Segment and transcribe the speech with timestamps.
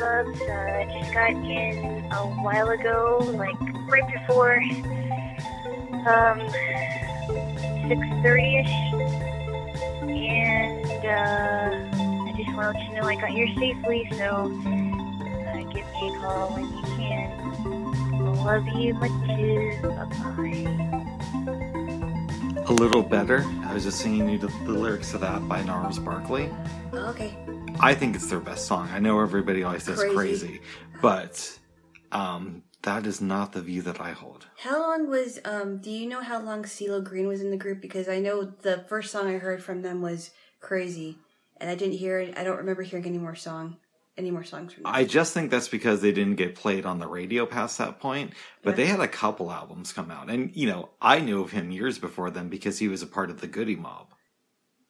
[0.00, 0.40] clubs.
[0.40, 4.56] Uh, just got in a while ago, like right before
[6.08, 6.40] um,
[7.84, 8.72] 6.30ish.
[10.08, 11.76] And uh,
[12.26, 16.48] I just want to know I got here safely, so uh, give me a call
[16.54, 17.28] when you can.
[18.42, 19.10] Love you much.
[19.82, 20.64] Bye-bye.
[22.66, 23.44] A little better.
[23.64, 26.48] I was just singing you the, the lyrics to that by Gnarls Barkley.
[27.82, 28.88] I think it's their best song.
[28.92, 30.14] I know everybody always says Crazy.
[30.14, 30.60] crazy,
[31.00, 31.58] but
[32.12, 34.46] um, that is not the view that I hold.
[34.58, 37.80] How long was um do you know how long CeeLo Green was in the group?
[37.80, 40.30] Because I know the first song I heard from them was
[40.60, 41.16] Crazy.
[41.58, 43.76] And I didn't hear it I don't remember hearing any more song
[44.18, 44.92] any more songs from them.
[44.94, 48.32] I just think that's because they didn't get played on the radio past that point.
[48.62, 51.70] But they had a couple albums come out, and you know, I knew of him
[51.70, 54.08] years before then because he was a part of the Goodie Mob.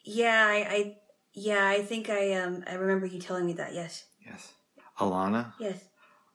[0.04, 0.96] yeah, I, I
[1.34, 4.04] yeah, I think I um I remember you telling me that, yes.
[4.24, 4.52] Yes,
[4.98, 5.84] Alana, Yes.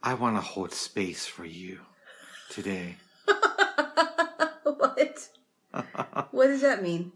[0.04, 1.80] I want to hold space for you
[2.50, 2.98] today.
[4.64, 5.30] what?
[6.32, 7.12] what does that mean?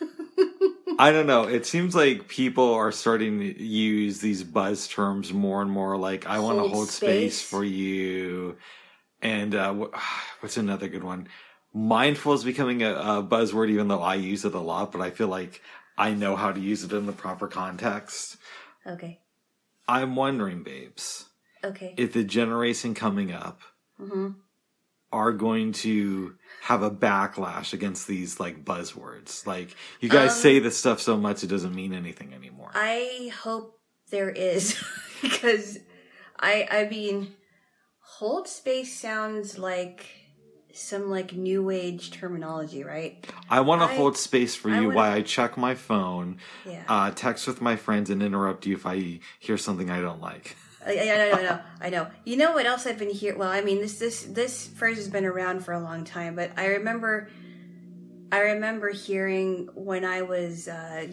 [0.98, 1.44] I don't know.
[1.44, 5.96] It seems like people are starting to use these buzz terms more and more.
[5.96, 7.38] Like, I want to Hold space.
[7.38, 7.42] space.
[7.42, 8.56] for you.
[9.20, 9.72] And uh,
[10.40, 11.28] what's another good one?
[11.72, 14.92] Mindful is becoming a, a buzzword, even though I use it a lot.
[14.92, 15.60] But I feel like
[15.96, 18.36] I know how to use it in the proper context.
[18.86, 19.20] Okay.
[19.86, 21.26] I'm wondering, babes,
[21.62, 21.94] Okay.
[21.96, 23.60] if the generation coming up
[23.96, 24.30] hmm
[25.12, 29.46] are going to have a backlash against these like buzzwords.
[29.46, 32.72] Like, you guys Um, say this stuff so much it doesn't mean anything anymore.
[32.74, 33.78] I hope
[34.10, 34.76] there is
[35.22, 35.78] because
[36.36, 37.36] I I mean
[38.00, 40.04] hold space sounds like
[40.74, 43.24] some like new age terminology, right?
[43.48, 46.82] I want to hold space for I you would- while I check my phone, Yeah.
[46.88, 50.56] uh, text with my friends, and interrupt you if I hear something I don't like.
[50.86, 52.06] I, I, I know, I know, I know.
[52.24, 53.36] You know what else I've been here?
[53.38, 56.50] Well, I mean, this this this phrase has been around for a long time, but
[56.58, 57.30] I remember,
[58.30, 61.06] I remember hearing when I was uh,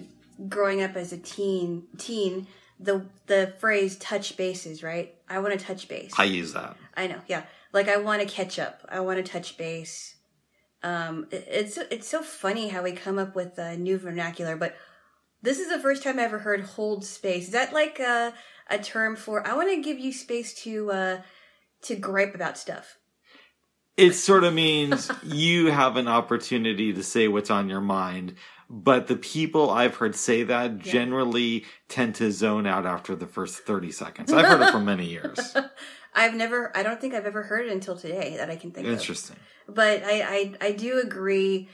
[0.49, 2.47] growing up as a teen, teen,
[2.81, 5.15] the the phrase "touch bases." Right?
[5.29, 6.11] I want to touch base.
[6.17, 6.75] I use that.
[6.97, 7.43] I know, yeah.
[7.73, 8.81] Like I want to catch up.
[8.89, 10.15] I want to touch base.
[10.83, 14.75] Um, it- it's it's so funny how we come up with a new vernacular, but
[15.41, 18.33] this is the first time I ever heard "hold space." Is that like a
[18.69, 21.21] a term for I want to give you space to uh
[21.83, 22.97] to gripe about stuff?
[23.97, 28.35] It sort of means you have an opportunity to say what's on your mind,
[28.69, 33.57] but the people I've heard say that generally tend to zone out after the first
[33.59, 34.31] 30 seconds.
[34.33, 35.55] I've heard it for many years.
[36.13, 36.75] I've never.
[36.75, 38.93] I don't think I've ever heard it until today that I can think of.
[38.93, 39.37] Interesting.
[39.67, 41.69] but I, I I do agree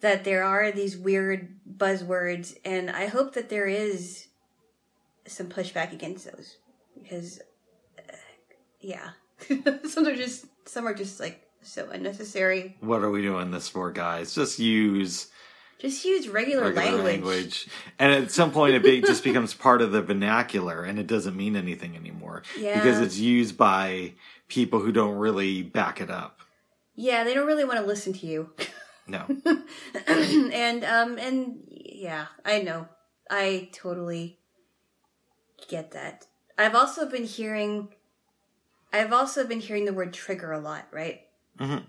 [0.00, 4.28] that there are these weird buzzwords, and I hope that there is
[5.26, 6.56] some pushback against those
[6.94, 7.40] because,
[7.98, 8.16] uh,
[8.80, 9.10] yeah,
[9.88, 12.76] some are just some are just like so unnecessary.
[12.80, 14.34] What are we doing this for, guys?
[14.34, 15.28] Just use
[15.78, 17.22] Just use regular, regular language.
[17.22, 17.68] language.
[17.98, 21.36] And at some point, it be, just becomes part of the vernacular and it doesn't
[21.36, 22.42] mean anything anymore.
[22.58, 22.74] Yeah.
[22.74, 24.14] Because it's used by
[24.48, 26.40] people who don't really back it up.
[26.96, 28.50] Yeah, they don't really want to listen to you,
[29.06, 29.24] No.
[30.08, 32.88] and um and yeah, I know,
[33.30, 34.40] I totally
[35.68, 36.26] get that.
[36.58, 37.88] I've also been hearing,
[38.92, 41.20] I've also been hearing the word trigger a lot, right?
[41.60, 41.84] Mhm.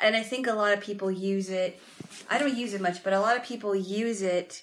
[0.00, 1.80] And I think a lot of people use it.
[2.28, 4.62] I don't use it much, but a lot of people use it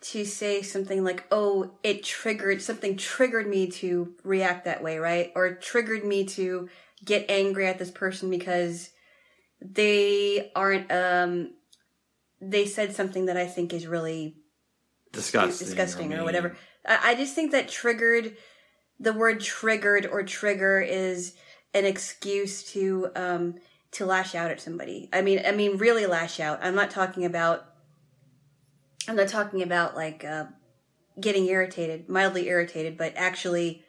[0.00, 5.32] to say something like, "Oh, it triggered something triggered me to react that way," right?
[5.34, 6.68] Or triggered me to
[7.04, 8.90] get angry at this person because
[9.60, 11.54] they aren't um
[12.40, 14.36] they said something that I think is really
[15.12, 15.66] Disgusting.
[15.66, 16.24] disgusting or mean.
[16.24, 16.56] whatever.
[16.86, 18.36] I, I just think that triggered,
[19.00, 21.34] the word triggered or trigger is
[21.74, 23.54] an excuse to um
[23.92, 25.08] to lash out at somebody.
[25.12, 26.60] I mean, I mean, really lash out.
[26.62, 27.64] I'm not talking about.
[29.06, 30.46] I'm not talking about like uh,
[31.18, 33.84] getting irritated, mildly irritated, but actually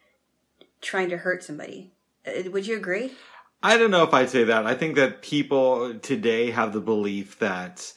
[0.81, 1.91] trying to hurt somebody.
[2.25, 3.13] Uh, Would you agree?
[3.61, 4.65] I don't know if I'd say that.
[4.65, 7.91] I think that people today have the belief that,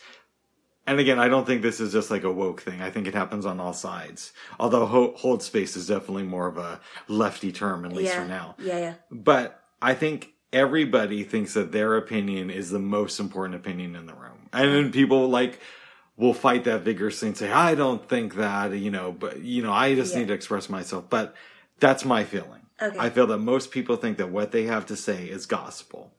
[0.89, 2.83] and again, I don't think this is just like a woke thing.
[2.83, 4.33] I think it happens on all sides.
[4.59, 8.23] Although ho- hold space is definitely more of a lefty term, at least yeah.
[8.23, 8.57] for now.
[8.59, 8.95] Yeah, yeah.
[9.13, 14.15] But I think everybody thinks that their opinion is the most important opinion in the
[14.15, 14.49] room.
[14.53, 15.61] And then people like
[16.17, 19.73] will fight that vigorously and say, I don't think that, you know, but, you know,
[19.73, 20.21] I just Yeah.
[20.21, 21.09] need to express myself.
[21.09, 21.35] But
[21.81, 22.61] that's my feeling.
[22.81, 22.99] Okay.
[22.99, 26.13] I feel that most people think that what they have to say is gospel.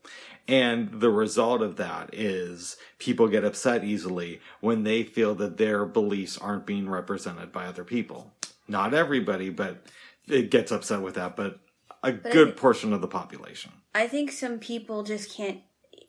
[0.47, 5.85] And the result of that is people get upset easily when they feel that their
[5.85, 8.33] beliefs aren't being represented by other people.
[8.67, 9.85] Not everybody, but
[10.27, 11.59] it gets upset with that, but
[12.01, 13.71] a I good portion of the population.
[13.95, 15.61] I think some people just can't,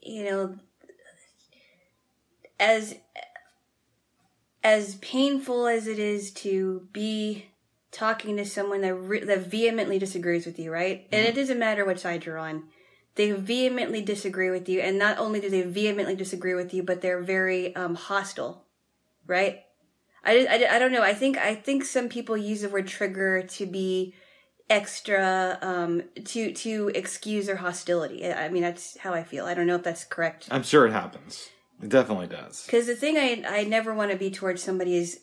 [0.03, 0.59] you know,
[2.59, 2.97] as
[4.63, 7.47] as painful as it is to be
[7.91, 11.07] talking to someone that re- that vehemently disagrees with you, right?
[11.13, 12.65] And it doesn't matter what side you're on.
[13.17, 17.01] They vehemently disagree with you, and not only do they vehemently disagree with you, but
[17.01, 18.65] they're very um, hostile,
[19.27, 19.61] right?
[20.25, 21.03] I, I, I don't know.
[21.03, 24.15] I think I think some people use the word trigger to be
[24.71, 29.53] extra um to to excuse their hostility i I mean that's how i feel i
[29.55, 31.51] don't know if that's correct I'm sure it happens.
[31.83, 32.65] It definitely does.
[32.65, 35.21] because the thing i i never want to be towards somebody is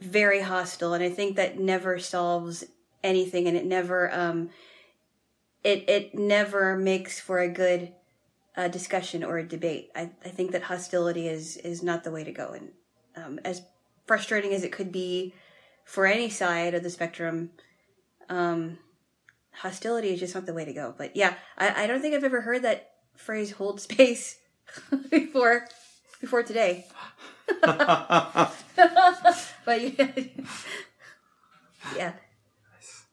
[0.00, 2.64] very hostile and i think that never solves
[3.02, 4.50] anything and it never um
[5.64, 7.92] it it never makes for a good
[8.56, 12.22] uh, discussion or a debate i i think that hostility is is not the way
[12.22, 12.70] to go and
[13.16, 13.62] um as
[14.06, 15.34] frustrating as it could be
[15.84, 17.50] for any side of the spectrum
[18.28, 18.78] um
[19.52, 22.24] hostility is just not the way to go but yeah i i don't think i've
[22.24, 24.38] ever heard that phrase hold space
[25.10, 25.66] before
[26.20, 26.86] before today.
[29.64, 30.08] But yeah.
[31.96, 32.12] Yeah.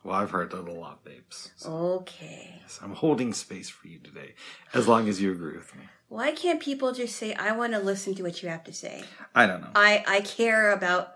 [0.03, 1.51] Well, I've heard that a lot, babes.
[1.55, 1.71] So,
[2.01, 2.59] okay.
[2.61, 4.35] yes, I'm holding space for you today,
[4.73, 5.83] as long as you agree with me.
[6.09, 9.03] why can't people just say i want to listen to what you have to say
[9.33, 9.71] I don't know.
[9.75, 11.13] i i care about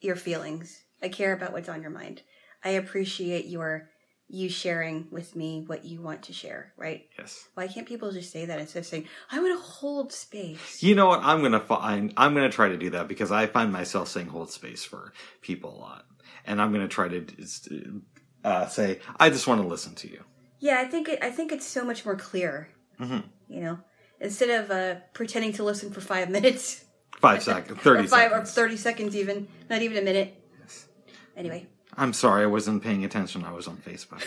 [0.00, 0.82] your feelings.
[1.02, 2.22] I care about what's on your mind
[2.64, 3.88] i appreciate your
[4.32, 7.48] you sharing with me what you want to share right yes.
[7.54, 10.94] why can't people just say that instead of saying i want to hold space You
[10.94, 11.20] know what?
[11.22, 12.12] I'm gonna find.
[12.16, 15.12] I'm gonna try to do that because I find myself saying hold space for
[15.42, 16.06] people a lot,
[16.46, 17.24] and I'm gonna try to
[18.44, 20.22] uh, say I just want to listen to you.
[20.60, 22.68] Yeah, I think it, I think it's so much more clear.
[23.00, 23.24] Mhm.
[23.48, 23.78] You know,
[24.20, 26.84] instead of uh, pretending to listen for five minutes,
[27.18, 28.50] Five seconds, thirty or five seconds.
[28.50, 30.34] or thirty seconds, even not even a minute.
[30.60, 30.86] Yes.
[31.36, 31.66] Anyway,
[32.00, 33.44] I'm sorry, I wasn't paying attention.
[33.44, 34.24] I was on Facebook.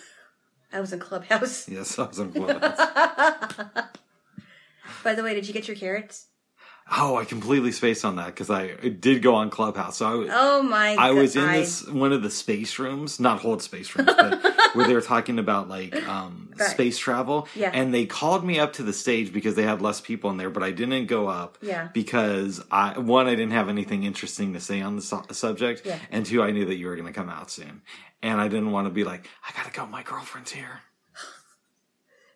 [0.72, 1.68] I was in Clubhouse.
[1.68, 2.78] yes, I was in Clubhouse.
[5.02, 6.26] By the way, did you get your carrots?
[6.92, 9.96] oh, I completely spaced on that because I did go on Clubhouse.
[9.96, 10.94] So I, was Oh my!
[10.94, 14.40] God I was in this one of the space rooms, not hold space rooms, but
[14.74, 16.68] where they were talking about like um, Right.
[16.70, 17.48] space travel.
[17.54, 17.70] Yeah.
[17.72, 20.50] And they called me up to the stage because they had less people in there,
[20.50, 21.56] but I didn't go up.
[21.62, 21.88] Yeah.
[21.94, 25.98] Because I one, I didn't have anything interesting to say on the su- subject, Yeah.
[26.10, 27.82] and two, I knew that you were going to come out soon,
[28.22, 29.86] and I didn't want to be like, I gotta go.
[29.86, 30.80] My girlfriend's here.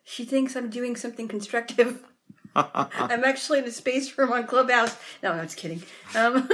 [0.03, 2.03] She thinks I'm doing something constructive.
[2.55, 4.95] I'm actually in a space room on Clubhouse.
[5.23, 5.81] No, I'm just kidding.
[6.15, 6.47] Um,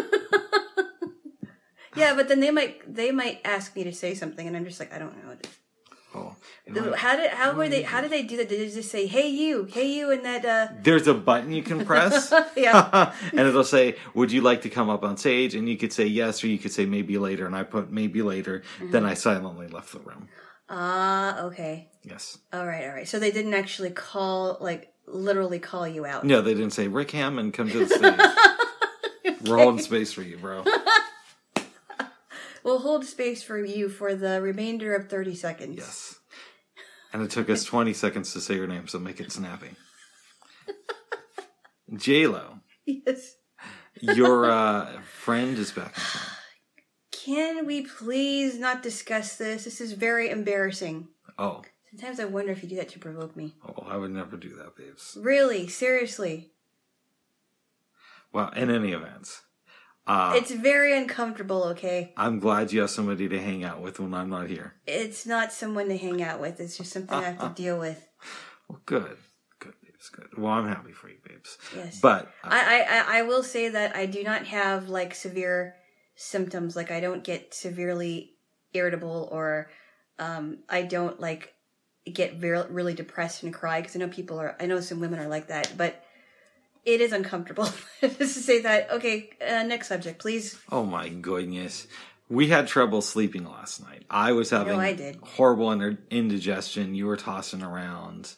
[1.95, 4.79] yeah, but then they might they might ask me to say something, and I'm just
[4.79, 5.35] like, I don't know.
[6.13, 6.35] Oh.
[6.95, 8.49] How did how were they how did they do that?
[8.49, 10.43] Did they just say, "Hey you, hey you," and that?
[10.45, 12.33] uh There's a button you can press.
[12.57, 15.93] Yeah, and it'll say, "Would you like to come up on stage?" And you could
[15.93, 17.45] say yes, or you could say maybe later.
[17.45, 18.63] And I put maybe later.
[18.81, 20.27] Then I silently left the room.
[20.69, 22.37] ah, okay, Yes.
[22.53, 23.07] all right, all right.
[23.07, 26.23] So they didn't actually call, like, literally call you out.
[26.25, 27.87] No, they didn't say Rick Hammond come to the
[29.25, 29.37] stage.
[29.49, 30.63] We're holding space for you, bro.
[32.63, 35.77] We'll hold space for you for the remainder of thirty seconds.
[35.77, 36.15] Yes.
[37.13, 39.71] And it took us 20 seconds to say your name, so make it snappy.
[41.95, 43.35] J Lo, Yes.
[44.01, 46.21] your uh, friend is back in town.
[47.11, 49.65] Can we please not discuss this?
[49.65, 51.09] This is very embarrassing.
[51.37, 53.55] Oh, Sometimes I wonder if you do that to provoke me.
[53.67, 55.17] oh, I would never do that, babes.
[55.19, 56.51] Really, seriously.
[58.31, 59.41] Well, in any event,
[60.07, 62.13] uh, It's very uncomfortable, okay?
[62.17, 64.75] I'm glad you have somebody to hang out with when I'm not here.
[64.87, 66.59] It's not someone to hang out with.
[66.59, 68.07] It's just something I have to deal with.
[68.67, 69.17] Well, good,
[69.59, 70.27] good, babes, good.
[70.37, 71.57] Well, I'm happy for you, babes.
[71.75, 71.99] Yes.
[71.99, 75.75] But uh, I, I, I- I will say that I do not have like severe
[76.15, 76.75] symptoms.
[76.75, 78.33] Like I don't get severely
[78.73, 79.69] irritable or
[80.19, 81.53] um, I don't like
[82.11, 84.55] get very, really depressed and cry because I know people are.
[84.59, 86.03] I know some women are like that, but
[86.85, 87.69] it is uncomfortable
[88.01, 88.91] just to say that.
[88.91, 90.59] Okay, uh, next subject, please.
[90.71, 91.87] oh my goodness,
[92.29, 94.03] we had trouble sleeping last night.
[94.09, 95.17] I was having I did.
[95.21, 95.71] horrible
[96.09, 96.95] indigestion.
[96.95, 98.33] You were tossing around.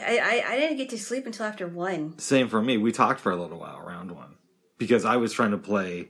[0.00, 2.18] I, I I didn't get to sleep until after one.
[2.18, 2.76] Same for me.
[2.76, 4.34] We talked for a little while around one
[4.76, 6.08] because I was trying to play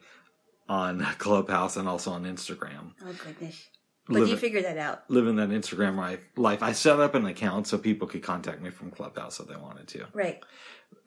[0.69, 2.93] on Clubhouse and also on Instagram.
[3.05, 3.69] Oh goodness!
[4.07, 5.11] But Live you figured that out.
[5.11, 6.63] Living that Instagram life, life.
[6.63, 9.87] I set up an account so people could contact me from Clubhouse if they wanted
[9.89, 10.07] to.
[10.15, 10.43] Right.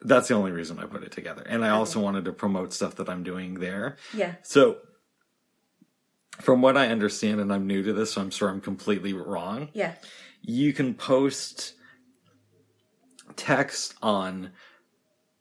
[0.00, 1.42] That's the only reason I put it together.
[1.48, 3.96] And I also wanted to promote stuff that I'm doing there.
[4.12, 4.34] Yeah.
[4.42, 4.78] So,
[6.40, 9.68] from what I understand, and I'm new to this, so I'm sure I'm completely wrong,
[9.74, 9.92] Yeah.
[10.40, 11.74] you can post
[13.36, 14.50] text on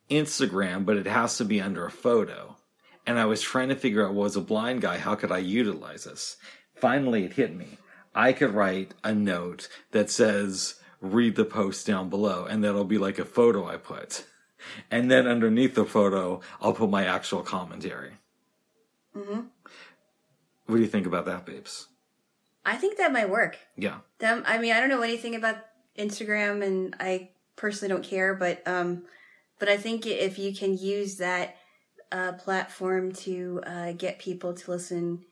[0.10, 2.58] Instagram, but it has to be under a photo.
[3.08, 5.40] And I was trying to figure out, well, as a blind guy, how could I
[5.40, 6.38] utilize this?
[6.76, 7.78] finally it hit me.
[8.16, 12.98] I could write a note that says, read the post down below, and that'll be
[12.98, 14.26] like a photo I put.
[14.90, 18.14] And then underneath the photo, I'll put my actual commentary.
[19.14, 19.42] hmm
[20.66, 21.88] What do you think about that, babes?
[22.66, 23.58] I think that might work.
[23.76, 23.98] Yeah.
[24.20, 25.58] Them, I mean, I don't know anything about
[25.98, 29.04] Instagram, and I personally don't care, but um,
[29.60, 31.56] but I think if you can use that
[32.12, 35.26] uh, platform to uh, get people to listen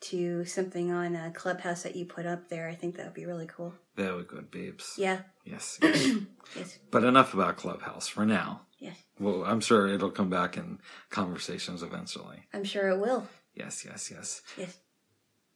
[0.00, 3.26] to something on a clubhouse that you put up there, I think that would be
[3.26, 3.74] really cool.
[3.96, 4.94] Very good, babes.
[4.98, 5.20] Yeah.
[5.44, 5.78] Yes.
[5.82, 6.16] yes.
[6.54, 6.78] Yes.
[6.90, 8.62] but enough about Clubhouse for now.
[8.78, 8.96] Yes.
[9.18, 12.40] Well, I'm sure it'll come back in conversations eventually.
[12.52, 13.26] I'm sure it will.
[13.54, 14.42] Yes, yes, yes.
[14.58, 14.76] Yes.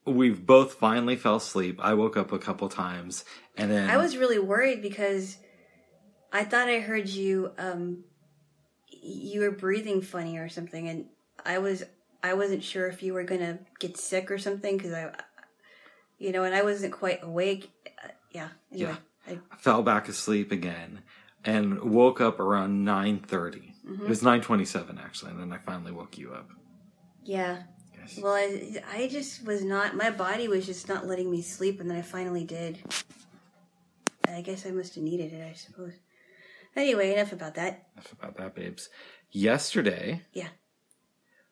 [0.07, 1.81] We've both finally fell asleep.
[1.83, 3.25] I woke up a couple times
[3.59, 5.37] and then I was really worried because
[6.33, 8.05] I thought I heard you um
[8.89, 11.07] you were breathing funny or something and
[11.45, 11.83] I was
[12.23, 15.13] I wasn't sure if you were going to get sick or something cuz I
[16.19, 17.71] you know and I wasn't quite awake.
[18.03, 18.49] Uh, yeah.
[18.73, 18.97] Anyway,
[19.29, 21.01] I, fell back asleep again
[21.45, 23.27] and woke up around 9:30.
[23.87, 24.03] Mm-hmm.
[24.05, 26.49] It was 9:27 actually, and then I finally woke you up.
[27.25, 27.63] yeah.
[27.99, 28.19] Yes.
[28.23, 31.91] Well, I I just was not my body was just not letting me sleep and
[31.91, 32.79] then I finally did.
[34.29, 35.93] I guess I must have needed it, I suppose.
[36.77, 37.89] Anyway, enough about that.
[37.95, 38.89] Enough about that, babes.
[39.31, 40.49] Yesterday, Yeah.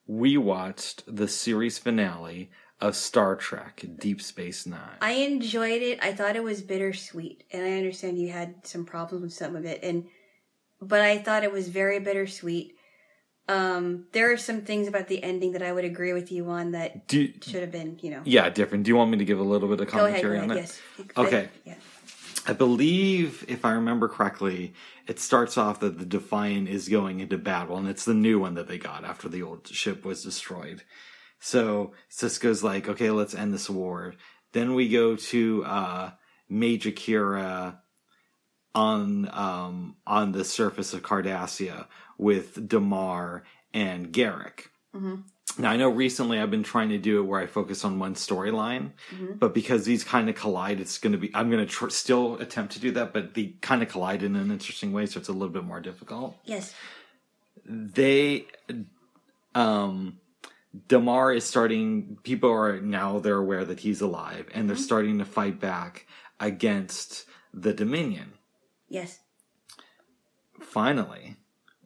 [0.06, 2.50] we watched the series finale
[2.80, 4.98] of Star Trek Deep Space Nine.
[5.00, 5.98] I enjoyed it.
[6.02, 9.64] I thought it was bittersweet, and I understand you had some problems with some of
[9.64, 10.06] it, and
[10.80, 12.74] but I thought it was very bittersweet.
[13.46, 16.72] Um, there are some things about the ending that I would agree with you on
[16.72, 18.22] that Do should have been, you know.
[18.24, 18.84] yeah, different.
[18.84, 20.50] Do you want me to give a little bit of Go ahead, go commentary ahead.
[20.50, 20.60] on it?
[20.60, 20.80] Yes.
[21.16, 21.48] Okay.
[21.64, 21.74] Yeah.
[22.46, 24.74] I believe, if I remember correctly,
[25.06, 28.54] it starts off that the Defiant is going into battle, and it's the new one
[28.54, 30.82] that they got after the old ship was destroyed.
[31.46, 34.14] So Sisko's like, okay, let's end this war.
[34.52, 36.10] Then we go to uh,
[36.48, 37.76] Major Kira
[38.74, 41.86] on um, on the surface of Cardassia
[42.16, 44.68] with Damar and Garak.
[44.96, 45.24] Mhm.
[45.58, 48.14] Now I know recently I've been trying to do it where I focus on one
[48.14, 49.38] storyline, Mhm.
[49.38, 52.36] but because these kind of collide, it's going to be I'm going to tr- still
[52.36, 55.28] attempt to do that, but they kind of collide in an interesting way, so it's
[55.28, 56.36] a little bit more difficult.
[56.46, 56.72] Yes.
[57.66, 58.46] They,
[59.54, 60.18] um,
[60.88, 62.18] Damar is starting.
[62.22, 66.06] People are now they're aware that he's alive, and they're starting to fight back
[66.40, 68.32] against the Dominion.
[68.88, 69.20] Yes.
[70.60, 71.36] Finally,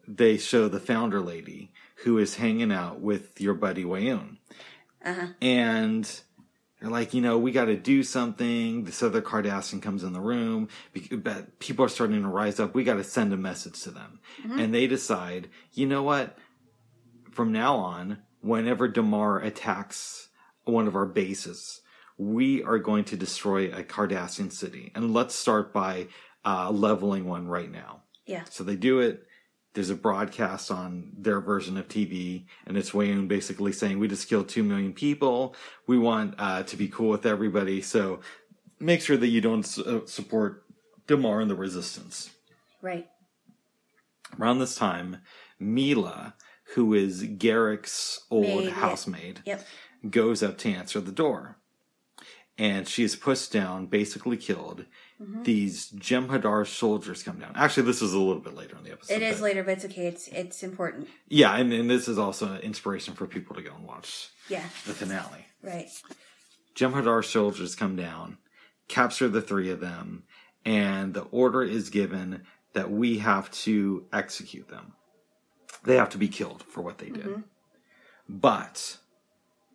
[0.07, 1.71] they show the founder lady
[2.03, 4.37] who is hanging out with your buddy Weyoun.
[5.03, 5.27] Uh huh.
[5.41, 6.21] and
[6.81, 8.83] they're like, you know, we got to do something.
[8.83, 10.67] This other Cardassian comes in the room,
[11.11, 12.73] but people are starting to rise up.
[12.73, 14.19] We got to send a message to them,
[14.57, 16.37] and they decide, you know what?
[17.31, 20.29] From now on, whenever Damar attacks
[20.63, 21.81] one of our bases,
[22.17, 26.07] we are going to destroy a Cardassian city, and let's start by
[26.45, 28.01] uh, leveling one right now.
[28.25, 28.43] Yeah.
[28.49, 29.25] So they do it.
[29.73, 34.27] There's a broadcast on their version of TV, and it's Weyoun basically saying, "We just
[34.27, 35.55] killed two million people.
[35.87, 37.81] We want uh, to be cool with everybody.
[37.81, 38.19] So
[38.79, 40.65] make sure that you don't su- uh, support
[41.07, 42.31] Damar and the Resistance."
[42.81, 43.07] Right.
[44.39, 45.17] Around this time,
[45.59, 46.35] Mila,
[46.75, 49.65] who is Garak's old Maid, housemaid, Yep.
[50.09, 51.57] goes up to answer the door.
[52.57, 54.85] And she is pushed down, basically killed.
[55.21, 55.43] Mm-hmm.
[55.43, 57.53] These Jem'Hadar soldiers come down.
[57.55, 59.13] Actually, this is a little bit later in the episode.
[59.13, 60.07] It is later, but it's okay.
[60.07, 61.07] It's it's important.
[61.29, 64.63] Yeah, and, and this is also an inspiration for people to go and watch Yeah.
[64.85, 65.45] the finale.
[65.63, 65.87] Right.
[66.75, 68.37] Jem'Hadar soldiers come down,
[68.87, 70.23] capture the three of them,
[70.65, 74.93] and the order is given that we have to execute them.
[75.83, 77.25] They have to be killed for what they did.
[77.25, 77.41] Mm-hmm.
[78.27, 78.97] But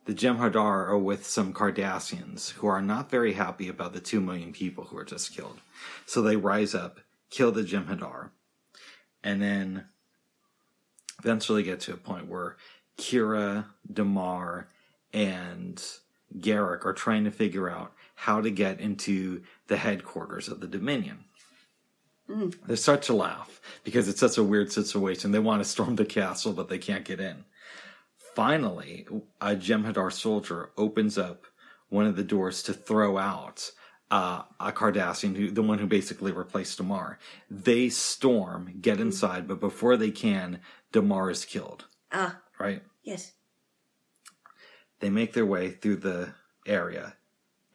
[0.05, 4.53] the Jem'Hadar are with some Cardassians who are not very happy about the two million
[4.53, 5.59] people who were just killed.
[6.05, 8.29] So they rise up, kill the Jem'Hadar,
[9.23, 9.85] and then
[11.19, 12.55] eventually get to a point where
[12.97, 14.69] Kira, Damar,
[15.11, 15.83] and
[16.37, 21.25] Garak are trying to figure out how to get into the headquarters of the Dominion.
[22.67, 25.31] They start to laugh because it's such a weird situation.
[25.31, 27.45] They want to storm the castle, but they can't get in.
[28.35, 29.07] Finally,
[29.39, 31.45] a Jem'Hadar soldier opens up
[31.89, 33.71] one of the doors to throw out
[34.11, 37.17] uh, a Cardassian, who, the one who basically replaced Damar.
[37.49, 40.59] They storm, get inside, but before they can,
[40.91, 41.85] Damar is killed.
[42.11, 42.39] Ah.
[42.59, 42.81] Right?
[43.03, 43.33] Yes.
[44.99, 46.33] they make their way through the
[46.65, 47.15] area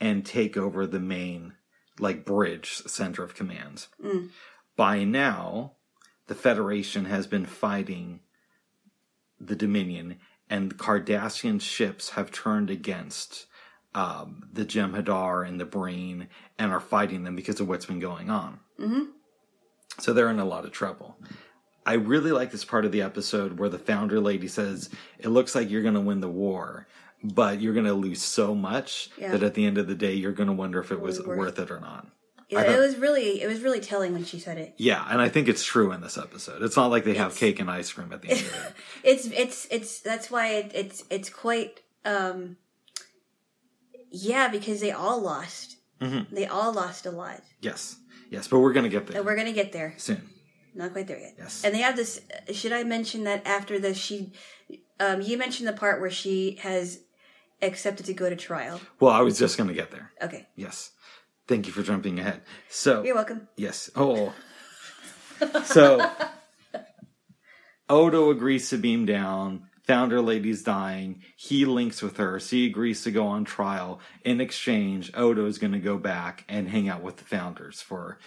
[0.00, 1.54] and take over the main
[2.00, 4.30] like bridge center of command Mm.
[4.76, 5.72] by now
[6.26, 8.20] the federation has been fighting
[9.38, 13.46] the dominion and cardassian ships have turned against
[13.94, 16.28] um, the Jem'Hadar and the Breen
[16.58, 18.60] and are fighting them because of what's been going on.
[18.78, 19.04] Mm-hmm.
[19.98, 21.18] So they're in a lot of trouble.
[21.84, 25.54] I really like this part of the episode where the founder lady says, It looks
[25.54, 26.86] like you're going to win the war,
[27.22, 29.32] but you're going to lose so much Yeah.
[29.32, 31.38] that at the end of the day, you're going to wonder if it was worth
[31.38, 32.06] worth it or not.
[32.48, 34.74] Yeah, I it was really it was really telling when she said it.
[34.76, 36.62] Yeah, and I think it's true in this episode.
[36.62, 38.72] It's not like they have cake and ice cream at the end of it.
[39.04, 42.56] It's it's it's that's why it, it's it's quite um
[44.10, 45.76] yeah because they all lost.
[46.00, 46.28] Mhm.
[46.30, 47.42] They all lost a lot.
[47.60, 47.96] Yes,
[48.30, 49.94] yes, but we're going to get there And we're gonna get there.
[49.98, 50.28] soon.
[50.74, 51.34] Not quite there yet.
[51.38, 51.62] Yes.
[51.64, 52.20] And they have this.
[52.52, 54.32] Should I mention that after this, she,
[55.00, 57.00] um, you mentioned the part where she has
[57.62, 58.80] accepted to go to trial.
[58.98, 60.12] Well, I was just going to get there.
[60.22, 60.92] Okay, Yes.
[61.48, 62.42] Thank you for jumping ahead.
[62.68, 63.48] So, you're welcome.
[63.56, 63.90] Yes.
[63.96, 64.32] Oh.
[65.64, 66.08] so
[67.88, 69.64] Odo agrees to beam down.
[69.84, 71.22] Founder lady's dying.
[71.36, 72.38] He links with her.
[72.38, 73.98] She agrees to go on trial.
[74.24, 78.20] In exchange, Odo is going to go back and hang out with the founders for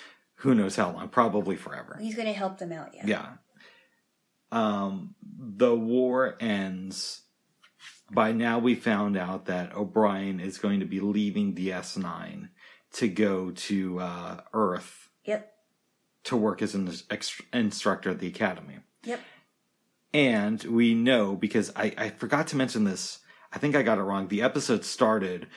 [0.44, 1.98] who knows how long, probably forever.
[2.02, 2.90] He's gonna help them out.
[2.94, 3.04] Yeah.
[3.06, 3.28] Yeah.
[4.52, 7.22] Um, the war ends.
[8.12, 12.50] By now, we found out that O'Brien is going to be leaving DS9
[12.94, 15.52] to go to uh, Earth Yep.
[16.26, 18.80] to work as an ex- instructor at the academy.
[19.04, 19.20] Yep.
[20.14, 23.20] And we know because I, I forgot to mention this.
[23.52, 24.28] I think I got it wrong.
[24.28, 25.48] The episode started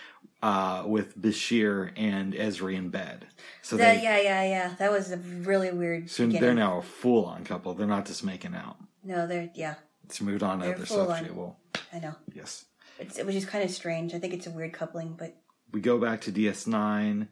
[0.42, 3.26] uh, with Bashir and Ezri in bed.
[3.62, 4.74] So That- they, yeah, yeah, yeah.
[4.78, 6.08] That was a really weird.
[6.10, 6.42] so beginning.
[6.42, 7.74] they're now a full on couple.
[7.74, 8.76] They're not just making out.
[9.04, 9.74] No, they're yeah.
[10.04, 11.20] It's moved on to other stuff.
[11.32, 11.58] Well,
[11.92, 12.14] I know.
[12.34, 12.64] yes.
[12.98, 14.14] It's, which is kind of strange.
[14.14, 15.36] I think it's a weird coupling, but
[15.72, 17.28] We go back to DS9.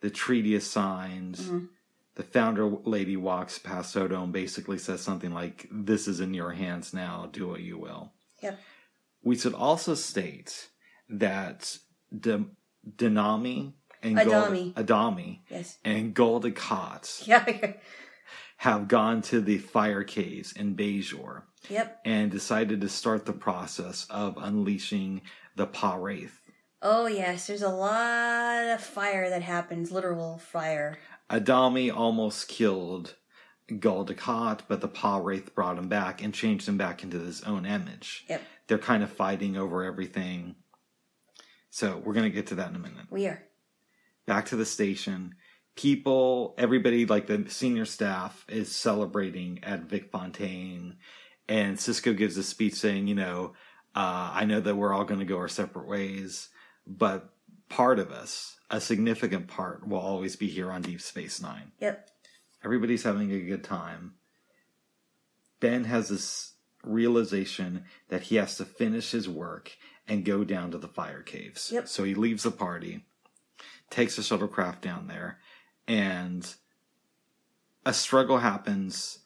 [0.00, 1.36] The treaty is signed.
[1.36, 1.68] Mhm.
[2.14, 6.52] The founder lady walks past Odo and basically says something like, This is in your
[6.52, 7.28] hands now.
[7.32, 8.12] Do what you will.
[8.42, 8.58] Yep.
[9.22, 10.68] We should also state
[11.08, 11.76] that
[12.16, 12.46] D-
[12.96, 14.64] Denami and Adami.
[14.72, 15.78] Gold- Adami yes.
[15.84, 17.72] and Gul Dukat Yeah.
[18.58, 22.00] have gone to the fire caves in Bajor yep.
[22.04, 25.22] and decided to start the process of unleashing
[25.56, 26.40] the Pah-wraith.
[26.82, 29.90] Oh yes, there's a lot of fire that happens.
[29.90, 30.98] Literal fire.
[31.30, 33.14] Adami almost killed
[33.80, 37.64] Gul Dukat, but the Pah-wraith brought him back and changed him back into his own
[37.64, 38.24] image.
[38.28, 38.42] Yep.
[38.66, 40.56] They're kind of fighting over everything.
[41.70, 43.06] So we're going to get to that in a minute.
[43.10, 43.42] We are.
[44.26, 45.34] Back to the station.
[45.76, 50.96] People, everybody, like the senior staff, is celebrating at Vic Fontaine.
[51.48, 53.52] And Sisko gives a speech saying, you know,
[53.94, 56.48] uh, I know that we're all going to go our separate ways,
[56.86, 57.30] but
[57.68, 61.72] part of us, a significant part, will always be here on Deep Space Nine.
[61.80, 62.10] Yep.
[62.64, 64.14] Everybody's having a good time.
[65.60, 69.72] Ben has this realization that he has to finish his work
[70.08, 71.70] and go down to the fire caves.
[71.72, 71.88] Yep.
[71.88, 73.04] So he leaves the party,
[73.90, 75.38] takes the shuttlecraft down there,
[75.86, 76.54] and
[77.86, 79.20] a struggle happens.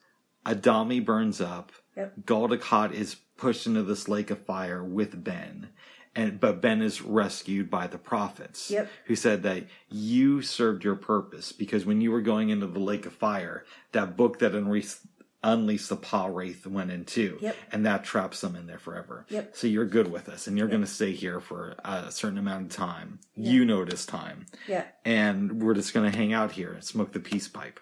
[0.46, 1.72] Adami burns up.
[1.98, 2.26] Yep.
[2.26, 5.68] Gul Dukat is pushed into this lake of fire with Ben.
[6.14, 8.88] And, but Ben is rescued by the prophets Yep.
[9.06, 13.04] who said that you served your purpose because when you were going into the lake
[13.06, 14.98] of fire, that book that unleashed,
[15.44, 17.38] unleashed the Pah-wraith went in too.
[17.40, 17.56] Yep.
[17.72, 19.26] And that traps them in there forever.
[19.28, 19.54] Yep.
[19.54, 22.66] So you're good with us and you're going to stay here for a certain amount
[22.70, 23.20] of time.
[23.36, 24.46] You know it is time.
[24.66, 24.84] Yeah.
[25.04, 27.78] And we're just going to hang out here and smoke the peace pipe.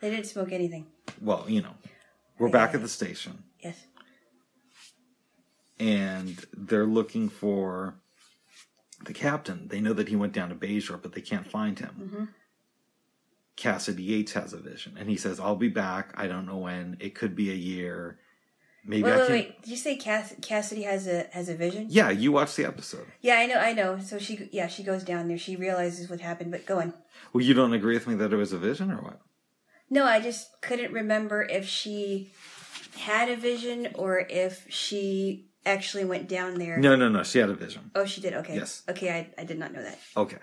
[0.00, 0.86] They didn't smoke anything.
[1.20, 1.74] Well, you know,
[2.40, 3.76] we're back at the station Yes.
[5.78, 7.94] and they're looking for
[9.04, 9.68] the captain.
[9.68, 12.10] They know that he went down to Bajor, but they can't find him.
[12.14, 12.28] Mhm.
[13.56, 16.12] Kasidy Yates has a vision, and he says, "I'll be back.
[16.16, 16.96] I don't know when.
[17.00, 18.18] It could be a year.
[18.84, 19.62] Maybe Wait, I wait, can." wait.
[19.62, 21.86] Did you say Cass- Kasidy has a has a vision?
[21.90, 23.06] Yeah, you watched the episode.
[23.20, 23.98] Yeah, I know, I know.
[24.00, 25.36] So she, yeah, she goes down there.
[25.36, 26.50] She realizes what happened.
[26.50, 26.94] But go on.
[27.34, 29.20] Well, you don't agree with me that it was a vision, or what?
[29.90, 32.30] No, I just couldn't remember if she
[32.96, 36.78] had a vision or if she actually went down there.
[36.78, 37.24] No, no, no.
[37.24, 37.90] She had a vision.
[37.94, 38.34] Oh, she did.
[38.34, 38.54] Okay.
[38.54, 38.82] Yes.
[38.88, 39.98] Okay, I, I did not know that.
[40.16, 40.38] Okay.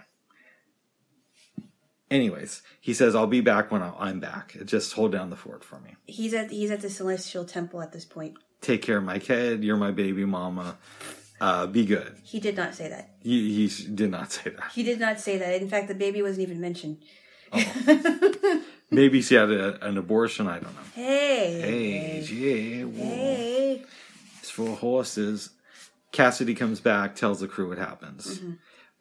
[2.10, 4.56] Anyways, he says, "I'll be back when I'm back.
[4.66, 5.96] Just hold down the fort for me.
[6.06, 8.36] He's at he's at the Celestial Temple at this point.
[8.62, 9.64] Take care of my kid.
[9.64, 10.78] You're my baby mama.
[11.42, 13.16] Uh, be good." He did not say that.
[13.22, 14.72] He, he did not say that.
[14.74, 15.62] He did not say that.
[15.62, 17.04] In fact, the baby wasn't even mentioned.
[18.90, 20.48] Maybe she had a, an abortion.
[20.48, 20.82] I don't know.
[20.94, 21.62] Hey.
[21.62, 23.04] Hey, yeah, whoa.
[23.04, 23.84] Hey.
[24.40, 25.50] It's for horses.
[26.14, 28.42] Kasidy comes back, tells the crew what happens.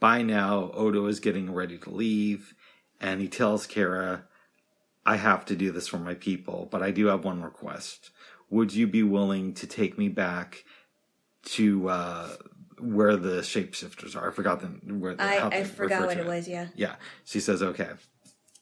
[0.01, 2.55] By now, Odo is getting ready to leave,
[3.01, 4.23] and he tells Kira,
[5.07, 8.11] I have to do this for my people, but I do have one request.
[8.51, 10.65] Would you be willing to take me back
[11.47, 12.29] to uh,
[12.79, 14.31] where the shapeshifters are.
[14.31, 16.49] I forgot the where the, I, I forgot what to it was.
[16.49, 16.69] Yeah.
[16.75, 16.97] Yeah.
[17.25, 17.91] She says, okay,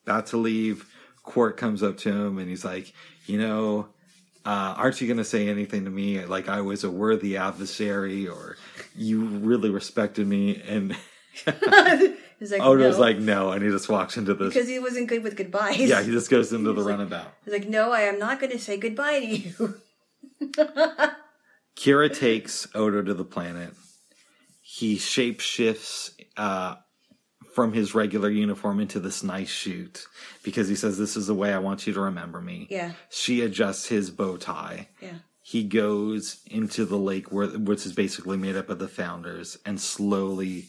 [0.04, 0.88] about to leave.
[1.24, 2.92] Quark comes up to him and he's like,
[3.26, 3.88] you know,
[4.46, 6.24] uh, aren't you going to say anything to me?
[6.24, 8.56] Like I was a worthy adversary or
[8.94, 10.62] you really respected me.
[10.66, 10.94] And
[12.38, 13.52] He's like, Odo's no, like, no.
[13.52, 14.52] And he just walks into this.
[14.52, 15.78] because he wasn't good with goodbyes.
[15.78, 17.32] Yeah, he just goes into the like- runabout.
[17.44, 19.74] He's like, no, I am not going to say goodbye to you.
[21.76, 23.72] Kira takes Odo to the planet.
[24.62, 26.76] He shapeshifts uh,
[27.54, 30.06] from his regular uniform into this nice suit
[30.42, 32.66] because he says, This is the way I want you to remember me.
[32.70, 32.92] Yeah.
[33.10, 34.88] She adjusts his bow tie.
[35.00, 35.18] Yeah.
[35.40, 39.80] He goes into the lake, where, which is basically made up of the founders, and
[39.80, 40.68] slowly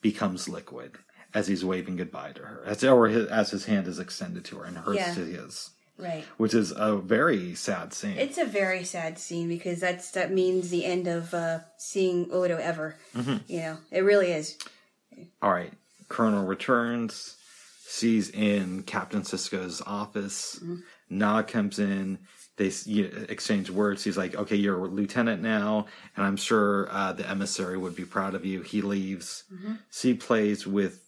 [0.00, 0.96] becomes liquid
[1.34, 4.56] as he's waving goodbye to her, as, or his, as his hand is extended to
[4.58, 5.14] her and hers Yeah.
[5.14, 6.24] to his, Right.
[6.36, 8.18] which is a very sad scene.
[8.18, 12.56] It's a very sad scene because that's that means the end of uh, seeing Odo
[12.58, 12.96] ever.
[13.16, 13.36] Mm-hmm.
[13.46, 14.58] You know, it really is.
[15.40, 15.72] All right.
[16.12, 17.36] Colonel returns.
[17.88, 20.62] She's in Captain Sisko's office.
[21.08, 22.18] Nog comes in.
[22.56, 24.04] They you know, exchange words.
[24.04, 28.04] He's like, "Okay, you're a lieutenant now, and I'm sure uh, the emissary would be
[28.04, 29.44] proud of you." He leaves.
[29.90, 31.02] She plays with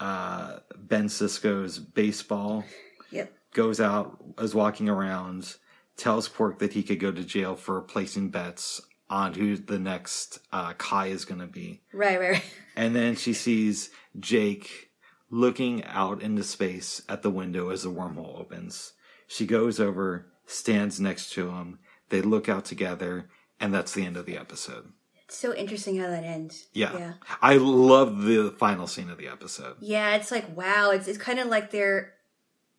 [0.00, 2.64] uh, Ben Sisko's baseball.
[3.10, 3.32] Yep.
[3.52, 5.56] Goes out, is walking around,
[5.96, 10.38] tells Quark that he could go to jail for placing bets on who the next
[10.52, 11.82] uh, Kai is going to be.
[11.92, 12.20] Right.
[12.20, 12.30] Right.
[12.32, 12.44] Right.
[12.76, 14.90] And then she sees Jake
[15.30, 18.92] looking out into space at the window as the wormhole opens.
[19.26, 21.78] She goes over, stands next to him.
[22.08, 23.28] They look out together,
[23.60, 24.92] and that's the end of the episode.
[25.24, 26.68] It's so interesting how that ends.
[26.72, 26.96] Yeah.
[26.96, 27.12] Yeah.
[27.42, 29.76] I love the final scene of the episode.
[29.80, 30.90] Yeah, it's like wow.
[30.90, 32.14] It's it's kind of like they're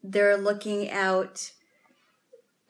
[0.02, 1.52] they're looking out.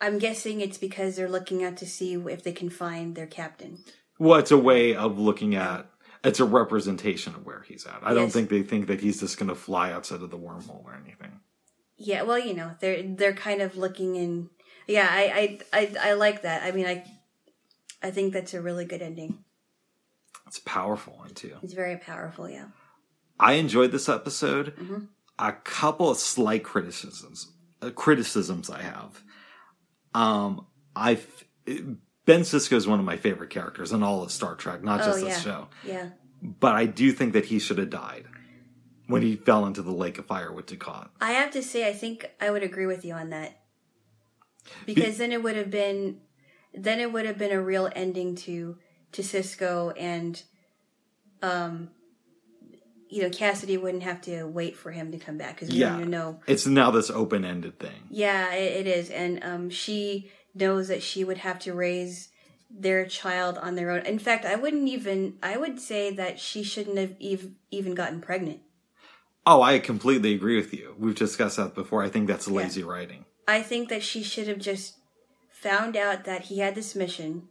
[0.02, 3.80] I'm guessing it's because they're looking out to see if they can find their captain.
[4.18, 5.90] Well, it's a way of looking at.
[6.24, 8.00] It's a representation of where he's at.
[8.04, 10.84] I don't think they think that he's just going to fly outside of the wormhole
[10.84, 11.40] or anything.
[11.98, 14.50] Yeah, well, you know, they're they're kind of looking in.
[14.88, 16.64] Yeah, I I I, I like that.
[16.64, 17.06] I mean, I
[18.02, 19.44] I think that's a really good ending.
[20.48, 21.58] It's a powerful one too.
[21.62, 22.50] It's very powerful.
[22.50, 22.66] Yeah.
[23.40, 24.76] I enjoyed this episode.
[24.76, 25.06] Mm-hmm.
[25.38, 29.24] A couple of slight criticisms, uh, criticisms I have.
[30.14, 31.20] Um, I
[31.66, 35.22] Ben Sisko is one of my favorite characters in all of Star Trek, not just
[35.22, 35.68] oh this show.
[35.84, 36.10] Yeah.
[36.42, 38.26] But I do think that he should have died
[39.08, 41.10] when he fell into the lake of fire with Dukat.
[41.20, 43.60] I have to say, I think I would agree with you on that
[44.86, 46.22] because then it would have been,
[46.74, 48.78] then it would have been a real ending to
[49.14, 50.44] to Sisko and,
[51.42, 51.90] um,
[53.10, 55.98] you know, Kasidy wouldn't have to wait for him to come back because we Yeah.
[55.98, 56.40] even know.
[56.46, 58.08] It's now this open ended thing.
[58.10, 62.30] Yeah, it, it is, and um, she knows that she would have to raise
[62.70, 64.02] their child on their own.
[64.02, 65.38] In fact, I wouldn't even.
[65.42, 68.62] I would say that she shouldn't have ev- even gotten pregnant.
[69.46, 70.96] Oh, I completely agree with you.
[71.00, 72.04] We've discussed that before.
[72.04, 73.26] I think that's lazy writing.
[73.48, 74.98] I think that she should have just
[75.50, 77.48] found out that he had this mission,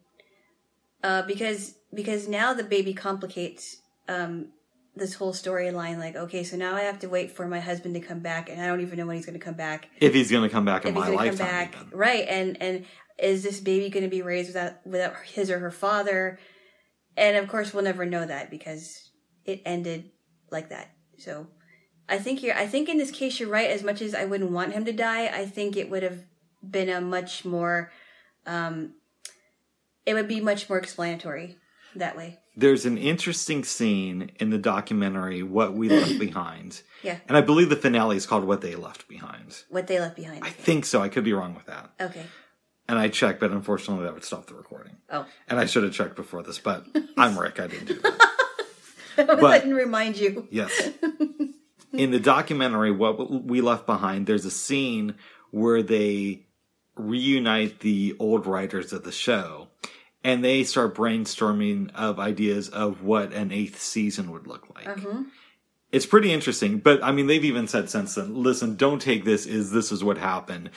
[1.03, 4.51] uh, because because now the baby complicates um,
[4.99, 5.99] this whole storyline.
[5.99, 8.61] Like, okay, so now I have to wait for my husband to come back, and
[8.61, 9.89] I don't even know when he's going to come back.
[10.01, 12.27] If he's going to come back in my lifetime, back, right?
[12.29, 12.85] And and
[13.19, 16.39] is this baby going to be raised without without his or her father?
[17.17, 19.11] And of course, we'll never know that because
[19.45, 20.11] it ended
[20.51, 20.91] like that.
[21.19, 21.49] So.
[22.11, 22.57] I think you're.
[22.57, 23.69] I think in this case you're right.
[23.69, 26.25] As much as I wouldn't want him to die, I think it would have
[26.63, 27.93] been a much more.
[28.47, 28.95] Um,
[30.07, 31.59] it would be much more explanatory
[31.99, 32.39] that way.
[32.57, 37.69] There's an interesting scene in the documentary "What We Left Behind," Yeah, and I believe
[37.71, 40.45] the finale is called "What They Left Behind." what they left behind.
[40.45, 41.01] I think so.
[41.01, 41.91] I could be wrong with that.
[42.01, 42.25] Okay.
[42.89, 44.97] And I checked, but unfortunately, that would stop the recording.
[45.11, 46.87] Oh, And I should have checked before this, but
[47.19, 47.61] I'm Rick.
[47.61, 48.31] I didn't do that.
[49.19, 50.49] I didn't remind you.
[50.51, 50.73] Yes.
[51.93, 55.17] In the documentary, What We Left Behind, there's a scene
[55.51, 56.47] where they
[56.97, 59.69] reunite the old writers of the show
[60.25, 64.89] and they start brainstorming of ideas of what an eighth season would look like.
[64.89, 65.23] Uh-huh.
[65.91, 69.47] It's pretty interesting, but I mean, they've even said since then, listen, don't take this
[69.47, 70.71] as this is what happened.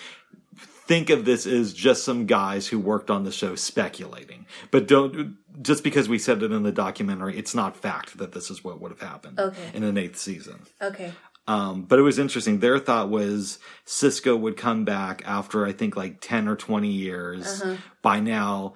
[0.56, 4.46] Think of this as just some guys who worked on the show speculating.
[4.72, 8.50] But don't, just because we said it in the documentary, it's not fact that this
[8.50, 9.72] is what would have happened Okay.
[9.74, 10.62] in an eighth season.
[10.82, 11.12] Okay.
[11.48, 12.60] Um, but it was interesting.
[12.60, 17.64] Their thought was Sisko would come back after I think like 10 or 20 years.
[18.02, 18.74] By now,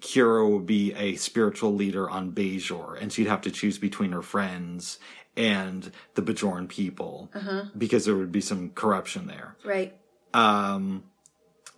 [0.00, 4.22] Kira would be a spiritual leader on Bajor and she'd have to choose between her
[4.22, 4.98] friends
[5.36, 7.30] and the Bajoran people
[7.76, 9.56] because there would be some corruption there.
[9.64, 9.94] Right.
[10.34, 11.04] Um,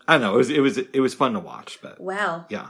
[0.09, 0.35] I don't know.
[0.35, 2.47] It was, it was, it was fun to watch, but Wow.
[2.49, 2.69] yeah.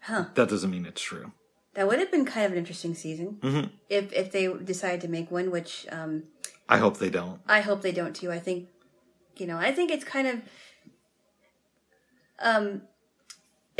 [0.00, 0.26] Huh.
[0.34, 1.32] That doesn't mean it's true.
[1.74, 3.70] That would have been kind of an interesting season Mhm.
[3.88, 6.24] if if they decided to make one, which um,
[6.68, 7.40] I hope they don't.
[7.46, 8.30] I hope they don't too.
[8.30, 8.68] I think,
[9.36, 10.40] you know, I think it's kind of,
[12.40, 12.82] um,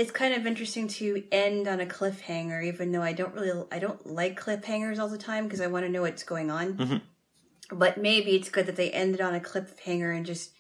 [0.03, 3.79] it's kind of interesting to end on a cliffhanger, even though I don't really, I
[3.79, 6.75] don't like cliffhangers all the time because I want to know what's going on.
[6.75, 7.77] Mm-hmm.
[7.79, 10.51] But maybe it's good that they ended on a cliffhanger and just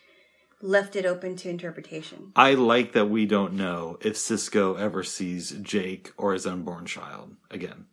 [0.60, 2.30] left it open to interpretation.
[2.36, 7.34] I like that we don't know if Sisko ever sees Jake or his unborn child
[7.50, 7.86] again.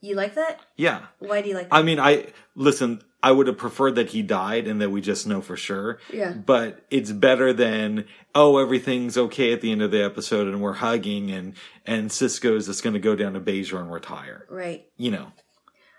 [0.00, 0.60] You like that?
[0.76, 1.06] Yeah.
[1.20, 1.76] Why do you like that?
[1.76, 3.00] I mean, I listen.
[3.24, 5.98] I would have preferred that he died and that we just know for sure.
[6.12, 6.32] Yeah.
[6.32, 10.74] But it's better than oh everything's okay at the end of the episode and we're
[10.74, 11.54] hugging and
[11.86, 14.44] and Sisko's just going to go down to Bajor and retire.
[14.50, 14.84] right.
[14.98, 15.32] You know.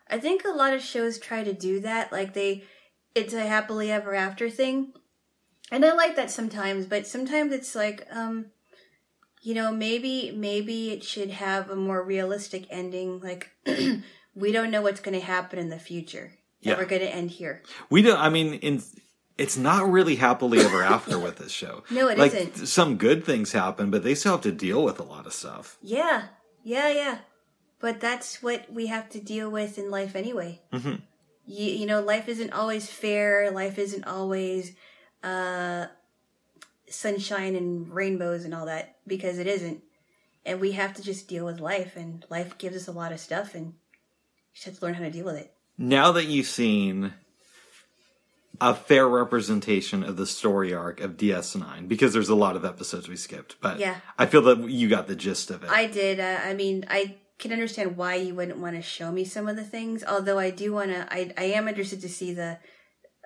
[0.07, 2.11] I think a lot of shows try to do that.
[2.11, 2.63] Like they,
[3.15, 4.93] it's a happily ever after thing.
[5.71, 8.51] And I like that sometimes, but sometimes it's like, um,
[9.41, 13.19] you know, maybe, maybe it should have a more realistic ending.
[13.19, 13.49] Like,
[14.35, 16.33] we don't know what's going to happen in the future.
[16.65, 16.77] Yeah.
[16.77, 17.61] We're going to end here.
[17.89, 18.19] We don't.
[18.19, 18.81] I mean, in
[19.37, 21.83] it's not really happily ever after with this show.
[21.91, 22.67] No, it like, isn't.
[22.67, 25.77] Some good things happen, but they still have to deal with a lot of stuff.
[25.81, 26.27] Yeah.
[26.63, 26.89] Yeah.
[26.89, 27.17] Yeah.
[27.79, 30.61] But that's what we have to deal with in life anyway.
[30.73, 31.01] Mhm.
[31.45, 33.51] You, you know, life isn't always fair.
[33.51, 34.71] Life isn't always,
[35.21, 35.87] uh,
[36.89, 39.83] sunshine and rainbows and all that because it isn't.
[40.45, 43.19] And we have to just deal with life and life gives us a lot of
[43.19, 43.73] stuff and you
[44.53, 45.54] just have to learn how to deal with it.
[45.77, 47.13] Now that you've seen
[48.61, 53.07] a fair representation of the story arc of DS9, because there's a lot of episodes
[53.09, 53.97] we skipped, but Yeah.
[54.17, 55.69] I feel that you got the gist of it.
[55.69, 56.19] I did.
[56.19, 59.57] Uh, I mean, I can understand why you wouldn't want to show me some of
[59.57, 60.03] the things.
[60.07, 61.05] Although I do want to.
[61.13, 62.59] I I am interested to see the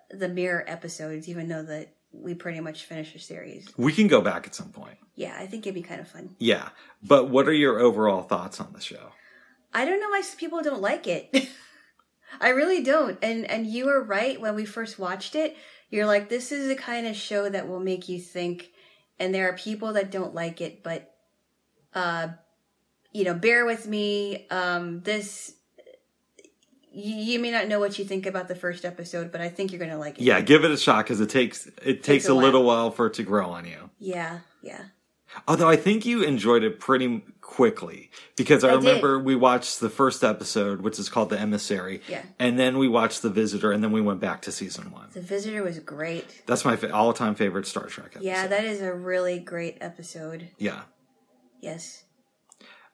[0.10, 3.70] the mirror episodes, even though that we pretty much finished the series.
[3.78, 4.98] we can go back at some point.
[5.14, 6.36] Yeah, I think it'd be kind of fun.
[6.40, 6.70] Yeah.
[7.04, 9.12] But what are your overall thoughts on the show?
[9.72, 11.30] I don't know why people don't like it.
[12.40, 13.18] I really don't.
[13.22, 15.58] And and you were right when we first watched it.
[15.90, 18.72] You're like, this is the kind of show that will make you think.
[19.20, 21.14] And there are people that don't like it, but
[21.94, 22.30] uh,
[23.12, 24.48] you know, bear with me.
[24.50, 25.54] Um, this
[26.92, 29.72] you, you may not know what you think about the first episode, but I think
[29.72, 30.24] you're gonna like it.
[30.24, 32.44] Yeah, give it a shot because it takes it takes, a a, while.
[32.44, 33.90] little while for it to grow on you.
[34.00, 34.84] Yeah, yeah.
[35.48, 38.86] Although I think you enjoyed it pretty quickly because I, I did.
[38.86, 42.22] remember we watched the first episode, which is called The Emissary, Yeah.
[42.38, 45.08] and then we watched The Visitor, and then we went back to season one.
[45.14, 46.44] The Visitor was great.
[46.46, 48.24] That's my fa- all-time favorite Star Trek episode.
[48.24, 50.50] Yeah, that is a really great episode.
[50.58, 50.82] yeah.
[51.62, 52.04] Yes.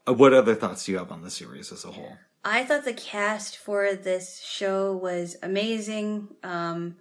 [0.08, 2.18] Uh, what other thoughts do you have on the series as a whole?
[2.44, 6.30] I thought the cast for this show was amazing.
[6.44, 6.96] Um,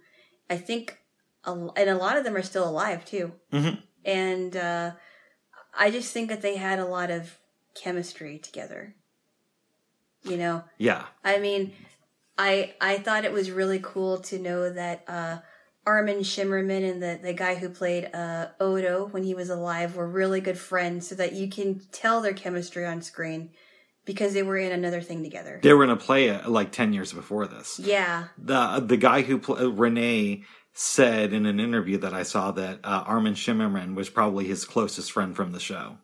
[0.49, 0.99] I think,
[1.45, 3.31] a, and a lot of them are still alive too.
[3.53, 3.81] Mhm.
[4.03, 4.91] And uh,
[5.77, 7.39] I just think that they had a lot of
[7.75, 8.95] chemistry together.
[10.23, 11.73] You know, Yeah, I mean,
[12.37, 15.37] I I thought it was really cool to know that uh,
[15.85, 20.07] Armin Shimerman and the the guy who played uh, Odo when he was alive were
[20.07, 23.51] really good friends, so that you can tell their chemistry on screen
[24.03, 25.59] because they were in another thing together.
[25.61, 27.79] they were in a play uh, like ten years before this.
[27.79, 32.51] Yeah, The the guy who pl- uh, René said in an interview that I saw
[32.51, 35.97] that uh, Armin Shimerman was probably his closest friend from the show.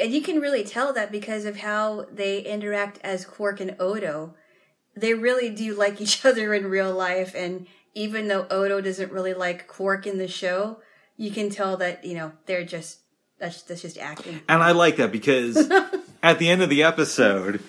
[0.00, 4.34] And you can really tell that because of how they interact as Quark and Odo.
[4.96, 9.34] They really do like each other in real life, and even though Odo doesn't really
[9.34, 10.78] like Quark in the show,
[11.16, 13.00] you can tell that you know they're just
[13.38, 14.40] that's that's just acting.
[14.48, 15.56] And I like that because
[16.22, 17.62] at the end of the episode,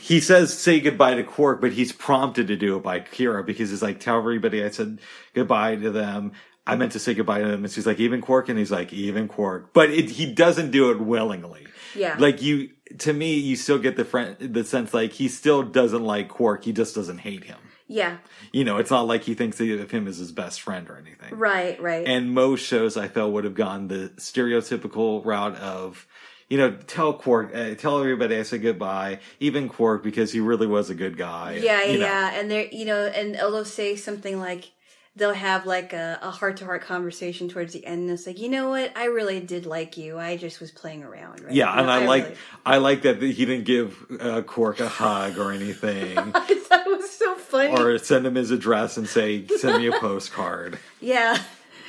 [0.00, 3.70] he says say goodbye to Quark, but he's prompted to do it by Kira because
[3.70, 4.98] he's like, tell everybody I said
[5.34, 6.32] goodbye to them.
[6.66, 7.64] I meant to say goodbye to them.
[7.64, 8.48] And she's like, even Quark?
[8.48, 9.72] And he's like, even Quark.
[9.72, 11.66] But it, he doesn't do it willingly.
[11.94, 12.16] Yeah.
[12.18, 16.02] Like you, to me, you still get the friend, the sense like he still doesn't
[16.04, 16.64] like Quark.
[16.64, 17.58] He just doesn't hate him.
[17.88, 18.18] Yeah,
[18.52, 21.36] You know, it's not like he thinks of him as his best friend or anything.
[21.36, 22.06] right, right.
[22.06, 26.06] And most shows I felt would have gone the stereotypical route of,
[26.48, 30.66] you know, tell Quark, uh, tell everybody I said goodbye, even Quark because he really
[30.66, 31.60] was a good guy.
[31.62, 32.06] yeah, you know.
[32.06, 34.70] yeah, and they're you know, and they'll say something like
[35.14, 38.02] they'll have like a heart to heart conversation towards the end.
[38.02, 40.18] And it's like, you know what, I really did like you.
[40.18, 41.40] I just was playing around.
[41.42, 41.52] Right?
[41.52, 44.88] Yeah, and No, I, like really- I like that he didn't give uh, Quark a
[44.88, 47.74] hug or anything, I thought it was so funny.
[47.76, 50.78] or send him his address and say send me a postcard.
[51.00, 51.36] Yeah,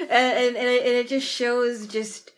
[0.01, 2.31] and and, and, it, and it just shows just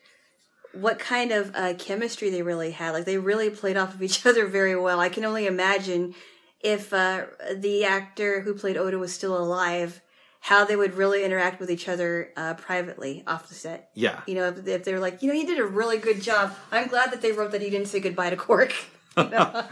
[0.73, 2.91] what kind of uh, chemistry they really had.
[2.91, 4.99] Like they really played off of each other very well.
[4.99, 6.13] I can only imagine
[6.61, 10.01] if uh, the actor who played Odo was still alive,
[10.45, 13.89] how they would really interact with each other uh, privately off the set.
[13.95, 16.21] Yeah, You know, if, if they were like, you know, you did a really good
[16.21, 16.53] job.
[16.71, 18.73] I'm glad that they wrote that he didn't say goodbye to Quark.
[19.17, 19.63] You know?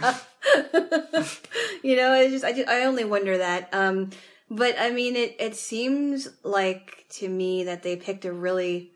[1.84, 3.68] you know, it's just I just I only wonder that.
[3.74, 4.12] Um,
[4.50, 8.94] but I mean, it it seems like to me that they picked a really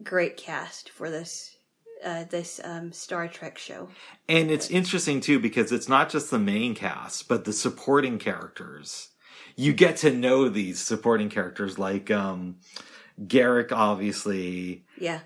[0.00, 1.56] great cast for this
[2.04, 3.88] uh, this um, Star Trek show.
[4.28, 9.08] And it's interesting too because it's not just the main cast, but the supporting characters.
[9.56, 12.56] You get to know these supporting characters like um
[13.20, 15.20] Garak obviously, Yeah,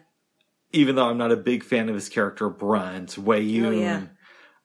[0.73, 3.65] even though I'm not a big fan of his character Brunt, Weyoun.
[3.67, 4.03] Oh, yeah.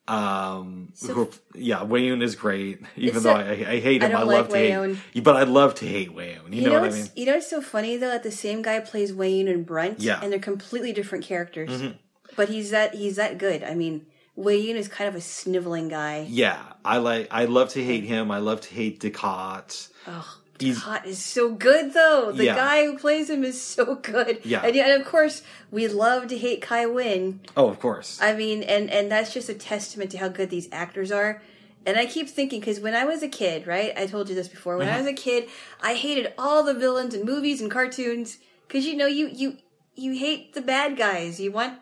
[0.06, 2.82] Um, So- who, yeah, Weyoun is great.
[2.98, 5.24] Even though a- I, I hate I him, I, like love to Wei hate.
[5.24, 6.50] But I'd love to hate Weyoun.
[6.52, 7.08] You, you, know, know, what I mean?
[7.16, 8.10] you know what's so funny though?
[8.10, 10.16] That the same guy plays Weyoun and Brunt, Yeah.
[10.16, 10.24] Mm-hmm.
[10.24, 11.94] and they're completely different characters.
[12.36, 13.64] But he's that he's that good.
[13.64, 16.26] I mean, Weyoun is kind of a sniveling guy.
[16.30, 17.28] Yeah, I like.
[17.30, 18.32] I love to hate him.
[18.32, 19.90] I love to hate Dukat.
[20.08, 22.32] Oh, is so good though.
[22.32, 22.56] The Yeah.
[22.56, 24.40] guy who plays him is so good.
[24.44, 24.62] Yeah.
[24.64, 25.42] and, yeah, and of course
[25.72, 27.42] we love to hate Kai Winn.
[27.56, 28.20] Oh, of course.
[28.22, 31.42] I mean, and and that's just a testament to how good these actors are.
[31.86, 33.92] And I keep thinking because when I was a kid, right?
[33.98, 34.78] I told you this before.
[34.78, 35.12] When I was uh-huh.
[35.12, 35.50] a kid,
[35.82, 39.58] I hated all the villains in movies and cartoons because you know you you
[39.96, 41.40] you hate the bad guys.
[41.40, 41.80] You want,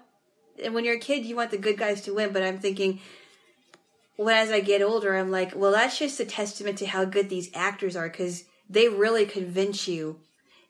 [0.64, 2.34] and when you're a kid, you want the good guys to win.
[2.34, 3.00] But I'm thinking,
[4.18, 7.30] when as I get older, I'm like, well, that's just a testament to how good
[7.30, 10.20] these actors are because they really convince you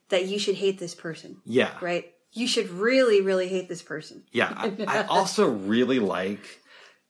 [0.10, 2.12] that you should hate this person, yeah, right?
[2.34, 4.24] You should really, really hate this person.
[4.32, 4.52] yeah.
[4.56, 6.40] I, I also really like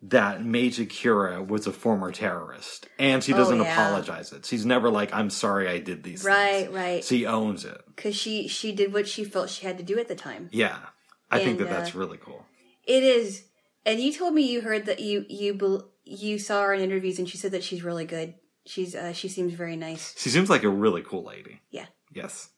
[0.03, 3.73] that Major Kira was a former terrorist, and she doesn't Oh, yeah.
[3.73, 4.45] apologize it.
[4.47, 6.73] She's never like, "I'm sorry, I did these." Right, things.
[6.73, 6.84] right.
[6.93, 7.03] Right.
[7.03, 7.79] She owns it.
[7.95, 10.49] because she she did what she felt she had to do at the time.
[10.51, 10.77] Yeah,
[11.29, 12.43] I think And, that that's uh, really cool.
[12.91, 13.45] It is,
[13.86, 17.30] and you told me you heard that you you you saw her in interviews, and
[17.30, 18.34] she said that she's really good.
[18.65, 20.13] She's uh, she seems very nice.
[20.17, 21.62] She seems like a really cool lady.
[21.69, 22.49] Yeah, Yes.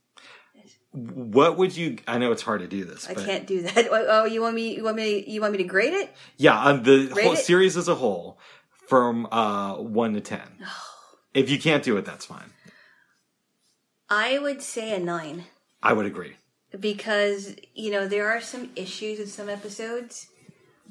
[0.92, 1.98] What would you?
[2.08, 3.88] I know it's hard to do this, I but can't do that.
[3.92, 4.76] Oh, oh, you want me?
[4.76, 5.24] You want me?
[5.28, 6.12] You want me to grade it?
[6.38, 7.38] yeah, on the Rate whole it?
[7.38, 8.40] series as a whole,
[8.88, 10.48] from uh one to ten.
[11.36, 12.50] if you can't do it, that's fine.
[14.10, 15.46] I would say a nine
[15.84, 16.38] I would agree.
[16.80, 20.28] Because you know there are some issues with some episodes,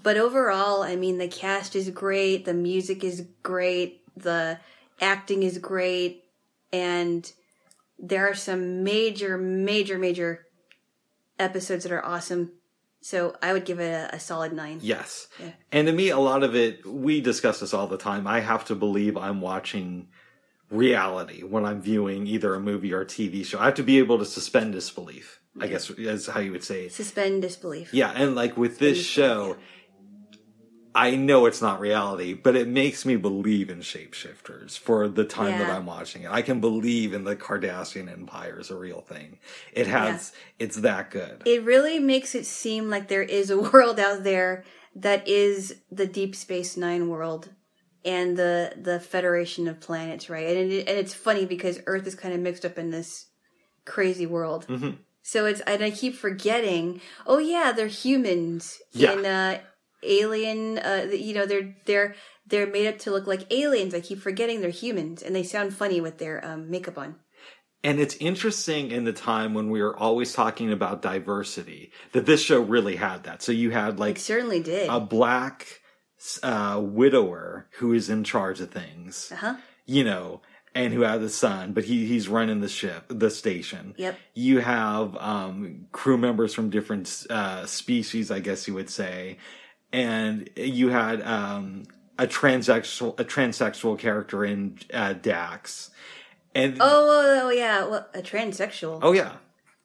[0.02, 4.58] but overall, I mean the cast is great, the music is great, the
[5.00, 6.24] acting is great,
[6.72, 7.30] and
[7.98, 10.46] there are some major, major, major
[11.38, 12.52] episodes that are awesome.
[13.00, 14.78] So I would give it a, a solid nine.
[14.80, 15.26] Yes.
[15.40, 15.50] Yeah.
[15.72, 18.26] And to me, a lot of it, we discuss this all the time.
[18.26, 20.08] I have to believe I'm watching
[20.70, 23.58] reality when I'm viewing either a movie or a TV show.
[23.58, 26.86] I have to be able to suspend disbelief, I guess is how you would say
[26.86, 26.92] it.
[26.92, 27.92] Suspend disbelief.
[27.92, 28.10] Yeah.
[28.14, 29.56] And like with this show,
[30.94, 35.58] I know it's not reality, but it makes me believe in shapeshifters for the time
[35.58, 36.30] that I'm watching it.
[36.30, 39.38] I can believe in the Cardassian Empire is a real thing.
[39.72, 41.42] It has, it's that good.
[41.46, 44.64] It really makes it seem like there is a world out there
[44.96, 47.50] that is the Deep Space Nine world
[48.04, 50.56] and the the Federation of Planets, right?
[50.56, 53.26] And it, and it's funny because Earth is kind of mixed up in this
[53.84, 54.66] crazy world.
[54.66, 54.98] Mhm.
[55.22, 57.00] So it's and I keep forgetting.
[57.26, 59.12] Oh yeah, they're humans Yeah.
[59.12, 59.60] in uh,
[60.02, 60.78] alien.
[60.78, 62.14] Uh, you know, they're they're
[62.46, 63.94] they're made up to look like aliens.
[63.94, 67.16] I keep forgetting they're humans, and they sound funny with their um, makeup on.
[67.84, 72.40] And it's interesting in the time when we were always talking about diversity that this
[72.40, 73.42] show really had that.
[73.42, 74.88] So you had like It certainly did.
[74.88, 75.66] a black
[76.44, 79.54] uh, widower who is in charge of things, Uh huh.
[79.84, 80.42] you know,
[80.74, 83.94] and who has a son, but he, he's running the ship, the station.
[83.98, 84.18] Yep.
[84.34, 89.36] You have um, crew members from different uh, species, I guess you would say,
[89.92, 91.84] and you had um,
[92.18, 95.90] a transsexual a transsexual character in uh, Dax,
[96.54, 98.98] and Oh, oh, oh yeah, well, a transsexual.
[99.02, 99.32] oh yeah,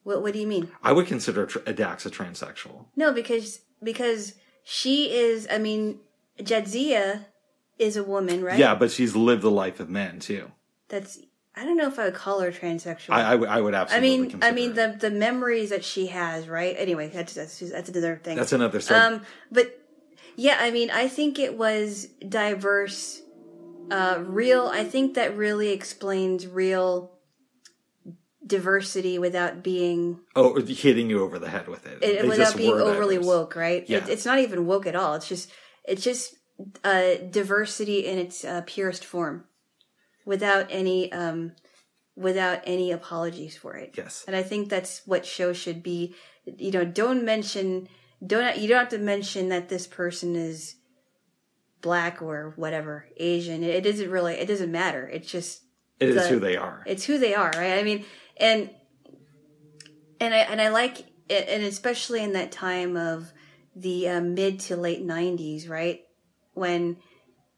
[0.03, 0.69] What What do you mean?
[0.81, 2.85] I would consider a, a Dax a transsexual.
[2.95, 4.33] No, because because
[4.63, 5.47] she is.
[5.51, 5.99] I mean,
[6.39, 7.25] Jadzia
[7.77, 8.57] is a woman, right?
[8.57, 10.51] Yeah, but she's lived the life of men too.
[10.89, 11.19] That's.
[11.55, 13.13] I don't know if I would call her transsexual.
[13.15, 16.47] I, I, would- I would I mean, I mean the the memories that she has,
[16.47, 16.75] right?
[16.77, 18.37] Anyway, that's that's that's another thing.
[18.37, 18.79] that's another.
[18.79, 19.21] Sub- um,
[19.51, 19.75] but
[20.35, 23.23] yeah, I mean, I think it was diverse,
[23.89, 24.67] uh, real.
[24.67, 27.17] I think that really explains real
[28.45, 33.15] diversity without being oh, hitting you over the head with it, it, without being overly
[33.15, 33.27] diverse.
[33.27, 33.83] woke, right?
[33.89, 33.97] Yeah.
[33.97, 35.15] It, it's not even woke at all.
[35.15, 35.51] It's just
[35.83, 36.35] it's just
[36.83, 39.45] uh, diversity in its uh, purest form,
[40.27, 41.53] without any um,
[42.15, 43.95] without any apologies for it.
[43.97, 44.25] Yes.
[44.27, 46.13] And I think that's what shows should be.
[46.45, 47.87] You know, don't mention
[48.25, 50.75] don't you don't have to mention that this person is
[51.81, 53.63] black or whatever Asian.
[53.63, 55.07] It, it doesn't really it doesn't matter.
[55.07, 55.61] It's just
[55.99, 56.83] It is the- who they are.
[56.85, 57.79] it's who they are, right?
[57.79, 58.05] I mean,
[58.35, 58.69] and
[60.19, 60.99] and I and I like
[61.29, 63.31] it, and especially in that time of
[63.75, 66.01] the uh, mid to late '90s, right?
[66.53, 66.97] When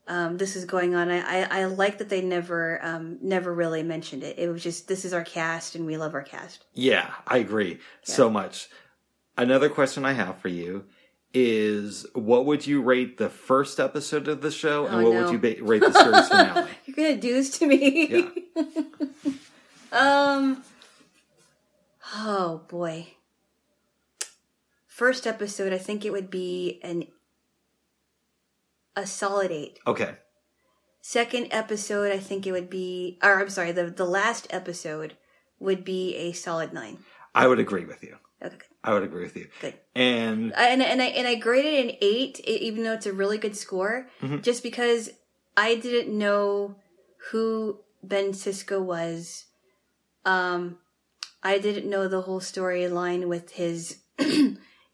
[0.10, 1.10] um, this is going on.
[1.10, 4.38] I, I, I like that they never um, never really mentioned it.
[4.40, 6.66] It was just this is our cast and we love our cast.
[6.74, 8.68] Yeah, I agree so much.
[9.38, 10.86] Another question I have for you
[11.32, 15.24] is what would you rate the first episode of the show and Oh, what no.
[15.24, 16.70] would you ba- rate the series finale?
[16.86, 18.28] You're gonna do this to me.
[19.92, 20.64] um.
[22.16, 23.10] Oh boy.
[24.88, 27.06] First episode, I think it would be an
[29.00, 29.80] a solid eight.
[29.88, 30.16] Okay.
[31.02, 35.16] Second episode, I think it would be, or I'm sorry, the the last episode
[35.60, 37.00] would be a solid nine.
[37.34, 38.18] I would agree with you.
[38.44, 38.56] Okay.
[38.84, 39.48] I would agree with you.
[39.62, 39.74] Good.
[39.96, 43.38] And I- and and I and I graded an eight, even though it's a really
[43.38, 44.08] good score,
[44.42, 45.10] just because
[45.58, 46.76] I didn't know
[47.32, 49.46] who Ben Sisko was.
[50.26, 50.78] Um,
[51.44, 53.98] I didn't know the whole storyline with his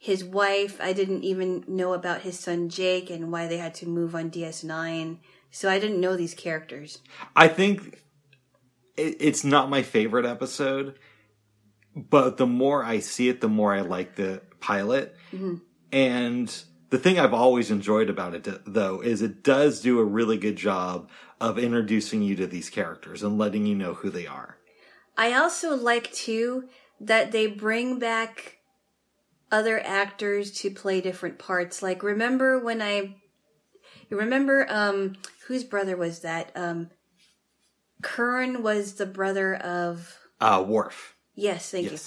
[0.06, 0.80] his wife.
[0.80, 4.30] I didn't even know about his son Jake and why they had to move on
[4.30, 5.18] DS9.
[5.50, 7.00] So I didn't know these characters.
[7.36, 8.04] I think
[8.96, 11.00] it's not my favorite episode,
[11.96, 15.16] but the more I see it, the more I like the pilot.
[15.34, 15.56] Mm-hmm.
[15.92, 20.38] And the thing I've always enjoyed about it, though, is it does do a really
[20.38, 21.10] good job
[21.42, 24.60] of introducing you to these characters and letting you know who they are.
[25.18, 28.60] I also like too that they bring back
[29.56, 31.82] other actors to play different parts.
[31.82, 33.16] Like remember when I
[34.10, 35.16] you remember um
[35.48, 36.52] whose brother was that?
[36.56, 36.90] Um
[38.02, 41.16] Kurn was the brother of Uh, Worf.
[41.34, 41.98] Yes, thank you.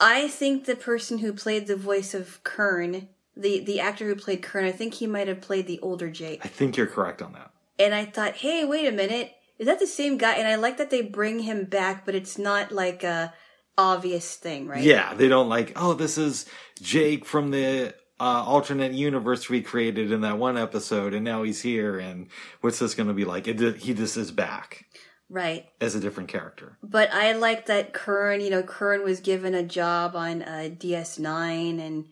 [0.00, 4.42] I think the person who played the voice of Kurn, the the actor who played
[4.42, 6.40] Kurn, I think he might have played the older Jake.
[6.44, 7.52] I think you're correct on that.
[7.78, 10.34] And I thought, hey, wait a minute, is that the same guy?
[10.34, 13.32] And I like that they bring him back, but it's not like a
[13.80, 14.82] obvious thing, right?
[14.82, 16.46] Yeah, they don't like, oh, this is
[16.80, 21.62] Jake from the uh, alternate universe we created in that one episode, and now he's
[21.62, 22.28] here, and
[22.60, 23.48] what's this going to be like?
[23.48, 24.84] It, he just is back
[25.30, 25.66] Right.
[25.80, 26.76] as a different character.
[26.82, 31.80] But I like that Kurn, you know, Kurn was given a job on uh, DS9
[31.80, 32.04] and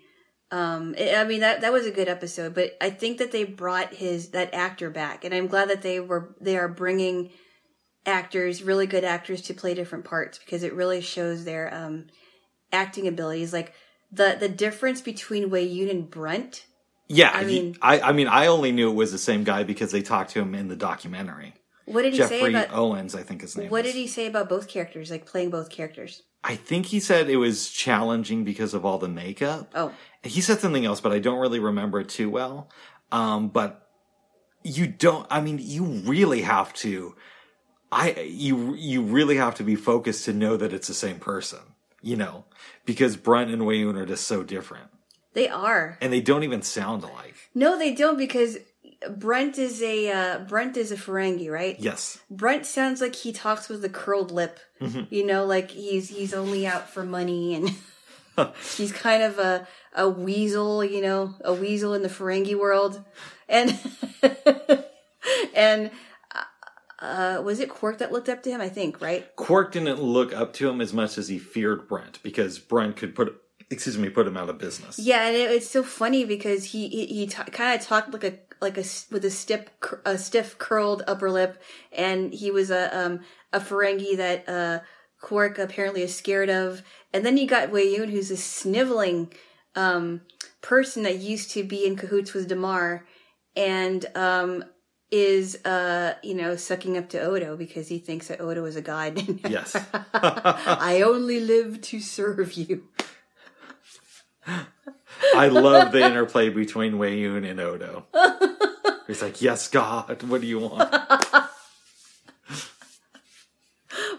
[0.51, 3.45] um it, I mean that that was a good episode, but I think that they
[3.45, 7.31] brought his that actor back and I'm glad that they were they are bringing
[8.09, 12.07] actors, really good actors to play different parts because it really shows their um
[12.73, 13.73] acting abilities like
[14.11, 16.67] the the difference between Weyoun and Brunt.
[17.07, 19.63] Yeah, I mean- mean, I, I mean, I only knew it was the same guy
[19.63, 21.55] because they talked to him in the documentary.
[21.87, 23.71] What did he say Jeffrey about Owens, I think his name.
[23.71, 23.93] what is.
[23.93, 26.23] did he say about both characters, like playing both characters?
[26.45, 29.73] I think he said it was challenging because of all the makeup.
[29.75, 29.93] Oh,
[30.23, 32.69] He said something else, but I don't really remember it too well.
[33.11, 33.89] Um, but
[34.63, 35.27] you don't.
[35.31, 37.15] I mean, you really have to.
[37.91, 41.61] I you you really have to be focused to know that it's the same person.
[42.01, 42.45] You know,
[42.85, 44.89] because Brunt and Weyoun are just so different,
[45.33, 45.99] they are.
[46.01, 47.35] and they don't even sound alike.
[47.55, 48.57] No, they don't because
[49.11, 51.77] Brunt is a uh, Brunt is a Ferengi, right?
[51.81, 52.21] Yes.
[52.31, 54.61] Brunt sounds like he talks with a curled lip.
[55.11, 57.75] You know, like he's he's only out for money and
[58.77, 63.03] he's kind of a a weasel, you know, a weasel in the Ferengi world.
[63.49, 63.77] And
[65.55, 65.91] and
[67.01, 68.61] uh, was it Quark that looked up to him?
[68.61, 69.35] I think, right?
[69.37, 73.15] Quark didn't look up to him as much as he feared Brunt because Brunt could
[73.15, 73.41] put,
[73.71, 74.99] excuse me, put him out of business.
[74.99, 78.25] Yeah, and it, it's so funny because he he, he t- kind of talked like
[78.25, 79.67] a like a with a stiff
[80.05, 83.21] a stiff curled upper lip, and he was a um
[83.53, 84.81] a Ferengi that uh
[85.21, 86.83] Quark apparently is scared of,
[87.13, 89.33] and then you got Weyoun, who's a sniveling
[89.77, 90.23] um
[90.63, 93.07] person that used to be in cahoots with Damar,
[93.55, 94.65] and um
[95.11, 98.83] is uh you know sucking up to Odo because he thinks that Odo is a
[98.83, 99.17] god.
[99.49, 99.77] Yes.
[100.13, 102.85] I only live to serve you.
[105.35, 108.07] I love the interplay between Weyoun and Odo.
[109.07, 110.91] He's like, "Yes, God, what do you want?"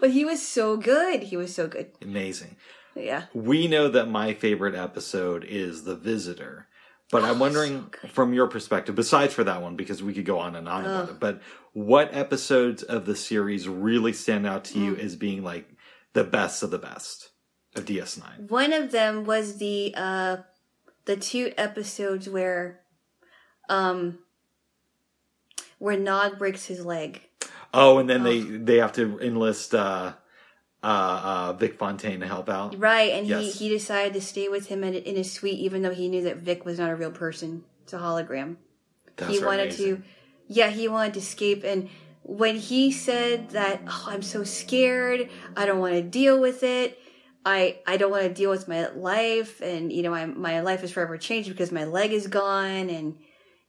[0.00, 1.24] But he was so good.
[1.24, 1.92] He was so good.
[2.02, 2.56] Amazing.
[2.94, 3.24] Yeah.
[3.34, 6.66] We know that my favorite episode is The Visitor,
[7.10, 10.54] but I'm wondering from your perspective, besides for that one, because we could go on
[10.56, 11.42] and on about it, but
[11.72, 15.68] what episodes of the series really stand out to you as being like
[16.12, 17.30] the best of the best
[17.76, 18.50] of DS9?
[18.50, 20.38] One of them was the uh
[21.04, 22.80] the two episodes where
[23.68, 24.18] um
[25.78, 27.22] where Nog breaks his leg.
[27.74, 30.12] Oh, and then they they have to enlist uh,
[30.82, 32.78] uh, uh, Vic Fontaine to help out.
[32.78, 33.42] Right, and Yes.
[33.44, 36.22] he he decided to stay with him in, in his suite even though he knew
[36.22, 37.64] that Vic was not a real person.
[37.82, 38.56] It's a hologram.
[39.16, 39.96] Those he wanted amazing.
[39.96, 40.02] to
[40.46, 41.88] yeah he wanted to escape and
[42.22, 46.98] when he said that oh, i'm so scared i don't want to deal with it
[47.44, 50.82] i i don't want to deal with my life and you know my, my life
[50.82, 53.16] is forever changed because my leg is gone and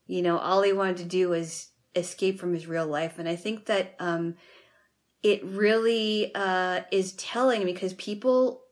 [0.06, 3.36] you know all he wanted to do was escape from his real life, and I
[3.36, 4.36] think that um,
[5.22, 8.62] it really uh, is telling because people,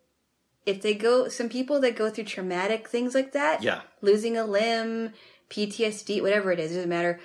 [0.66, 3.82] if they go, some people that go through traumatic things like that, Yeah.
[4.01, 5.12] losing a limb,
[5.48, 7.20] PTSD, whatever it is, it doesn't matter.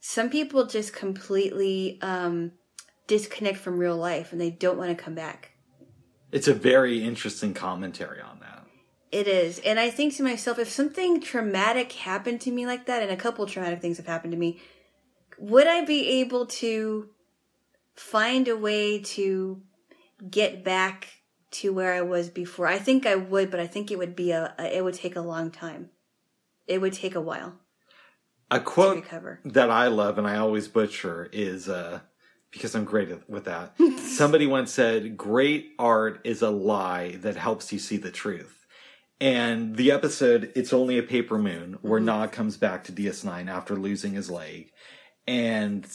[0.00, 2.52] Some people just completely um,
[3.06, 5.52] disconnect from real life and they don't want to come back.
[6.32, 8.66] It's a very interesting commentary on that.
[9.12, 9.60] It is.
[9.60, 13.16] And I think to myself, if something traumatic happened to me like that, and a
[13.16, 14.60] couple traumatic things have happened to me,
[15.38, 17.08] would I be able to
[17.94, 19.62] find a way to
[20.30, 21.08] get back
[21.52, 22.66] to where I was before?
[22.66, 25.16] I think I would, but I think it would be a, a it would take
[25.16, 25.90] a long time.
[26.66, 27.54] It would take a while
[28.50, 29.04] A quote
[29.44, 32.00] that I love and I always butcher is uh
[32.50, 33.74] because I'm great at- with that.
[33.98, 38.66] Somebody once said, "Great art is a lie that helps you see the truth."
[39.20, 43.74] And the episode "It's Only a Paper Moon," where Nog comes back to DS9 after
[43.76, 44.72] losing his leg
[45.26, 45.86] and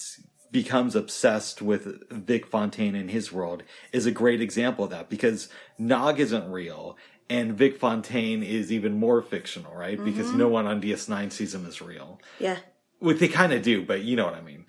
[0.51, 5.49] becomes obsessed with Vic Fontaine in his world, is a great example of that because
[5.77, 6.97] Nog isn't real.
[7.31, 10.03] And Vic Fontaine is even more fictional, right?
[10.03, 10.39] Because mm-hmm.
[10.39, 12.19] no one on DS9 sees him as real.
[12.39, 12.57] Yeah.
[12.99, 14.65] Well, they kind of do, but you know what I mean.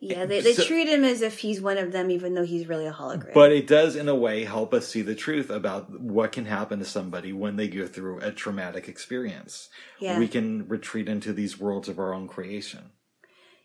[0.00, 2.68] Yeah, they, they So- treat him as if he's one of them, even though he's
[2.68, 3.34] really a hologram.
[3.34, 6.78] But it does, in a way, help us see the truth about what can happen
[6.78, 9.68] to somebody when they go through a traumatic experience.
[9.98, 10.18] Yeah.
[10.18, 12.92] We can retreat into these worlds of our own creation.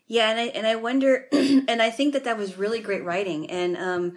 [0.06, 3.50] Yeah, and I and I wonder, and I think that that was really great writing,
[3.50, 4.16] and um,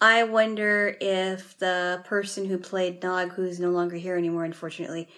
[0.00, 5.08] I wonder if the person who played Nog, who's no longer here anymore, unfortunately,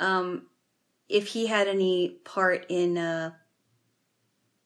[0.00, 0.46] um,
[1.08, 3.32] if he had any part in, uh,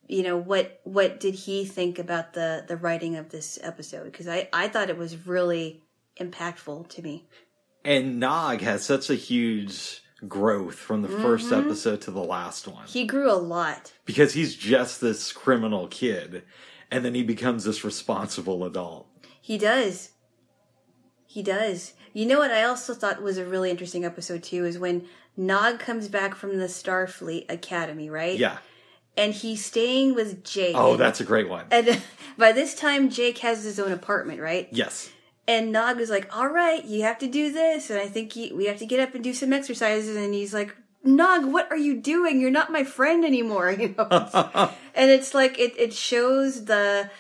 [0.07, 4.05] you know, what what did he think about the the writing of this episode?
[4.05, 5.83] Because I I thought it was really
[6.21, 7.27] impactful to me.
[7.85, 11.67] And Nog has such a huge growth from the first mm-hmm.
[11.67, 13.93] episode to the last one He grew a lot.
[14.05, 16.45] because he's just this criminal kid
[16.91, 19.09] and then he becomes this responsible adult.
[19.41, 20.11] He does.
[21.27, 21.95] He does.
[22.13, 25.07] You know what I also thought was a really interesting episode too is when
[25.37, 28.39] Nog comes back from the Starfleet Academy, right?
[28.39, 28.59] Yeah.
[29.17, 30.77] And he's staying with Jake.
[30.77, 31.67] Oh, that's a great one.
[31.71, 32.03] And
[32.39, 34.69] by this time, Jake has his own apartment, right?
[34.71, 35.11] Yes.
[35.53, 38.55] And Nog is like, "All right, you have to do this, and I think he,
[38.55, 40.75] we have to get up and do some exercises." And he's like,
[41.05, 42.41] "Nog, what are you doing?
[42.41, 44.71] You're not my friend anymore." You know.
[44.95, 47.11] and it's like it it shows the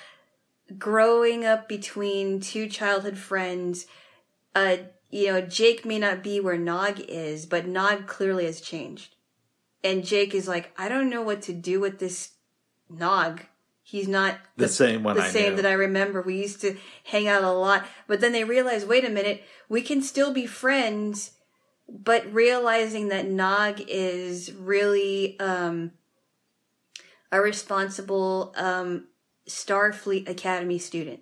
[0.78, 3.86] growing up between two childhood friends.
[4.54, 4.76] Uh,
[5.10, 9.14] you know, Jake may not be where Nog is, but Nog clearly has changed.
[9.84, 12.30] And Jake is like, I don't know what to do with this
[12.88, 13.42] Nog.
[13.92, 15.56] He's not The same one the I same knew.
[15.60, 16.22] that I remember.
[16.22, 19.82] We used to hang out a lot, but then they realized, wait a minute, we
[19.82, 21.32] can still be friends,
[21.90, 25.92] but realizing that Nog is really um,
[27.30, 29.08] a responsible um,
[29.46, 31.20] Starfleet Academy student,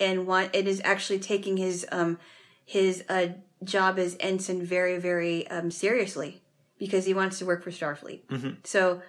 [0.00, 2.18] and want and is actually taking his um,
[2.64, 3.28] his uh,
[3.62, 6.42] job as ensign very very um, seriously
[6.80, 8.26] because he wants to work for Starfleet.
[8.26, 8.50] Mm-hmm.
[8.64, 9.02] So.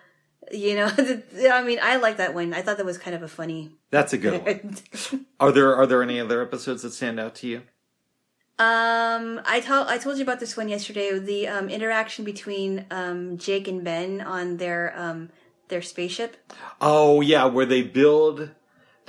[0.51, 0.91] You know,
[1.51, 2.53] I mean, I like that one.
[2.53, 5.25] I thought that was kind of a funny That's a good one.
[5.39, 7.61] Are there are there any other episodes that stand out to you?
[8.57, 11.17] Um, I told I told you about this one yesterday.
[11.17, 15.29] The um, interaction between um, Jake and Ben on their um,
[15.69, 16.35] their spaceship.
[16.81, 18.49] Oh yeah, where they build.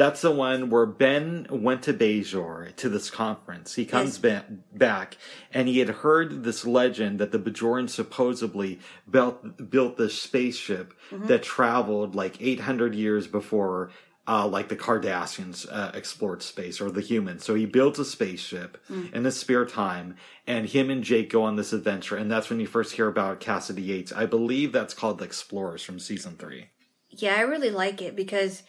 [0.01, 3.74] That's the one where Ben went to Bajor to this conference.
[3.74, 4.44] He comes Yes.
[4.46, 5.18] ba- back
[5.53, 8.78] and he had heard this legend that the Bajorans supposedly
[9.11, 13.90] built built this spaceship that traveled like 800 years before.
[14.28, 17.44] Uh, like the Cardassians uh, explored space or the humans.
[17.44, 18.78] So he builds a spaceship
[19.12, 20.14] in his spare time,
[20.46, 22.16] and him and Jake go on this adventure.
[22.16, 24.12] And that's when you first hear about Kasidy Yates.
[24.12, 26.68] I believe that's called the Explorers from season three.
[27.09, 28.62] Yeah, I really like it because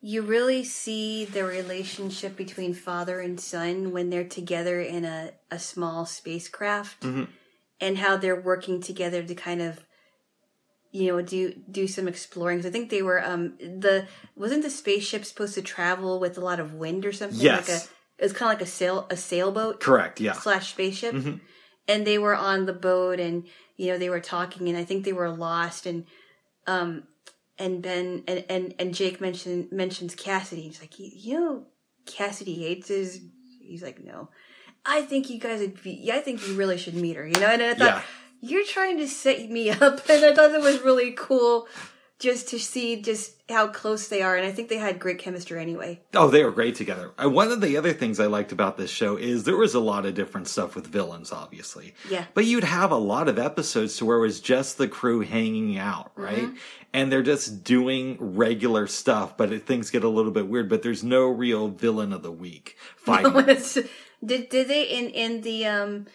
[0.00, 5.58] you really see the relationship between father and son when they're together in a, a
[5.58, 7.04] small spacecraft
[7.80, 9.84] and how they're working together to kind of
[10.90, 15.24] you know do do some exploring i think they were um the wasn't the spaceship
[15.24, 17.68] supposed to travel with a lot of wind or something Yes.
[17.68, 17.82] like a
[18.18, 20.20] it was kind of like a sail a sailboat Correct.
[20.20, 20.32] Yeah.
[20.32, 21.14] slash spaceship
[21.86, 23.44] and they were on the boat and
[23.76, 26.06] you know they were talking and i think they were lost and
[26.66, 27.02] um
[27.58, 31.66] and ben and and, and jake mentioned mentions kasidy he's like you, know
[32.06, 33.20] kasidy hates his.
[33.60, 34.28] he's like no
[34.86, 37.46] i think you guys would be i think you really should meet her you know
[37.48, 38.02] and i thought Yeah.
[38.40, 41.66] you're trying to set me up and i thought it was really cool
[42.18, 45.60] just to see just how close they are, and I think they had great chemistry
[45.60, 46.00] anyway.
[46.14, 47.12] Oh, they were great together.
[47.18, 50.04] One of the other things I liked about this show is there was a lot
[50.04, 51.94] of different stuff with villains, obviously.
[52.10, 52.24] Yeah.
[52.34, 55.78] But you'd have a lot of episodes to where it was just the crew hanging
[55.78, 56.48] out, right?
[56.92, 60.68] And they're just doing regular stuff, but it, things get a little bit weird.
[60.68, 63.32] But there's no real villain of the week fighting.
[64.24, 66.06] Did did they in in the um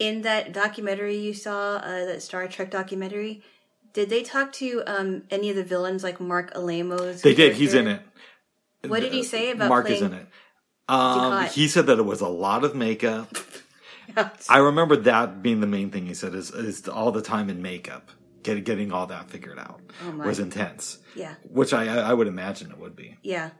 [0.00, 3.44] in that documentary you saw uh, that Star Trek documentary?
[3.92, 7.22] Did they talk to um any of the villains like Mark Alamos?
[7.22, 7.54] they did.
[7.54, 8.02] He's in it.
[8.86, 10.26] What did he say about Mark is in it.
[10.88, 13.36] Um, he said that it was a lot of makeup.
[14.48, 17.62] I remember that being the main thing he said is, is all the time in
[17.62, 18.10] makeup,
[18.42, 22.72] get, getting all that figured out Oh was intense, yeah, which I, I would imagine
[22.72, 23.18] it would be.
[23.22, 23.50] yeah.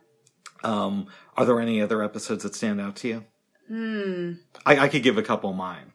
[0.65, 1.07] Um,
[1.37, 3.25] are there any other episodes that stand out to you?
[3.69, 4.33] Hmm.
[4.67, 5.90] I, I could give a couple of mine.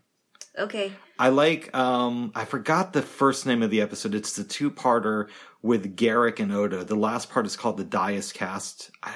[0.57, 0.93] Okay.
[1.17, 4.15] I like, um, I forgot the first name of the episode.
[4.15, 5.29] It's the two parter
[5.61, 6.83] with Garak and Odo.
[6.83, 8.91] The last part is called the Die Is Cast.
[9.01, 9.13] I,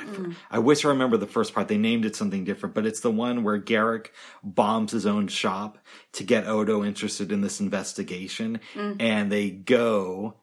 [0.50, 1.68] I wish I remember the first part.
[1.68, 4.08] They named it something different, but it's the one where Garak
[4.44, 5.78] bombs his own shop
[6.14, 8.60] to get Odo interested in this investigation.
[9.00, 10.36] And they go,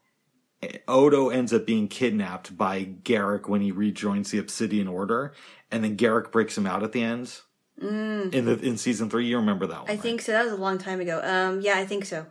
[0.86, 5.34] Odo ends up being kidnapped by Garak when he rejoins the Obsidian Order.
[5.70, 7.40] And then Garak breaks him out at the end.
[7.80, 9.90] In the in season three, you remember that one?
[9.90, 10.00] I right?
[10.00, 10.32] think so.
[10.32, 11.20] That was a long time ago.
[11.22, 12.26] Um, yeah, I think so.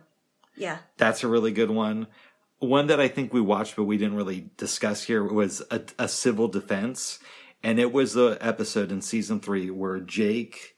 [0.56, 0.78] Yeah.
[0.96, 2.06] That's a really good one.
[2.58, 6.08] One that I think we watched, but we didn't really discuss here was a, a
[6.08, 7.18] civil defense.
[7.62, 10.75] And it was the episode in season three where Jake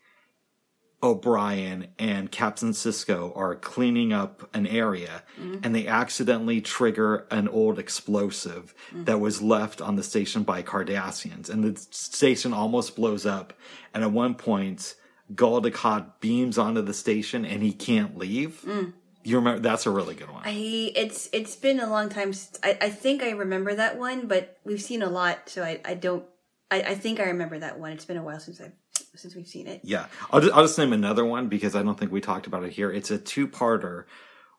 [1.00, 5.58] O'Brien and Captain Sisko are cleaning up an area mm-hmm.
[5.62, 9.04] and they accidentally trigger an old explosive mm-hmm.
[9.04, 11.48] that was left on the station by Cardassians.
[11.48, 13.52] And the station almost blows up.
[13.94, 14.96] And at one point,
[15.34, 18.62] Gul Dukat beams onto the station and he can't leave.
[18.66, 18.94] Mm.
[19.22, 19.60] You remember?
[19.60, 20.42] That's a really good one.
[20.44, 22.32] I it's it's been a long time.
[22.62, 25.94] I I think I remember that one, but we've seen a lot, so I I
[25.94, 26.24] don't.
[26.70, 27.92] I, I think I remember that one.
[27.92, 28.72] It's been a while since I
[29.14, 29.80] since we've seen it.
[29.82, 32.64] Yeah, I'll just, I'll just name another one because I don't think we talked about
[32.64, 32.90] it here.
[32.90, 34.04] It's a two-parter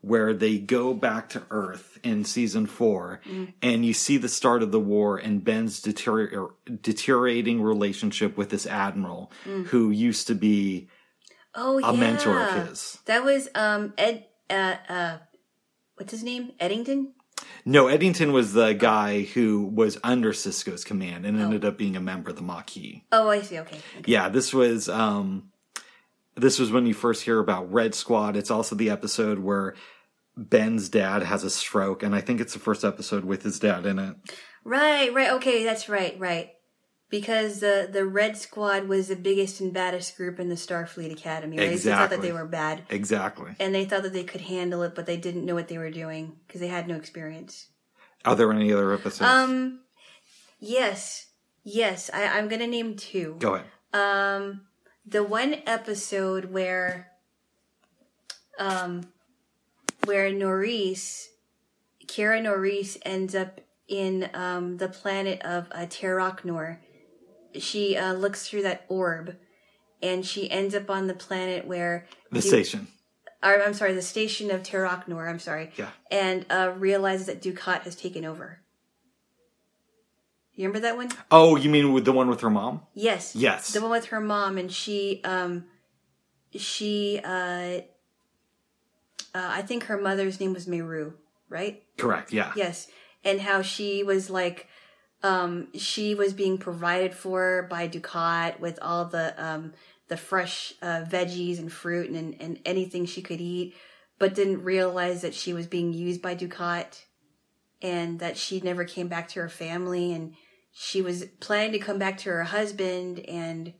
[0.01, 3.19] where they go back to Earth in season four,
[3.61, 8.65] and you see the start of the war and Ben's deterior- deteriorating relationship with this
[8.65, 9.31] admiral
[9.67, 10.87] who used to be
[11.55, 12.99] Oh yeah, a mentor of his.
[13.05, 14.25] That was um Ed.
[14.49, 15.17] Uh, uh,
[15.95, 16.53] what's his name?
[16.59, 17.13] Eddington.
[17.65, 22.01] No, Eddington was the guy who was under Sisko's command and ended up being a
[22.01, 23.03] member of the Maquis.
[23.11, 23.59] Oh, I see.
[23.59, 23.77] Okay.
[23.99, 24.11] okay.
[24.11, 25.51] Yeah, this was um
[26.35, 28.35] this was when you first hear about Red Squad.
[28.35, 29.75] It's also the episode where
[30.37, 33.85] Ben's dad has a stroke, and I think it's the first episode with his dad
[33.85, 34.15] in it.
[34.63, 35.13] Right.
[35.13, 35.31] Right.
[35.33, 35.63] Okay.
[35.63, 36.17] That's right.
[36.17, 36.51] Right.
[37.09, 41.57] Because the the Red Squad was the biggest and baddest group in the Starfleet Academy.
[41.57, 41.69] Right?
[41.71, 43.55] They thought that they were bad, Exactly.
[43.59, 45.89] and they thought that they could handle it, but they didn't know what they were
[45.89, 47.67] doing because they had no experience.
[48.25, 49.21] Are there any other episodes?
[49.21, 49.79] Um.
[50.59, 51.27] Yes.
[51.63, 52.09] Yes.
[52.13, 53.37] I, I'm gonna name two.
[53.39, 53.67] Go ahead.
[53.91, 54.61] Um,
[55.05, 57.07] the one episode where,
[58.59, 59.01] um,
[60.05, 61.25] where Nerys,
[62.05, 66.81] Kira Nerys ends up in um the planet of uh, Terok Nor.
[67.57, 69.35] She uh, looks through that orb,
[70.01, 72.87] and she ends up on the planet where The Du- station.
[73.43, 75.27] or, I'm sorry, the station of Terok Nor.
[75.27, 75.71] I'm sorry.
[75.77, 75.89] Yeah.
[76.11, 78.59] And uh, realizes that Dukat has taken over.
[80.53, 81.09] You remember that one?
[81.31, 82.81] Oh, you mean with the one with her mom?
[82.93, 83.33] Yes.
[83.33, 83.71] Yes.
[83.71, 85.63] The one with her mom and she um
[86.53, 87.27] she uh,
[87.77, 87.81] uh
[89.33, 91.13] I think her mother's name was Meru,
[91.47, 91.81] right?
[91.97, 92.33] Correct.
[92.33, 92.51] Yeah.
[92.57, 92.87] Yes.
[93.23, 94.67] And how she was like
[95.23, 99.73] um she was being provided for by Dukat with all the um
[100.09, 103.75] the fresh uh, veggies and fruit and and anything she could eat,
[104.17, 107.03] but didn't realize that she was being used by Dukat
[107.81, 110.11] and that she never came back to her family.
[110.11, 110.33] And
[110.71, 113.73] she was planning to come back to her husband and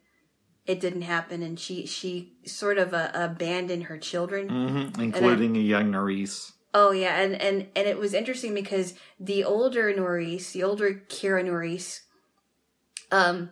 [0.66, 1.42] it didn't happen.
[1.42, 4.50] And she she sort of uh, abandoned her children.
[4.50, 6.54] Hmm Including a young Nerys.
[6.74, 11.44] Oh yeah and and and it was interesting because the older Nerys the older Kira
[11.44, 12.02] Nerys
[13.12, 13.50] um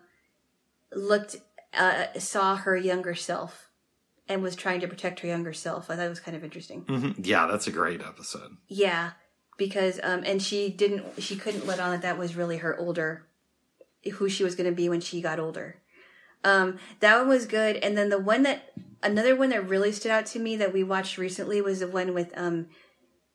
[0.94, 1.38] looked
[1.78, 3.70] uh saw her younger self
[4.30, 6.82] and was trying to protect her younger self i thought it was kind of interesting
[6.82, 8.58] hmm Yeah, that's a great episode.
[8.68, 9.12] yeah,
[9.58, 13.26] because um, and she didn't, she couldn't let on that that was really her older,
[14.14, 15.82] who she was going to be when she got older.
[16.44, 20.12] Um, that one was good, and then the one that another one that really stood
[20.12, 22.68] out to me that we watched recently was the one with um,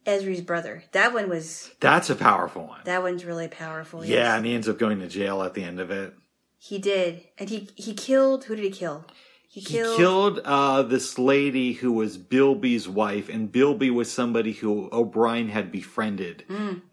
[0.06, 0.84] Ezri's brother.
[0.92, 2.80] That one was That's a powerful one.
[2.84, 4.04] that one's really powerful.
[4.04, 4.36] Yeah, yes.
[4.38, 6.14] and he ends up going to jail at the end of it.
[6.58, 8.44] he did, and he he killed.
[8.44, 9.04] Who did he kill?
[9.48, 9.96] He He killed.
[9.98, 15.70] killed uh, this lady who was Bilby's wife, and Bilby was somebody who O'Brien had
[15.70, 16.44] befriended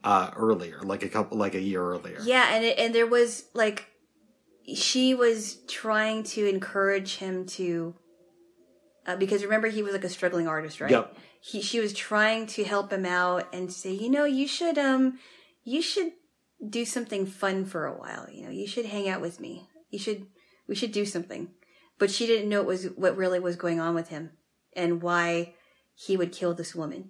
[0.03, 2.19] uh, earlier, like a couple, like a year earlier.
[2.21, 3.85] Yeah, and it, and there was like
[4.75, 7.95] she was trying to encourage him to
[9.09, 10.91] uh, because remember he was like a struggling artist, right?
[10.91, 11.17] Yep.
[11.41, 15.17] He she was trying to help him out and say, you know, you should um
[15.63, 16.11] you should
[16.69, 18.27] do something fun for a while.
[18.29, 19.67] You know, you should hang out with me.
[19.89, 20.27] You should
[20.67, 21.49] we should do something.
[21.97, 24.31] But she didn't know it was what really was going on with him
[24.73, 25.55] and why
[25.95, 27.09] he would kill this woman.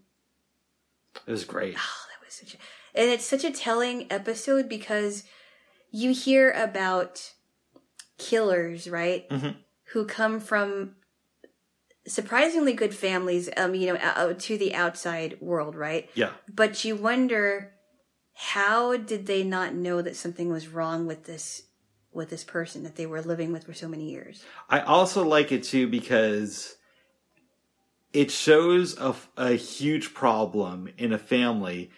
[1.28, 1.76] It was great.
[1.78, 2.58] Oh, that was such a,
[3.00, 5.24] and it's such a telling episode because
[5.92, 7.34] you hear about
[8.18, 9.28] killers, right?
[9.30, 9.58] Mhm.
[9.94, 10.96] Who come from
[12.10, 16.10] surprisingly good families, um, you know, out to the outside world, right?
[16.16, 16.32] Yeah.
[16.54, 17.72] But you wonder
[18.34, 21.64] how did they not know that something was wrong with this
[22.12, 24.44] with this person that they were living with for so many years?
[24.70, 26.76] I also like it too because
[28.14, 31.92] it shows a, a huge problem in a family,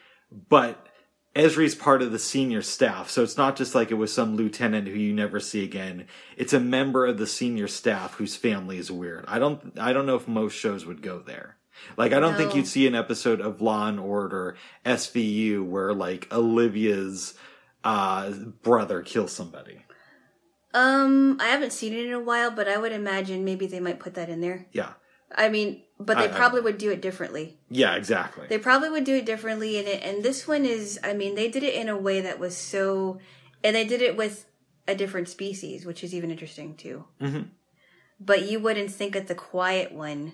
[0.49, 0.88] but
[1.36, 4.88] Ezri's part of the senior staff, so it's not just like it was some lieutenant
[4.88, 6.07] who you never see again.
[6.36, 9.23] It's a member of the senior staff whose family is weird.
[9.27, 11.57] I don't, I don't know if most shows would go there.
[11.95, 16.27] Like, I don't think you'd see an episode of Law and Order SVU where like
[16.32, 17.34] Olivia's
[17.84, 19.86] uh, brother kills somebody.
[20.73, 23.99] Um, I haven't seen it in a while, but I would imagine maybe they might
[23.99, 24.67] put that in there.
[24.71, 24.93] Yeah,
[25.36, 27.57] I mean, but they I- I- probably would do it differently.
[27.69, 28.47] yeah, exactly.
[28.47, 30.03] They probably would do it differently in it.
[30.03, 33.19] And this one is, I mean, they did it in a way that was so,
[33.63, 34.45] and they did it with
[34.88, 37.05] a different species, which is even interesting too.
[37.21, 37.49] Mhm.
[38.19, 40.34] But you wouldn't think that the quiet one,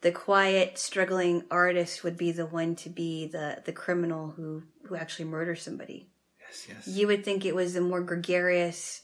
[0.00, 4.96] the quiet, struggling artist, would be the one to be the the criminal who who
[4.96, 6.10] actually murders somebody.
[6.40, 6.86] yes, yes.
[6.88, 9.00] You would think it was the more gregarious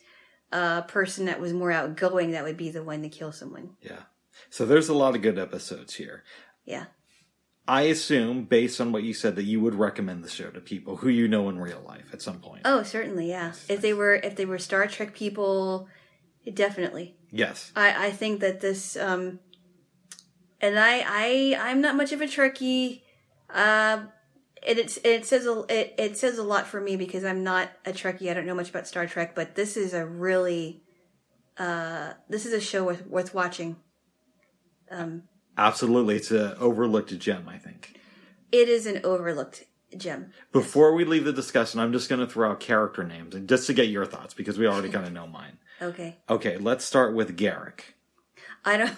[0.52, 3.76] uh, person that was more outgoing that would be the one to kill someone.
[3.80, 4.02] Yeah.
[4.48, 6.24] So there's a lot of good episodes here.
[6.64, 6.86] Yeah.
[7.68, 10.96] I assume, based on what you said, that you would recommend the show to people
[10.96, 12.62] who you know in real life at some point.
[12.64, 13.52] Oh, certainly, yeah.
[13.68, 15.86] If they were if they were Star Trek people,
[16.52, 17.16] definitely.
[17.30, 17.70] Yes.
[17.76, 19.38] I I think that this um
[20.60, 23.02] and I I I'm not much of a Trekkie.
[23.48, 24.04] Uh
[24.66, 27.70] and it's it says a it, it says a lot for me because I'm not
[27.86, 28.30] a Trekkie.
[28.30, 30.82] I don't know much about Star Trek, but this is a really
[31.56, 33.76] uh this is a show worth worth watching.
[34.90, 35.24] Um
[35.58, 36.16] Absolutely.
[36.16, 38.00] It's an overlooked gem, I think.
[38.52, 39.64] it is an overlooked
[39.96, 40.32] gem.
[40.52, 43.66] Before we leave the discussion, I'm just going to throw out character names and just
[43.66, 45.58] to get your thoughts because we already kind of know mine.
[45.82, 46.16] Okay.
[46.30, 47.80] Okay, let's start with Garak.
[48.64, 48.96] I don't.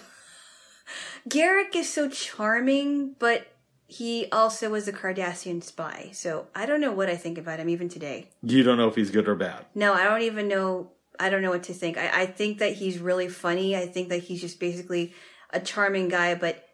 [1.28, 3.46] Garak is so charming, but
[3.86, 6.10] he also was a Cardassian spy.
[6.12, 8.30] So I don't know what I think about him even today.
[8.42, 9.66] You don't know if he's good or bad.
[9.74, 10.90] No, I don't even know.
[11.20, 11.96] I don't know what to think.
[11.98, 13.76] I, I think that he's really funny.
[13.76, 15.14] I think that he's just basically
[15.52, 16.64] a charming guy, but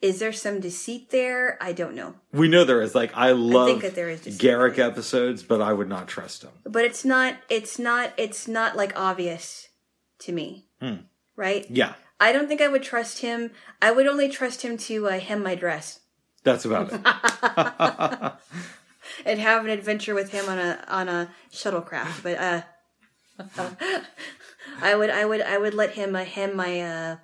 [0.00, 1.56] is there some deceit there?
[1.60, 2.14] I don't know.
[2.32, 2.94] We know there is.
[2.94, 4.90] Like, I love that there is deceit Garak there.
[4.90, 6.50] episodes, but I would not trust him.
[6.64, 7.36] But it's not.
[7.48, 8.12] It's not.
[8.16, 9.68] It's not like obvious
[10.20, 10.66] to me.
[10.80, 10.94] Hmm.
[11.36, 11.66] Right.
[11.70, 13.52] Yeah, I don't think I would trust him.
[13.80, 16.00] I would only trust him to uh, hem my dress.
[16.42, 17.00] that's about it.
[19.24, 22.22] and have an adventure with him on a on a shuttlecraft.
[22.22, 22.62] But uh,
[24.82, 27.16] I would I would I would let him uh, hem my uh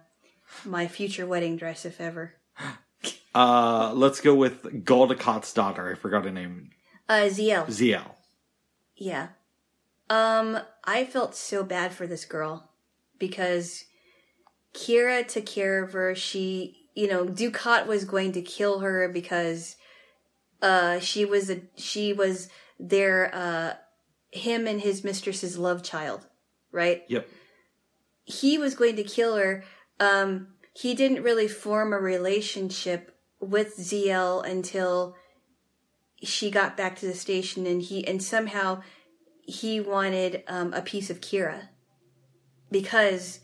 [0.65, 2.35] my future wedding dress if ever.
[3.35, 5.93] uh, let's go with Gul Dukat's daughter.
[5.93, 6.71] I forgot her name.
[7.09, 7.67] Uh, Ziyal.
[7.67, 8.11] Ziyal.
[8.97, 9.29] Yeah.
[10.11, 12.71] Um, I felt so bad for this girl
[13.19, 13.85] because
[14.75, 16.15] Kira took care of her.
[16.15, 19.77] She, you know, Dukat was going to kill her because
[20.61, 22.49] uh she was a she was
[22.81, 23.75] their uh
[24.33, 26.27] him and his mistress's love child,
[26.73, 27.05] right?
[27.09, 27.29] Yep.
[28.25, 29.63] he was going to kill her.
[30.01, 35.17] Um, he didn't really form a relationship with Ziyal until
[36.23, 38.83] she got back to the station, and he and somehow
[39.43, 41.69] he wanted um, a piece of Kira
[42.71, 43.41] because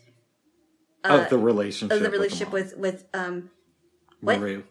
[1.03, 1.91] of the relationship.
[1.91, 2.53] Uh, of the with relationship mom.
[2.53, 3.49] with with um
[4.21, 4.39] what?
[4.39, 4.63] Meru.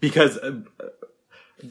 [0.00, 0.60] Because uh,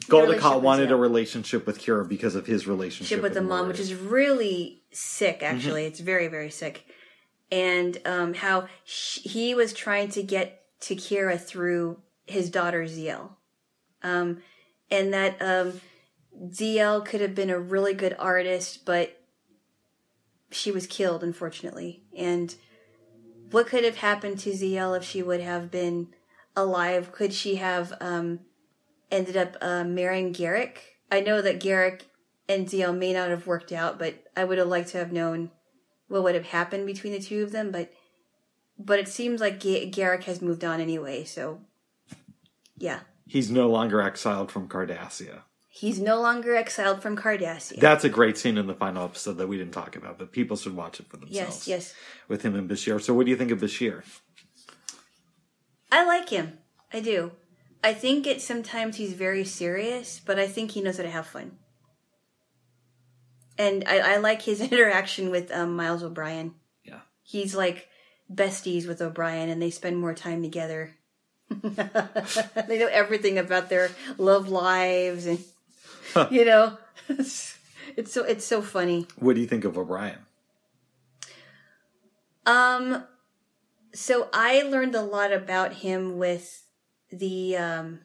[0.08, 3.68] relationship wanted a relationship with Kira because of his relationship with the mom, Meru.
[3.68, 5.40] which is really sick.
[5.40, 5.56] Mm-hmm.
[5.56, 6.86] Actually, it's very very sick,
[7.50, 13.30] and um, how he was trying to get to Kira through his daughter Ziyal,
[14.02, 14.38] um,
[14.90, 15.80] and that um,
[16.48, 19.20] Ziyal could have been a really good artist, but
[20.50, 22.02] she was killed unfortunately.
[22.16, 22.54] And
[23.50, 26.08] what could have happened to Ziyal if she would have been
[26.56, 27.12] alive?
[27.12, 28.40] Could she have um,
[29.10, 30.78] ended up uh, marrying Garak?
[31.10, 32.02] I know that Garak
[32.48, 35.50] and Ziyal may not have worked out, but I would have liked to have known
[36.10, 37.70] what would have happened between the two of them.
[37.70, 37.90] But
[38.78, 41.24] but it seems like Ga- Garak has moved on anyway.
[41.24, 41.60] So,
[42.76, 45.42] yeah, He's no longer exiled from Cardassia.
[45.68, 47.78] he's no longer exiled from Cardassia.
[47.78, 50.56] That's a great scene in the final episode that we didn't talk about, but people
[50.56, 51.66] should watch it for themselves.
[51.66, 51.94] yes, yes,
[52.28, 53.00] With him and Bashir.
[53.00, 54.02] So, what do you think of Bashir?
[55.92, 56.58] I like him.
[56.92, 57.32] I do.
[57.82, 61.26] I think it sometimes he's very serious, but I think he knows how to have
[61.26, 61.56] fun.
[63.60, 66.54] And I, I like his interaction with um, Miles O'Brien.
[66.82, 67.00] Yeah.
[67.22, 67.88] He's like
[68.32, 70.94] besties with O'Brien, and they spend more time together.
[71.50, 75.44] they know everything about their love lives, and
[76.30, 77.58] you know, it's,
[77.96, 79.06] it's so it's so funny.
[79.16, 80.18] What do you think of O'Brien?
[82.46, 83.04] Um,
[83.92, 86.62] so I learned a lot about him with
[87.10, 87.98] the um,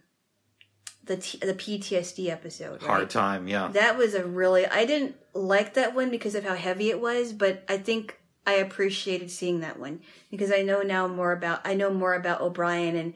[1.06, 2.82] the T- the PTSD episode.
[2.82, 2.90] right?
[2.90, 3.70] Hard time, yeah.
[3.70, 7.34] That was a really I didn't like that one because of how heavy it was,
[7.34, 10.00] but I think I appreciated seeing that one
[10.32, 13.14] because I know now more about I know more about O'Brien and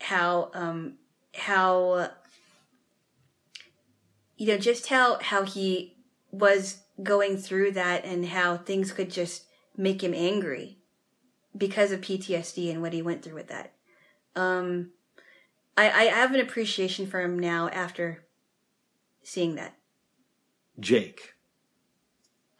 [0.00, 0.94] how um
[1.34, 2.10] how
[4.36, 5.96] you know just how how he
[6.30, 9.44] was going through that and how things could just
[9.76, 10.78] make him angry
[11.56, 13.72] because of PTSD and what he went through with that.
[14.36, 14.92] Um
[15.76, 18.24] I I have an appreciation for him now after
[19.24, 19.74] seeing that.
[20.78, 21.34] Jake.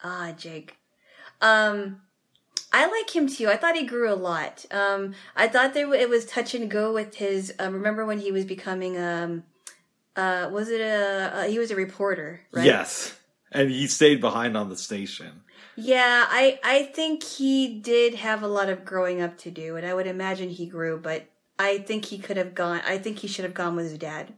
[0.03, 0.76] Ah, Jake.
[1.40, 2.03] Um,
[2.72, 3.48] I like him too.
[3.48, 4.64] I thought he grew a lot.
[4.70, 7.53] Um, I thought there it was touch and go with his.
[7.59, 9.44] Um, remember when he was becoming um,
[10.16, 12.64] uh, was it a uh, he was a reporter, right?
[12.64, 13.16] Yes.
[13.53, 15.42] And he stayed behind on the station.
[15.76, 19.86] Yeah, I I think he did have a lot of growing up to do, and
[19.86, 21.26] I would imagine he grew, but
[21.59, 22.80] I think he could have gone.
[22.86, 24.34] I think he should have gone with his dad.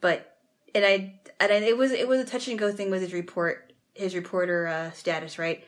[0.00, 0.36] But
[0.74, 3.12] and I and I, it was it was a touch and go thing with his
[3.12, 3.63] report
[3.94, 5.64] his reporter uh, status, right?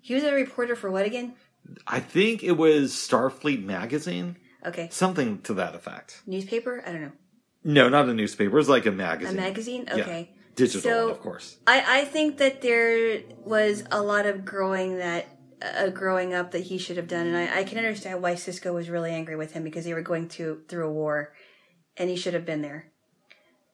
[0.00, 1.34] He was a reporter for what again?
[1.86, 6.22] I think it was Starfleet magazine, Okay, something to that effect.
[6.26, 6.82] newspaper.
[6.86, 7.12] I don't know.
[7.64, 8.50] No, not a newspaper.
[8.56, 9.36] It was like a magazine.
[9.36, 9.84] A magazine.
[9.84, 9.98] magazine.
[9.98, 10.04] Yeah.
[10.04, 10.30] Okay.
[10.54, 11.56] Digital, So- of course.
[11.66, 15.26] I, I think that there was a lot of growing that
[15.60, 18.72] uh, growing up that he should have done, and I, I can understand why Sisko
[18.72, 21.34] was really angry with him because they were going to through a war,
[21.96, 22.92] and he should have been there.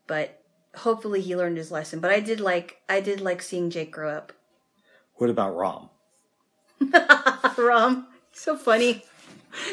[0.07, 0.41] But
[0.77, 2.01] hopefully he learned his lesson.
[2.01, 4.33] But I did like I did like seeing Jake grow up.
[5.17, 5.91] What about Rom?
[7.59, 9.05] Rom, so funny.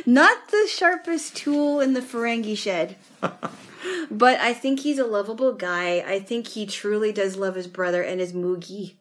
[0.06, 2.96] Not the sharpest tool in the Ferengi shed.
[4.12, 6.04] but I think he's a lovable guy.
[6.06, 8.96] I think he truly does love his brother and his Moogie.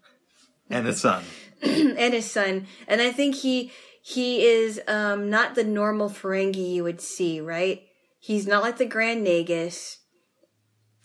[0.71, 1.25] And his son.
[1.63, 2.67] and his son.
[2.89, 3.73] And I think he
[4.03, 7.83] he is um, not the normal Ferengi you would see, right?
[8.19, 9.97] He's not like the Grand Nagus.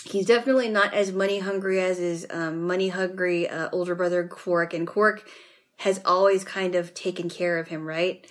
[0.06, 4.74] He's definitely not as money hungry as his um, money hungry uh, older brother Quark,
[4.74, 5.28] and Quark
[5.78, 8.26] has always kind of taken care of him, right?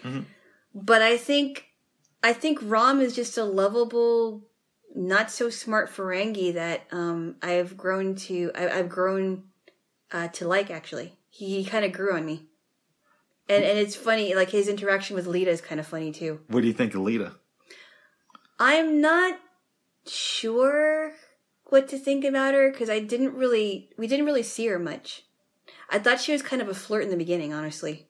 [0.73, 1.67] But I think
[2.23, 4.45] I think Rom is just a lovable,
[4.95, 9.43] not so smart Ferengi that um, I've grown to I, I've grown
[10.13, 10.71] uh, to like.
[10.71, 12.47] Actually, he, he kind of grew on me,
[13.49, 14.37] and and it's funny.
[14.37, 16.39] Like his interaction with Leeta is kind of funny too.
[16.47, 17.35] What do you think of Leeta?
[18.61, 19.41] I'm not
[20.07, 21.13] sure
[21.75, 25.25] what to think about her because I didn't really we didn't really see her much.
[25.91, 28.07] I thought she was kind of a flirt in the beginning, honestly.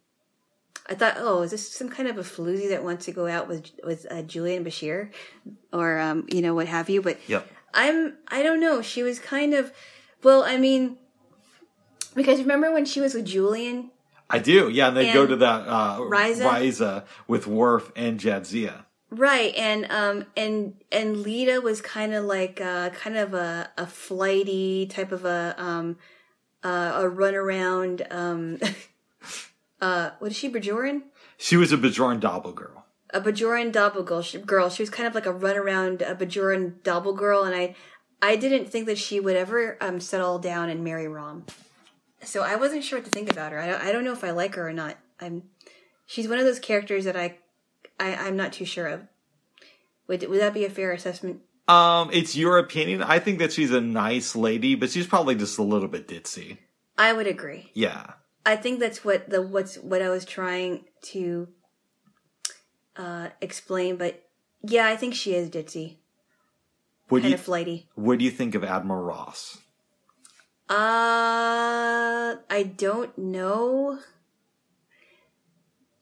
[0.86, 3.48] I thought, oh, is this some kind of a floozy that wants to go out
[3.48, 5.10] with with uh, Julian Bashir,
[5.72, 7.00] or um, you know what have you?
[7.00, 7.50] But Yep.
[7.72, 8.82] I'm I don't know.
[8.82, 9.72] She was kind of
[10.22, 10.98] well, I mean,
[12.14, 13.90] because remember when she was with Julian?
[14.28, 14.68] I do.
[14.68, 16.50] Yeah, and they go to that uh, Risa?
[16.50, 18.84] Risa with Worf and Jadzia.
[19.16, 23.86] Right, and um and and Leeta was kind of like uh kind of a a
[23.86, 25.98] flighty type of a um
[26.64, 28.58] uh, a runaround um
[29.80, 31.02] uh what is she Bajoran?
[31.36, 32.86] She was a Bajoran Dabo girl.
[33.10, 34.68] A Bajoran Dabo girl she, girl.
[34.68, 37.76] She was kind of like a runaround a Bajoran Dabo girl, and I
[38.20, 41.46] I didn't think that she would ever um settle down and marry Rom.
[42.24, 43.60] So I wasn't sure what to think about her.
[43.60, 44.96] I don't, I don't know if I like her or not.
[45.20, 45.44] I'm
[46.04, 47.38] she's one of those characters that I,
[47.99, 49.03] I I'm not too sure of.
[50.09, 51.40] Would would that be a fair assessment?
[51.66, 53.03] Um, it's your opinion.
[53.03, 56.59] I think that she's a nice lady, but she's probably just a little bit ditzy.
[56.99, 57.70] I would agree.
[57.72, 58.12] Yeah.
[58.45, 61.49] I think that's what the what's what I was trying to
[62.97, 64.22] uh explain, but
[64.62, 65.97] yeah, I think she is ditzy,
[67.09, 67.88] What kind you of flighty.
[67.95, 69.59] What do you think of Admiral Ross?
[70.70, 73.99] Uh, I don't know.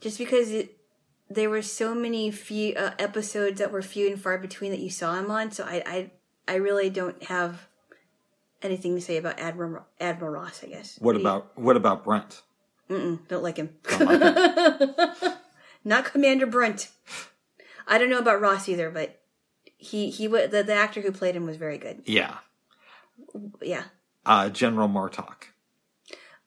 [0.00, 0.76] Just because it,
[1.34, 4.90] there were so many few uh, episodes that were few and far between that you
[4.90, 6.10] saw him on, so I I
[6.48, 7.68] I really don't have
[8.62, 10.62] anything to say about Admiral Admiral Ross.
[10.62, 10.98] I guess.
[11.00, 12.42] What about what about Brunt?
[12.90, 13.70] Mm-mm, don't like him.
[13.88, 15.34] Don't like
[15.84, 16.88] not Commander Brunt.
[17.86, 19.20] I don't know about Ross either, but
[19.76, 22.02] he he the the actor who played him was very good.
[22.04, 22.38] Yeah.
[23.62, 23.84] Yeah,
[24.26, 25.44] Uh, General Martok.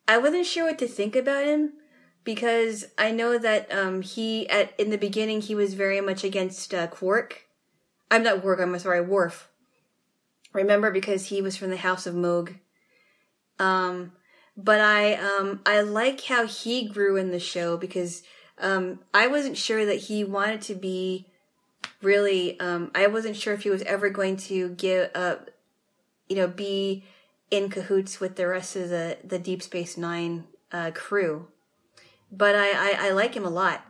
[0.06, 1.72] I wasn't sure what to think about him
[2.26, 6.74] because I know that um, he at in the beginning he was very much against
[6.74, 7.46] uh, Quark.
[8.10, 8.60] I'm not Quark.
[8.60, 9.48] I'm sorry, Worf.
[10.52, 12.54] Remember because he was from the House of Mogh.
[13.58, 14.12] Um,
[14.56, 18.22] but I um I like how he grew in the show because
[18.58, 21.26] um I wasn't sure that he wanted to be
[22.02, 25.50] really um I wasn't sure if he was ever going to give up
[26.28, 27.04] you know be
[27.50, 31.48] in cahoots with the rest of the the Deep Space Nine uh, crew.
[32.32, 33.84] But I, I I like him a lot.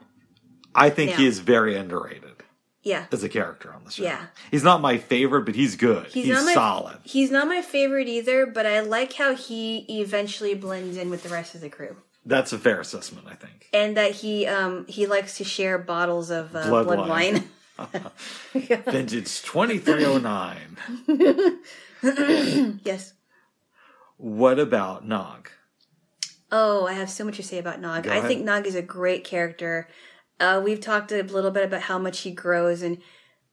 [0.74, 2.42] I think he is very underrated
[2.82, 3.06] Yeah.
[3.10, 4.02] as a character on the show.
[4.02, 4.26] Yeah.
[4.50, 6.08] He's not my favorite, but he's good.
[6.08, 6.98] He's, not my, solid.
[7.02, 11.30] He's not my favorite either, but I like how he eventually blends in with the
[11.30, 11.96] rest of the crew.
[12.26, 13.68] That's a fair assessment, I think.
[13.72, 17.44] and that he um he likes to share bottles of uh, Blood blood, wine.
[17.78, 17.78] wine.
[18.52, 20.56] Vintage 2309.
[22.84, 23.14] yes.
[24.18, 25.50] What about Nog?
[26.50, 28.04] Oh, I have so much to say about Nog.
[28.04, 28.28] Go I ahead.
[28.28, 29.88] think Nog is a great character.
[30.38, 32.98] Uh, we've talked a little bit about how much he grows, and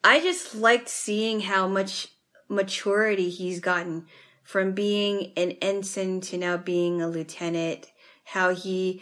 [0.04, 2.10] I just liked seeing how much
[2.50, 4.06] maturity he's gotten
[4.44, 7.92] from being an ensign to now being a lieutenant.
[8.26, 9.02] How he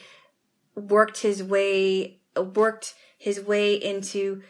[0.75, 4.41] worked his way worked his way into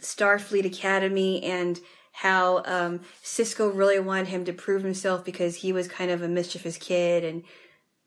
[0.00, 1.80] Starfleet Academy and
[2.12, 6.28] how um, Sisko really wanted him to prove himself because he was kind of a
[6.28, 7.42] mischievous kid and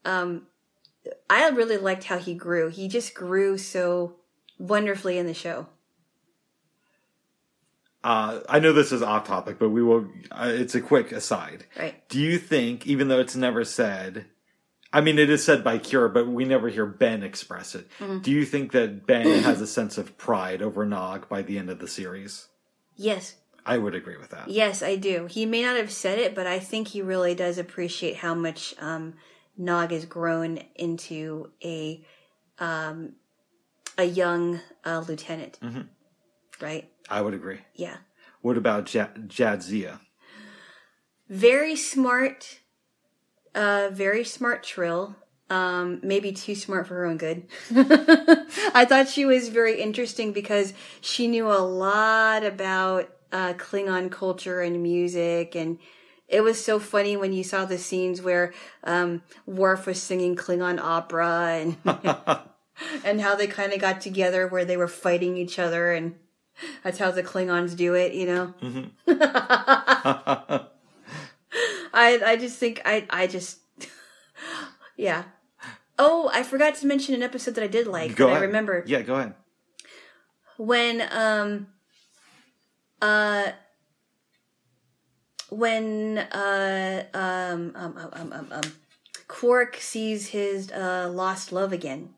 [0.04, 0.48] um,
[1.30, 2.70] I really liked how he grew.
[2.70, 4.16] He just grew so
[4.58, 5.68] wonderfully in the show.
[8.04, 10.08] Uh, I know this is off topic, but we will.
[10.32, 11.66] Uh, it's a quick aside.
[11.78, 12.08] Right.
[12.08, 14.26] Do you think, even though it's never said,
[14.94, 17.88] I mean, it is said by Kira, but we never hear Ben express it.
[18.00, 18.20] Mm-hmm.
[18.20, 21.70] Do you think that Ben has a sense of pride over Nog by the end
[21.70, 22.48] of the series?
[22.96, 23.36] Yes.
[23.66, 24.50] I would agree with that.
[24.50, 25.28] Yes, I do.
[25.30, 28.74] He may not have said it, but I think he really does appreciate how much
[28.80, 29.14] um,
[29.60, 32.02] Nog has grown into a
[32.60, 33.14] um,
[33.98, 35.60] a young uh, lieutenant.
[36.62, 36.90] Right?
[37.10, 37.60] I would agree.
[37.76, 37.98] Yeah.
[38.42, 40.00] What about ja- Jadzia?
[41.30, 42.60] Very smart.
[43.54, 45.16] Uh, very smart Trill.
[45.50, 47.48] Um, maybe too smart for her own good.
[47.76, 54.62] I thought she was very interesting because she knew a lot about uh, Klingon culture
[54.62, 55.80] and music, and
[56.30, 58.54] it was so funny when you saw the scenes where
[58.84, 61.78] um, Worf was singing Klingon opera and
[63.04, 66.16] and how they kind of got together where they were fighting each other, and
[66.84, 68.54] that's how the Klingons do it, you know.
[71.94, 73.60] I I just think I I just
[74.96, 75.24] yeah.
[75.98, 78.38] Oh, I forgot to mention an episode that I did like Go ahead.
[78.38, 79.34] I remember Yeah, go ahead.
[80.58, 81.68] when um
[83.02, 83.52] uh
[85.50, 88.74] when uh um um um um, um, um
[89.28, 92.14] Quark sees his uh lost love again.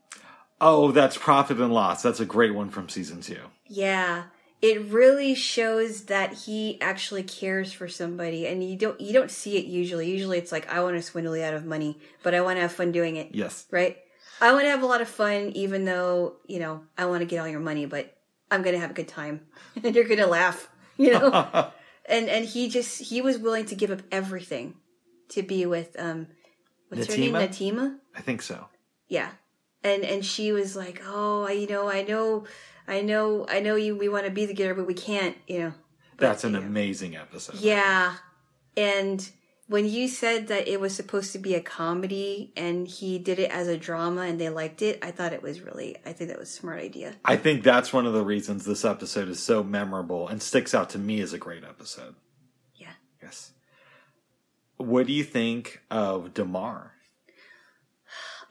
[0.60, 2.02] Oh, that's Profit and Loss.
[2.02, 3.40] That's a great one from season two.
[3.66, 4.24] Yeah.
[4.60, 9.56] It really shows that he actually cares for somebody and you don't you don't see
[9.56, 10.08] it usually.
[10.10, 12.60] Usually it's like I want to swindle you out of money, but I want to
[12.62, 13.34] have fun doing it.
[13.34, 13.66] Yes.
[13.70, 13.98] right?
[14.40, 17.26] I want to have a lot of fun, even though you know I want to
[17.26, 18.16] get all your money, but
[18.50, 19.40] I'm gonna have a good time,
[19.82, 21.70] and you're gonna laugh, you know.
[22.06, 24.74] and and he just he was willing to give up everything
[25.30, 26.26] to be with um,
[26.88, 27.48] what's her name, Natima?
[27.48, 27.96] Natima?
[28.16, 28.66] I think so.
[29.08, 29.30] Yeah,
[29.82, 32.44] and and she was like, oh, I, you know, I know,
[32.86, 33.96] I know, I know you.
[33.96, 35.74] We want to be together, but we can't, you know.
[36.16, 36.66] But, That's an you know.
[36.66, 37.56] amazing episode.
[37.56, 38.14] Yeah.
[38.76, 39.28] And
[39.72, 43.50] when you said that it was supposed to be a comedy and he did it
[43.50, 46.38] as a drama and they liked it, I thought it was really, I think that
[46.38, 47.14] was a smart idea.
[47.24, 50.90] I think that's one of the reasons this episode is so memorable and sticks out
[50.90, 52.14] to me as a great episode.
[52.74, 52.92] Yeah.
[53.22, 53.52] Yes.
[54.76, 56.91] What do you think of Damar?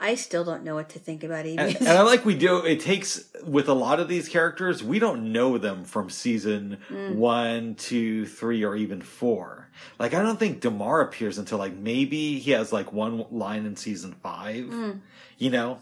[0.03, 1.75] I still don't know what to think about And, Amy.
[1.77, 2.65] and I like we do.
[2.65, 7.15] It takes with a lot of these characters, we don't know them from season Mm.
[7.15, 9.69] one, two, three, or even four.
[9.99, 13.75] Like I don't think Damar appears until like maybe he has like one line in
[13.75, 14.65] season five.
[14.65, 15.01] Mm.
[15.37, 15.79] You know,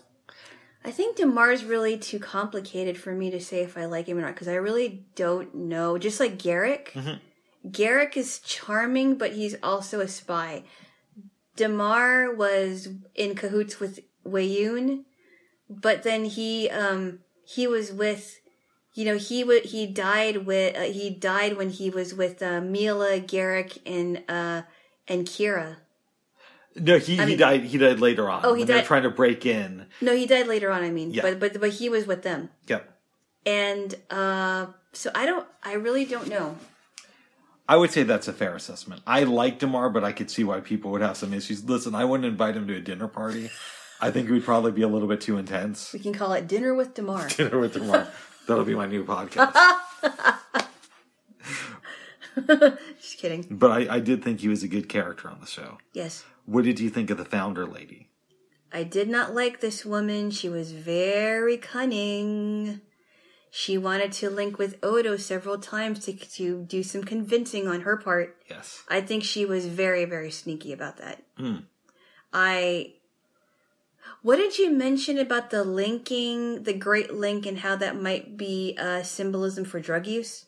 [0.83, 4.21] I think Damar's really too complicated for me to say if I like him or
[4.21, 5.97] not because I really don't know.
[5.97, 7.19] Just like Garak,
[7.67, 10.63] Garak is charming, but he's also a spy.
[11.55, 13.99] Damar was in cahoots with
[14.29, 15.03] Weyoun,
[15.69, 18.39] but then he um he was with
[18.93, 22.61] you know he w- he died with uh, he died when he was with uh,
[22.61, 24.63] Mila Garak and uh
[25.07, 25.77] and Kira.
[26.75, 27.63] no, he, he mean- died.
[27.63, 28.41] He died later on.
[28.45, 29.87] Oh, he when died- trying to break in.
[30.01, 30.83] No, he died later on.
[30.83, 31.23] I mean, Yeah.
[31.23, 32.49] but but but he was with them.
[32.67, 32.83] Yep.
[33.45, 35.47] and uh, so I don't.
[35.63, 36.57] I really don't know.
[37.67, 39.03] I would say that's a fair assessment.
[39.05, 41.63] I like Damar, but I could see why people would have some issues.
[41.63, 43.49] Listen, I wouldn't invite him to a dinner party.
[44.01, 45.91] I think it would probably be a little bit too intense.
[45.93, 47.27] We can call it dinner with Damar.
[47.37, 48.07] Dinner with Damar.
[48.47, 49.53] That'll be my new podcast.
[53.01, 53.45] Just kidding.
[53.49, 55.77] But I, I did think he was a good character on the show.
[55.93, 56.23] Yes.
[56.45, 58.09] What did you think of the founder lady?
[58.71, 60.31] I did not like this woman.
[60.31, 62.81] She was very cunning.
[63.51, 67.97] She wanted to link with Odo several times to, to do some convincing on her
[67.97, 68.37] part.
[68.49, 68.83] Yes.
[68.87, 71.23] I think she was very, very sneaky about that.
[71.37, 71.63] Mm.
[72.31, 72.93] I.
[74.21, 78.75] What did you mention about the linking, the Great Link, and how that might be
[78.79, 80.45] uh, symbolism for drug use?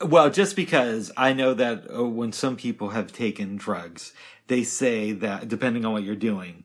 [0.00, 4.12] Well, just because I know that uh, when some people have taken drugs,
[4.46, 6.64] they say that depending on what you're doing,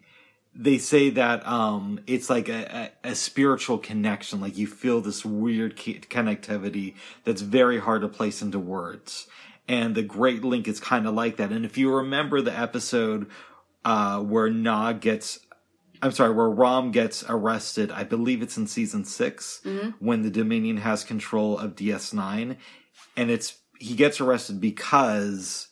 [0.56, 4.40] they say that um, it's like a, a, a spiritual connection.
[4.40, 9.28] Like you feel this weird connectivity that's very hard to place into words.
[9.68, 11.52] And the Great Link is kind of like that.
[11.52, 13.30] And if you remember the episode
[13.84, 15.40] uh, where Nog gets
[16.02, 17.92] I'm sorry, where Rom gets arrested.
[17.92, 19.90] I believe it's in season 6 mm-hmm.
[20.00, 22.58] when the Dominion has control of DS9,
[23.18, 25.68] and it's he gets arrested because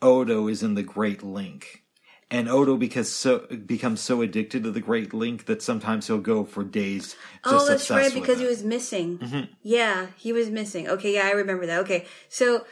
[0.00, 1.82] Odo is in the Great Link,
[2.30, 6.44] and Odo because so becomes so addicted to the Great Link that sometimes he'll go
[6.44, 7.16] for days.
[7.44, 9.18] Oh, that's right, because he was missing.
[9.18, 9.52] Mm-hmm.
[9.62, 10.88] Yeah, he was missing.
[10.88, 11.80] Okay, yeah, I remember that.
[11.80, 12.64] Okay, so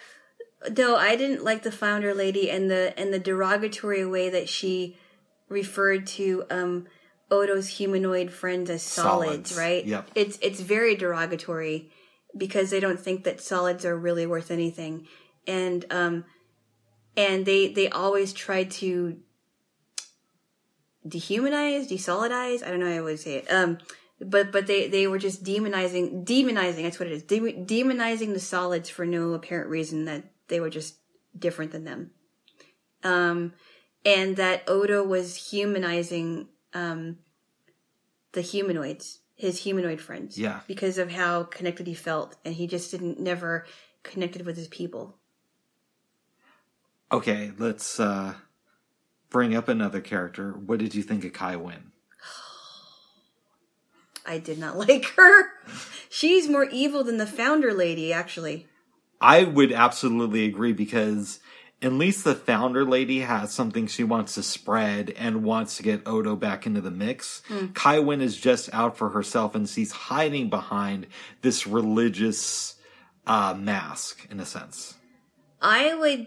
[0.69, 4.97] though I didn't like the founder lady and the and the derogatory way that she
[5.49, 6.87] referred to um
[7.31, 9.85] Odo's humanoid friends as solids, Solids, right?
[9.85, 10.11] yep.
[10.15, 11.91] It's it's very derogatory
[12.37, 15.07] because they don't think that solids are really worth anything.
[15.47, 16.25] And um
[17.17, 19.19] and they they always try to
[21.07, 22.65] dehumanize, desolidize.
[22.65, 23.53] I don't know how I would say it.
[23.53, 23.79] Um,
[24.21, 26.83] but but they they were just demonizing demonizing.
[26.83, 27.23] That's what it is.
[27.23, 30.97] De- demonizing the solids for no apparent reason that they were just
[31.39, 32.11] different than them.
[33.05, 33.53] Um,
[34.05, 37.19] and that Odo was humanizing um
[38.33, 40.39] the humanoids, his humanoid friends.
[40.39, 40.61] Yeah.
[40.67, 43.67] Because of how connected he felt, and he just didn't never
[44.03, 45.17] connected with his people.
[47.11, 48.35] Okay, let's uh,
[49.31, 50.53] bring up another character.
[50.53, 51.93] What did you think of Kai Wynn?
[54.27, 55.45] I did not like her.
[56.11, 58.67] She's more evil than the founder lady, actually.
[59.21, 61.41] I would absolutely agree because
[61.81, 66.07] at least the founder lady has something she wants to spread and wants to get
[66.07, 67.43] Odo back into the mix.
[67.75, 71.07] Kai Wynn is just out for herself and she's hiding behind
[71.43, 72.75] this religious
[73.27, 74.95] uh, mask, in a sense.
[75.63, 76.27] I would,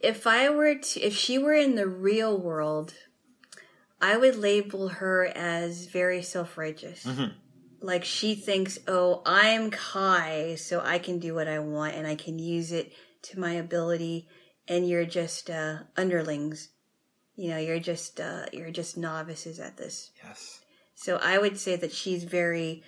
[0.00, 2.94] if I were to, if she were in the real world,
[4.00, 7.06] I would label her as very self righteous.
[7.82, 12.14] Like she thinks, oh, I'm Kai, so I can do what I want and I
[12.14, 14.28] can use it to my ability,
[14.70, 16.70] and you're just uh, underlings.
[17.36, 20.12] You know, you're just uh, you're just novices at this.
[20.24, 20.60] Yes.
[20.94, 22.82] So I would say that she's very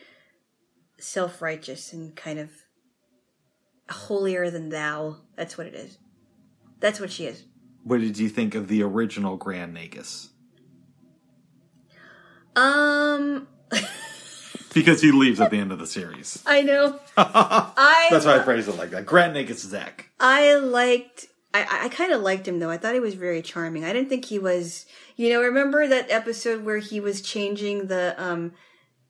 [0.98, 2.50] self righteous and kind of
[3.90, 5.16] holier than thou.
[5.36, 5.98] That's what it is.
[6.80, 7.44] That's what she is.
[7.84, 10.28] What did you think of the original Grand Nagus?
[12.54, 13.48] Um,
[14.74, 16.42] Because he leaves at the end of the series.
[16.46, 16.98] I know.
[17.16, 19.04] I That's why I phrased it like that.
[19.04, 20.10] Grand Nagus Zek.
[20.18, 21.26] I liked.
[21.54, 22.70] I, I kind of liked him though.
[22.70, 23.84] I thought he was very charming.
[23.84, 24.86] I didn't think he was.
[25.16, 28.52] You know, remember that episode where he was changing the um,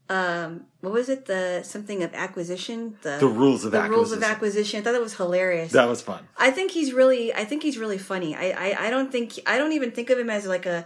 [0.08, 1.26] um, what was it?
[1.26, 2.96] The something of acquisition.
[3.02, 4.30] The The rules of the rules of acquisition.
[4.34, 4.80] acquisition.
[4.80, 5.72] I thought that was hilarious.
[5.72, 6.26] That was fun.
[6.36, 7.32] I think he's really.
[7.32, 8.34] I think he's really funny.
[8.34, 8.50] I.
[8.50, 9.38] I, I don't think.
[9.46, 10.84] I don't even think of him as like a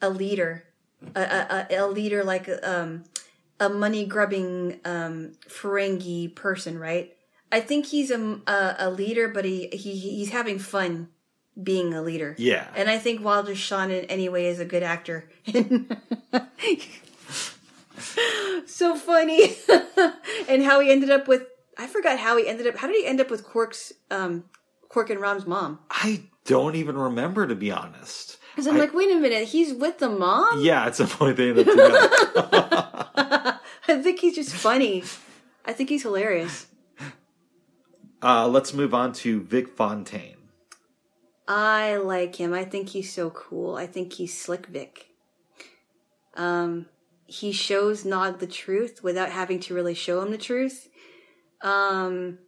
[0.00, 0.64] a leader,
[1.14, 3.04] a a, a- a leader like um
[3.60, 7.13] a money grubbing um Ferengi person, right?
[7.54, 11.08] I think he's a, a a leader, but he he he's having fun
[11.62, 12.34] being a leader.
[12.36, 12.66] Yeah.
[12.74, 15.30] And I think Wallace Shawn in any way is a good actor.
[18.66, 19.54] so funny.
[20.48, 21.42] and how he ended up with
[21.78, 24.44] I forgot how he ended up how did he end up with Quark's um
[24.88, 25.78] Quark and Rom's mom?
[25.90, 28.38] I don't even remember, to be honest.
[28.52, 30.60] Because I'm I- like, wait a minute, he's with the mom?
[30.60, 32.08] Yeah, at some point they end up together.
[33.86, 35.04] I think he's just funny.
[35.64, 36.66] I think he's hilarious.
[38.24, 40.36] Uh, let's move on to Vic Fontaine.
[41.46, 42.54] I like him.
[42.54, 43.76] I think he's so cool.
[43.76, 45.08] I think he's slick Vic.
[46.36, 46.86] Um,
[47.26, 50.88] he shows Nog the truth without having to really show him the truth.
[51.60, 52.38] Um,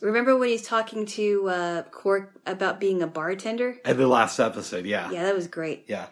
[0.00, 3.76] remember when he's talking to uh, Quark about being a bartender?
[3.84, 5.10] And the last episode, yeah.
[5.10, 5.84] Yeah, that was great.
[5.86, 6.06] Yeah.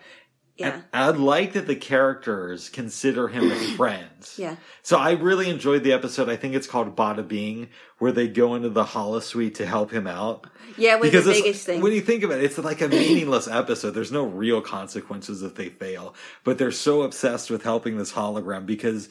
[0.56, 0.74] Yeah.
[0.74, 4.08] And I like that the characters consider him a friend.
[4.36, 4.56] Yeah.
[4.82, 6.28] So I really enjoyed the episode.
[6.28, 7.68] I think it's called Bada Bing,
[7.98, 10.46] where they go into the holosuite to help him out.
[10.76, 11.80] Yeah, with because the Vegas thing.
[11.80, 13.92] when you think of it, it's like a meaningless episode.
[13.92, 16.14] There's no real consequences if they fail,
[16.44, 19.08] but they're so obsessed with helping this hologram because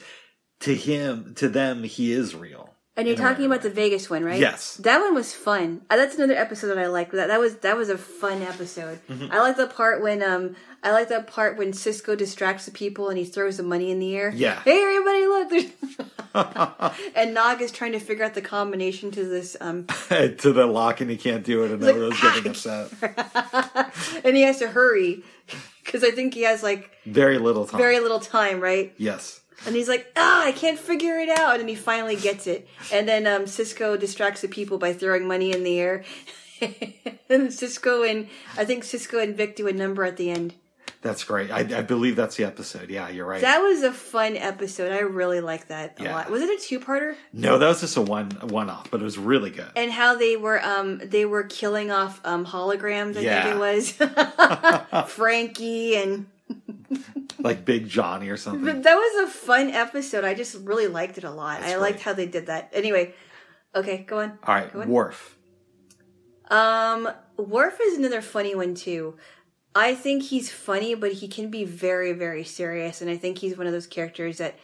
[0.60, 2.74] to him, to them, he is real.
[2.94, 4.38] And you're talking about the Vegas one, right?
[4.38, 4.74] Yes.
[4.76, 5.80] That one was fun.
[5.88, 7.12] Uh, that's another episode that I liked.
[7.12, 9.00] That that was that was a fun episode.
[9.08, 9.32] Mm-hmm.
[9.32, 13.08] I like the part when um I like that part when Sisko distracts the people
[13.08, 14.30] and he throws the money in the air.
[14.34, 14.60] Yeah.
[14.62, 15.48] Hey everybody, look!
[15.48, 17.12] There's...
[17.16, 21.00] and Nog is trying to figure out the combination to this um to the lock,
[21.00, 22.90] and he can't do it, and Like, everyone's getting upset.
[24.24, 25.22] and he has to hurry
[25.82, 27.78] because I think he has like Very little time.
[27.78, 28.92] very little time, right?
[28.98, 29.40] yes.
[29.66, 31.60] And he's like, ah, I can't figure it out.
[31.60, 32.66] And he finally gets it.
[32.92, 36.04] And then um, Sisko distracts the people by throwing money in the air.
[36.60, 40.54] and Sisko and I think Sisko and Vic do a number at the end.
[41.00, 41.50] That's great.
[41.50, 42.88] I, I believe that's the episode.
[42.88, 43.40] Yeah, you're right.
[43.40, 44.92] That was a fun episode.
[44.92, 46.14] I really liked that a Yeah.
[46.14, 46.30] lot.
[46.30, 47.16] Was it a two-parter?
[47.32, 49.66] no, that was just a one one off, but it was really good.
[49.74, 53.16] And how they were um they were killing off um holograms.
[53.16, 53.42] I Yeah.
[53.42, 56.26] think it was Frankie and
[57.38, 58.64] like Big Johnny or something.
[58.64, 60.24] But that was a fun episode.
[60.24, 61.60] I just really liked it a lot.
[61.60, 62.04] That's I liked great.
[62.04, 62.70] how they did that.
[62.72, 63.14] Anyway,
[63.74, 64.38] okay, go on.
[64.46, 64.88] All right, Go on.
[64.88, 65.36] Worf.
[66.50, 69.16] Um, Worf is another funny one too.
[69.74, 73.56] I think he's funny, but he can be very, very serious, and I think he's
[73.56, 74.58] one of those characters that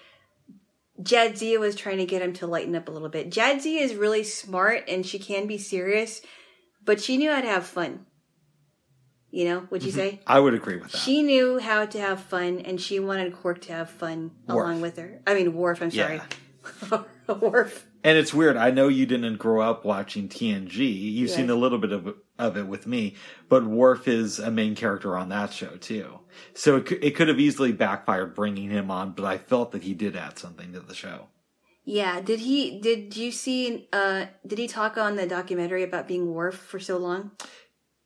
[1.01, 3.31] Jadzia was trying to get him to lighten up a little bit.
[3.31, 6.21] Jadzia is really smart, and she can be serious,
[6.85, 8.05] but she knew how to have fun.
[9.31, 10.21] You know, would you say?
[10.27, 10.99] I would agree with that.
[10.99, 14.57] She knew how to have fun, and she wanted Quark to have fun Worf.
[14.67, 15.21] along with her.
[15.27, 15.83] I mean, Worf.
[15.83, 16.23] I'm sorry,
[16.91, 17.03] Yeah.
[17.41, 17.87] Worf.
[18.05, 18.57] And it's weird.
[18.57, 20.79] I know you didn't grow up watching TNG.
[21.13, 23.17] You've seen a little bit of of it with me,
[23.49, 26.21] but Worf is a main character on that show too.
[26.55, 29.83] So it could, it could have easily backfired bringing him on, but I felt that
[29.83, 31.27] he did add something to the show.
[31.85, 32.21] Yeah.
[32.21, 32.79] Did he?
[32.81, 33.89] Did you see?
[33.93, 37.33] Uh, did he talk on the documentary about being Worf for so long?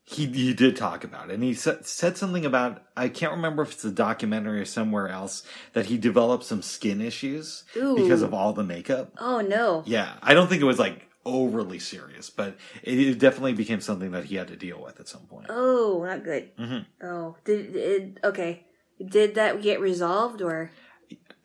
[0.04, 3.62] He he did talk about it, and he said said something about I can't remember
[3.62, 7.94] if it's a documentary or somewhere else that he developed some skin issues Ooh.
[7.94, 9.12] because of all the makeup.
[9.18, 9.84] Oh no.
[9.86, 14.10] Yeah, I don't think it was like overly serious, but it, it definitely became something
[14.10, 15.46] that he had to deal with at some point.
[15.48, 16.54] Oh, not good.
[16.56, 16.84] Mhm.
[17.02, 18.18] Oh, did it?
[18.24, 18.66] Okay.
[19.04, 20.72] Did that get resolved or?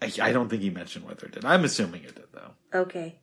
[0.01, 1.45] I, I don't think he mentioned whether it did.
[1.45, 2.51] I'm assuming it did though.
[2.73, 3.19] Okay.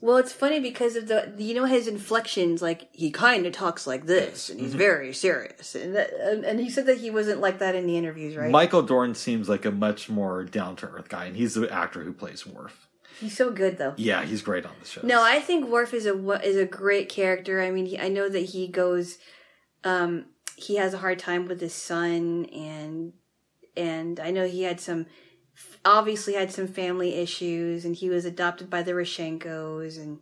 [0.00, 2.60] Well, it's funny because of the you know his inflections.
[2.60, 5.74] Like he kind of talks like this, and he's very serious.
[5.74, 8.50] And that, and, and he said that he wasn't like that in the interviews, right?
[8.50, 12.04] Michael Dorn seems like a much more down to earth guy, and he's the actor
[12.04, 12.86] who plays Worf.
[13.18, 13.94] he's so good though.
[13.96, 15.00] Yeah, he's great on the show.
[15.04, 17.62] No, I think Worf is a is a great character.
[17.62, 19.18] I mean, he, I know that he goes,
[19.84, 20.26] um,
[20.56, 23.14] he has a hard time with his son, and
[23.76, 25.06] and I know he had some,
[25.84, 30.18] obviously had some family issues, and he was adopted by the Rozhenkos, and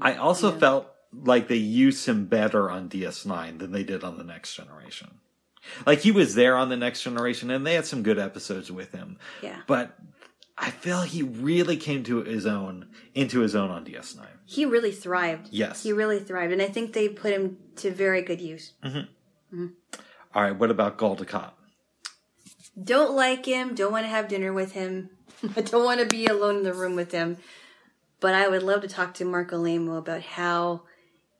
[0.00, 4.24] I also felt like they used him better on DS9 than they did on the
[4.24, 5.18] Next Generation.
[5.84, 8.92] Like he was there on the Next Generation, and they had some good episodes with
[8.92, 9.18] him.
[9.42, 9.96] yeah, But
[10.56, 14.26] I feel he really came to his own, into his own on DS9.
[14.46, 15.48] he really thrived.
[15.50, 15.82] Yes.
[15.82, 18.72] he really thrived, and I think they put him to very good use.
[18.84, 18.98] Mm-hmm.
[18.98, 19.66] Mm-hmm.
[20.34, 21.50] All right, what about Dukat?
[22.82, 23.74] Don't like him.
[23.74, 25.10] Don't want to have dinner with him.
[25.56, 27.38] I don't want to be alone in the room with him.
[28.20, 30.82] But I would love to talk to Marc Alaimo about how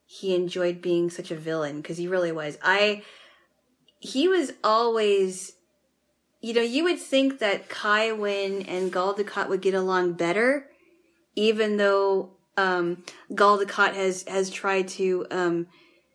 [0.06, 2.58] he enjoyed being such a villain because he really was.
[2.62, 3.02] I
[3.98, 5.52] he was always
[6.40, 10.70] you know, you would think that Kai Wynn and Gul Dukat would get along better,
[11.36, 13.04] even though um
[13.34, 15.66] Gul Dukat has has tried to um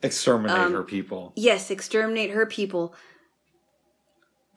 [0.02, 1.32] Exterminate Um, her people.
[1.36, 2.94] yes, exterminate her people.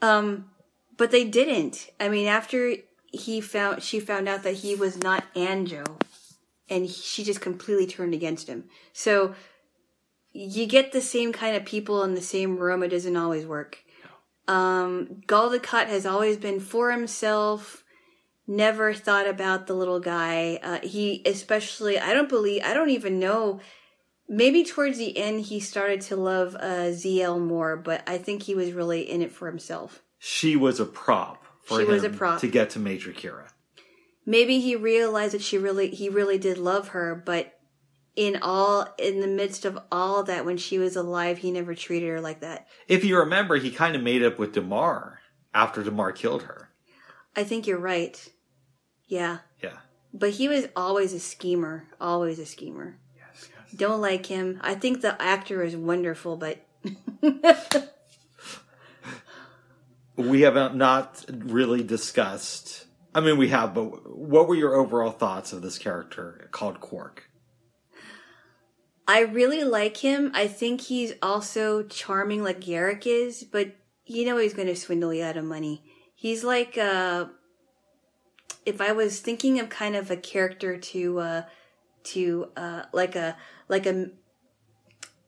[0.00, 0.50] Um,
[0.96, 1.90] but they didn't.
[1.98, 2.74] I mean, after
[3.06, 6.00] he found, she found out that he was not Anjohl,
[6.68, 8.64] and she just completely turned against him.
[8.92, 9.34] So
[10.32, 12.82] you get the same kind of people in the same room.
[12.82, 13.78] It doesn't always work.
[14.46, 17.84] Um, Dukat has always been for himself.
[18.46, 20.58] Never thought about the little guy.
[20.62, 23.60] Uh, he especially, I don't believe, I don't even know
[24.28, 28.54] maybe towards the end he started to love uh, Ziyal more, but I think he
[28.54, 30.02] was really in it for himself.
[30.18, 32.40] She was a prop for She him was a prop.
[32.40, 33.48] to get to Major Kira.
[34.26, 37.54] Maybe he realized that she really he really did love her, but
[38.16, 42.08] in all in the midst of all that when she was alive, he never treated
[42.08, 42.66] her like that.
[42.88, 45.20] If you remember, he kind of made up with Damar
[45.54, 46.70] after Damar killed her.
[47.36, 48.28] I think you're right.
[49.06, 49.38] Yeah.
[49.62, 49.78] Yeah.
[50.12, 52.98] But he was always a schemer, always a schemer.
[53.76, 54.58] Don't like him.
[54.62, 56.64] I think the actor is wonderful, but
[60.16, 62.86] we have not really discussed.
[63.14, 67.28] I mean, we have, but what were your overall thoughts of this character called Quark?
[69.06, 70.30] I really like him.
[70.34, 73.74] I think he's also charming like Garak is, but
[74.04, 75.82] you know he's going to swindle you out of money.
[76.14, 77.26] He's like, uh,
[78.66, 81.42] if I was thinking of kind of a character to, uh,
[82.04, 83.36] to, uh, like a,
[83.68, 84.10] like a,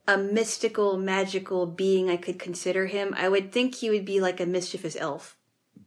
[0.08, 4.40] a mystical, magical being I could consider him, I would think he would be like
[4.40, 5.36] a mischievous elf.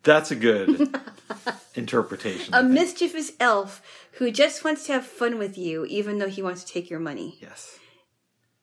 [0.03, 0.93] That's a good
[1.75, 2.53] interpretation.
[2.53, 3.81] A mischievous elf
[4.13, 6.99] who just wants to have fun with you, even though he wants to take your
[6.99, 7.37] money.
[7.41, 7.79] yes.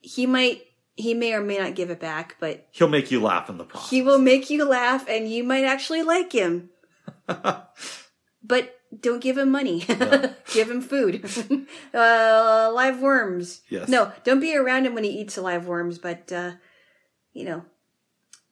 [0.02, 0.62] He might,
[0.96, 3.64] he may or may not give it back, but He'll make you laugh in the
[3.64, 3.90] process.
[3.90, 6.70] he will make you laugh and you might actually like him.
[7.26, 9.80] but don't give him money.
[10.52, 11.24] give him food.
[11.94, 13.62] uh, live worms.
[13.68, 13.88] Yes.
[13.88, 16.52] No, don't be around him when he eats live worms, but, uh,
[17.32, 17.64] you know.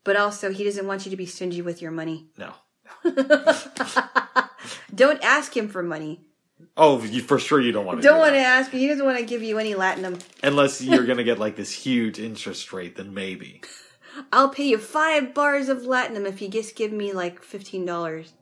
[0.04, 2.28] But also, he doesn't want you to be stingy with your money.
[2.38, 2.54] No.
[4.94, 6.20] Don't ask him for money.
[6.76, 8.02] Oh, you, for sure you don't want to.
[8.02, 8.70] Don't do want to ask.
[8.70, 10.20] He doesn't want to give you any latinum.
[10.42, 13.62] Unless you're going to get like this huge interest rate, then maybe.
[14.32, 18.32] I'll pay you five bars of latinum if you just give me like fifteen dollars.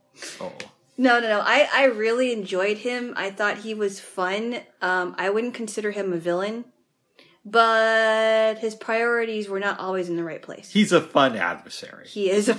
[0.41, 0.53] Oh.
[0.99, 1.41] No, no, no.
[1.41, 3.13] I, I really enjoyed him.
[3.17, 4.61] I thought he was fun.
[4.81, 6.65] Um, I wouldn't consider him a villain,
[7.45, 10.71] but his priorities were not always in the right place.
[10.71, 12.07] He's a fun adversary.
[12.09, 12.53] He is.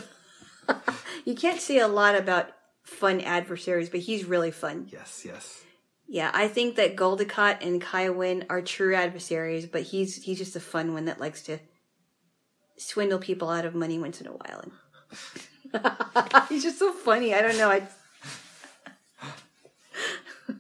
[1.26, 2.50] you can't say a lot about
[2.84, 4.88] fun adversaries, but he's really fun.
[4.92, 5.64] Yes, yes.
[6.08, 10.38] Yeah, I think that Gul Dukat and Kai Wynn are true adversaries, but he's he's
[10.38, 11.60] just a fun one that likes to
[12.78, 14.64] swindle people out of money once in a while.
[15.74, 15.92] And
[16.50, 17.34] he's just so funny.
[17.34, 17.70] I don't know.
[17.70, 17.88] I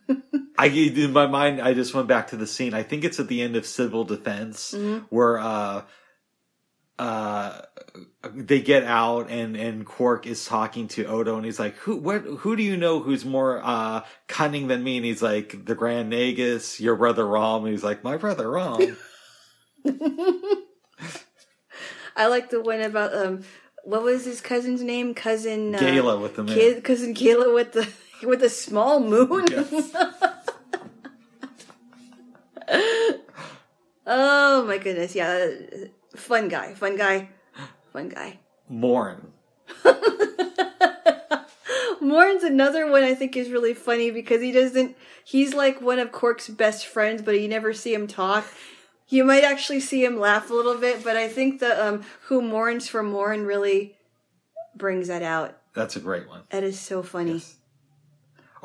[0.57, 2.73] I in my mind, I just went back to the scene.
[2.73, 4.73] I think it's at the end of Civil Defense
[5.09, 5.84] where uh,
[6.97, 7.61] uh,
[8.34, 12.21] they get out and and Quark is talking to Odo and he's like, "Who what?
[12.21, 16.11] Who do you know who's more uh, cunning than me?" And he's like, "The Grand
[16.11, 18.97] Nagus, your brother Rom." And he's like, "My brother Rom."
[22.15, 23.43] I like the one about um
[23.84, 25.13] what was his cousin's name?
[25.13, 26.43] Cousin uh, Gaila with the.
[26.43, 27.88] Kid, cousin Gaila with the
[28.23, 29.45] with a small moon.
[29.49, 29.95] Yes.
[34.06, 35.48] oh my goodness, yeah,
[36.15, 37.30] fun guy, fun guy,
[37.94, 38.39] fun guy.
[38.69, 39.31] Morn.
[42.02, 44.95] Morn's another one I think is really funny because he doesn't.
[45.23, 48.45] He's like one of Quark's best friends, but you never see him talk.
[49.10, 52.41] You might actually see him laugh a little bit, but I think the um, who
[52.41, 53.95] mourns for Morn really
[54.76, 55.57] brings that out.
[55.73, 56.44] That's a great one.
[56.49, 57.41] That is so funny.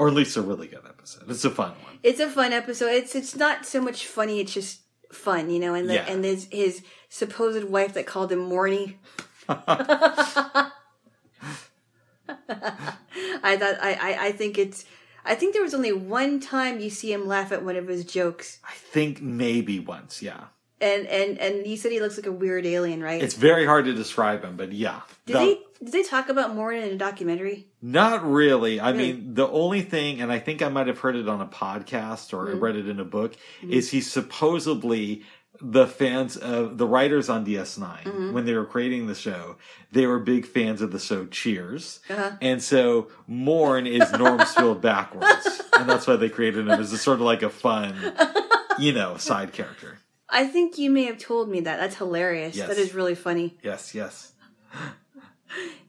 [0.03, 1.31] Or at least a really good episode.
[1.31, 1.99] It's a fun one.
[2.03, 2.91] It's a fun episode.
[2.91, 4.41] It's it's not so much funny.
[4.41, 4.81] It's just
[5.13, 5.75] fun, you know.
[5.75, 6.07] And the, Yeah.
[6.09, 8.99] and his his supposed wife that called him Morny.
[9.49, 10.73] I
[13.57, 14.85] thought I, I I think it's.
[15.25, 18.05] I think there was only one time you see him laugh at one of his
[18.05, 20.47] jokes, I think maybe once, yeah.
[20.83, 23.23] And and and you said he looks like a weird alien, right?
[23.23, 25.01] It's very hard to describe him, but yeah.
[25.27, 27.67] did The- they did they talk about Morn in a documentary?
[27.81, 28.79] Not really.
[28.79, 29.13] I Really?
[29.15, 32.33] mean, the only thing, and I think I might have heard it on a podcast
[32.33, 33.73] or I read it in a book, mm-hmm.
[33.73, 35.25] is he supposedly
[35.61, 38.33] the fans of the writers on DS9 mm-hmm.
[38.33, 39.57] when they were creating the show.
[39.93, 42.33] They were big fans of the show Cheers, Uh-huh.
[42.41, 46.99] and so Morn is Norm Normsfield backwards, and that's why they created him as a
[46.99, 47.95] sort of like a fun,
[48.79, 49.99] you know, side character.
[50.35, 51.79] I think you may have told me that.
[51.79, 52.57] That's hilarious.
[52.57, 52.67] Yes.
[52.69, 53.59] That is really funny.
[53.63, 54.33] Yes, yes,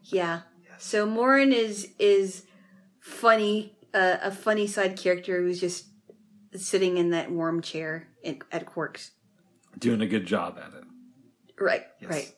[0.04, 0.42] Yeah.
[0.78, 2.44] So Morn is is
[3.00, 5.86] funny, uh, a funny side character who's just
[6.56, 9.12] sitting in that warm chair in, at Quark's.
[9.80, 10.84] doing a good job at it.
[11.58, 11.86] Right.
[12.02, 12.12] Yes.
[12.12, 12.36] Right.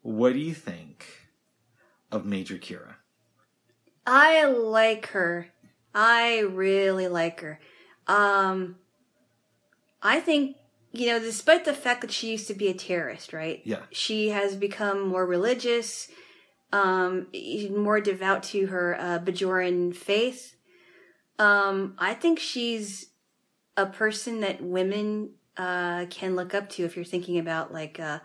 [0.00, 1.06] What do you think
[2.10, 2.94] of Major Kira?
[4.06, 5.48] I like her.
[5.94, 7.60] I really like her.
[8.06, 8.76] Um,
[10.02, 10.56] I think
[10.98, 13.60] you know, despite the fact that she used to be a terrorist, right?
[13.64, 13.82] Yeah.
[13.90, 16.08] She has become more religious,
[16.72, 17.26] um,
[17.70, 20.56] more devout to her uh, Bajoran faith.
[21.38, 23.10] Um, I think she's
[23.76, 28.22] a person that women uh, can look up to if you're thinking about like a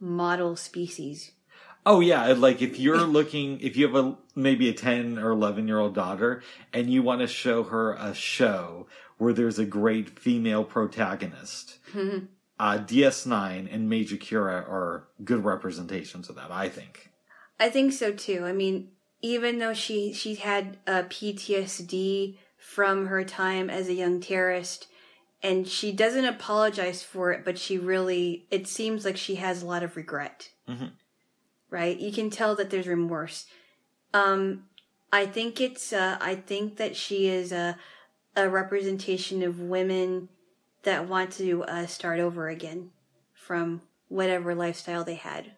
[0.00, 1.32] model species.
[1.86, 5.66] Oh yeah, like if you're looking, if you have a maybe a ten or eleven
[5.66, 6.42] year old daughter,
[6.72, 8.86] and you want to show her a show
[9.18, 16.36] where there's a great female protagonist, uh, DS9 and Major Kira are good representations of
[16.36, 16.50] that.
[16.50, 17.10] I think.
[17.60, 18.44] I think so too.
[18.44, 18.90] I mean,
[19.20, 24.86] even though she she had uh, PTSD from her time as a young terrorist,
[25.42, 29.66] and she doesn't apologize for it, but she really it seems like she has a
[29.66, 30.50] lot of regret.
[30.68, 30.92] Mhm.
[31.70, 31.98] Right?
[31.98, 33.46] You can tell that there's remorse.
[34.14, 34.64] Um,
[35.12, 35.92] I think it's.
[35.92, 37.76] Uh, I think that she is a
[38.38, 40.28] a representation of women
[40.84, 42.90] that want to uh, start over again
[43.34, 45.52] from whatever lifestyle they had.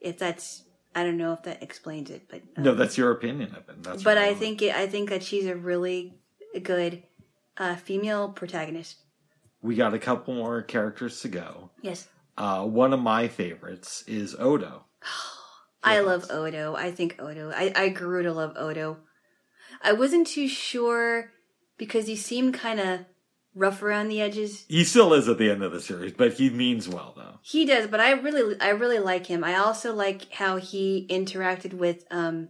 [0.00, 0.62] If that's,
[0.94, 3.82] I don't know if that explains it, but um, No, that's your opinion of it.
[3.82, 6.14] That's but I think it, I think that she's a really
[6.62, 7.02] good
[7.58, 8.96] uh, female protagonist.
[9.62, 11.70] we got a couple more characters to go.
[11.82, 12.08] Yes,
[12.38, 14.84] Uh, one of my favorites is Odo.
[15.82, 16.74] I love Odo.
[16.74, 17.52] I think Odo.
[17.54, 18.96] I, I grew to love Odo.
[19.82, 21.30] I wasn't too sure
[21.78, 23.00] because he seemed kind of
[23.54, 24.64] rough around the edges.
[24.68, 27.38] He still is at the end of the series, but he means well though.
[27.42, 29.44] He does, but I really, I really like him.
[29.44, 32.48] I also like how he interacted with, um,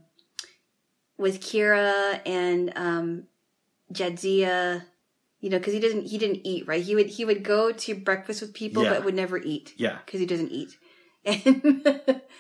[1.19, 3.25] with Kira and um,
[3.93, 4.85] Jadzia.
[5.41, 6.83] You know, because he doesn't, he didn't eat right.
[6.83, 8.95] He would, he would go to breakfast with people, Yeah.
[8.95, 9.75] but would never eat.
[9.77, 9.99] Yeah.
[10.07, 10.79] because he doesn't eat
[11.27, 11.91] and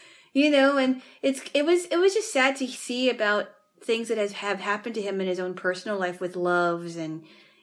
[0.34, 3.48] you know and it's it was it was just sad to see about
[3.84, 7.22] things that has have happened to him in his own personal life with loves and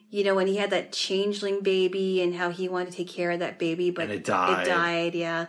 [0.09, 3.31] you know when he had that changeling baby and how he wanted to take care
[3.31, 4.67] of that baby but it died.
[4.67, 5.47] it died yeah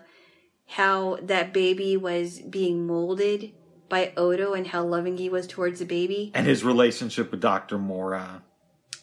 [0.67, 3.53] how that baby was being molded
[3.91, 7.77] by Odo and how loving he was towards the baby And his relationship with Dr.
[7.77, 8.43] Mora.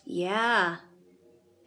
[0.05, 0.77] yeah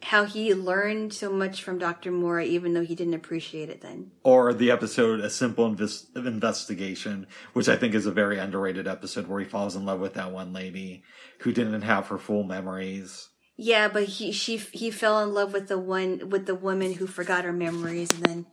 [0.03, 2.11] how he learned so much from Dr.
[2.11, 7.27] Mora even though he didn't appreciate it then Or the episode A Simple Inves- Investigation,
[7.53, 10.31] which I think is a very underrated episode where he falls in love with that
[10.31, 11.03] one lady
[11.39, 13.29] who didn't have her full memories.
[13.55, 17.05] Yeah, but he she he fell in love with the one with the woman who
[17.05, 18.45] forgot her memories, and then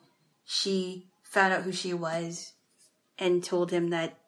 [0.45, 2.53] she found out who she was,
[3.19, 4.19] and told him that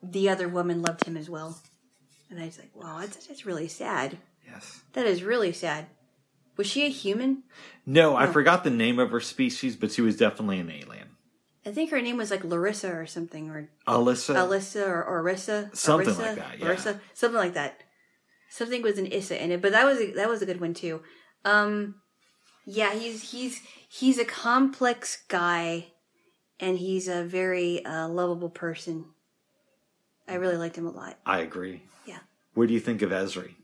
[0.00, 1.60] the other woman loved him as well.
[2.30, 4.18] And I was like, wow, that's that's really sad.
[4.46, 4.82] Yes.
[4.92, 5.86] That is really sad.
[6.56, 7.42] Was she a human?
[7.84, 11.08] No, I forgot the name of her species, but she was definitely an alien.
[11.66, 14.34] I think her name was like Larissa or something, or Alyssa?
[14.34, 16.66] Alyssa or Orissa, Something Orissa, like that, yeah.
[16.66, 17.80] Orissa, something like that.
[18.50, 20.74] Something with an Issa in it, but that was a, that was a good one
[20.74, 21.02] too.
[21.44, 21.96] Um,
[22.66, 25.88] yeah, he's he's he's a complex guy,
[26.60, 29.06] and he's a very uh, lovable person.
[30.28, 31.18] I really liked him a lot.
[31.26, 31.82] I agree.
[32.06, 32.20] Yeah.
[32.54, 33.54] What do you think of Ezri?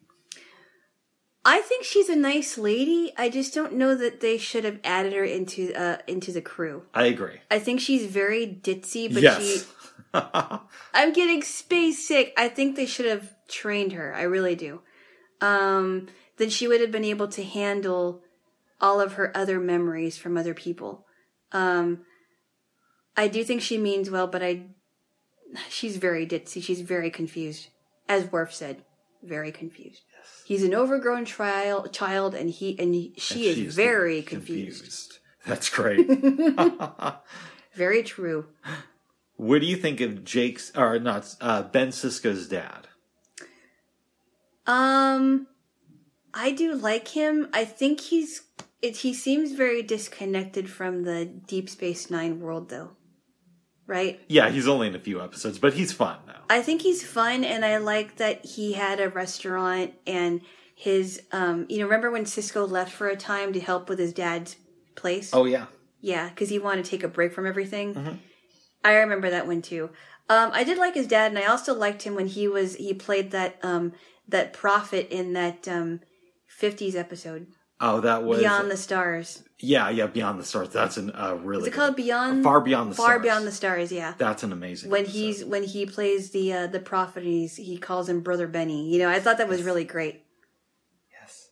[1.50, 3.12] I think she's a nice lady.
[3.16, 6.84] I just don't know that they should have added her into uh into the crew.
[6.94, 7.40] I agree.
[7.50, 9.42] I think she's very ditzy, but yes.
[9.42, 9.66] she
[10.94, 12.32] I'm getting space sick.
[12.36, 14.14] I think they should have trained her.
[14.14, 14.82] I really do.
[15.40, 16.06] Um,
[16.36, 18.22] then she would have been able to handle
[18.80, 21.04] all of her other memories from other people.
[21.50, 22.02] Um,
[23.16, 24.66] I do think she means well, but I,
[25.68, 26.62] she's very ditzy.
[26.62, 27.70] She's very confused,
[28.08, 28.84] as Worf said,
[29.20, 30.02] very confused.
[30.44, 35.18] He's an overgrown child, child, and he and he, she, And is very confused.
[35.46, 36.06] That's great.
[37.74, 38.46] Very true.
[39.36, 42.88] what do you think of Jake's, or not, uh, Ben Sisko's dad?
[44.66, 45.46] Um,
[46.34, 47.48] I do like him.
[47.52, 48.42] I think he's
[48.82, 48.98] it.
[48.98, 52.90] He seems very disconnected from the Deep Space Nine world, though.
[53.90, 54.20] Right?
[54.28, 56.42] Yeah, he's only in a few episodes, but he's fun now.
[56.48, 60.42] I think he's fun, and I like that he had a restaurant and
[60.76, 61.22] his.
[61.32, 64.54] Um, you know, remember when Sisko left for a time to help with his dad's
[64.94, 65.30] place?
[65.32, 65.66] Oh, yeah.
[66.00, 68.20] Yeah, because he wanted to take a break from everything.
[68.84, 69.90] I remember that one too.
[70.28, 72.94] Um, I did like his dad, and I also liked him when he was he
[72.94, 73.92] played that um,
[74.28, 76.00] that prophet in that um,
[76.60, 77.48] '50s episode,
[77.80, 78.40] Oh, that was.
[78.40, 79.42] Beyond the Stars.
[79.58, 80.68] yeah, yeah, Beyond the Stars.
[80.68, 81.62] That's an, uh, really.
[81.62, 82.44] Is it called Beyond?
[82.44, 83.22] Far Beyond the Far Stars.
[83.22, 83.90] Beyond the Stars.
[83.90, 84.14] Yeah.
[84.18, 84.90] That's an amazing.
[84.90, 85.18] When episode.
[85.18, 88.90] he's when he plays the uh, the prophet, he calls him Brother Benny.
[88.92, 90.24] You know, I thought that was really great.
[91.10, 91.48] Yes.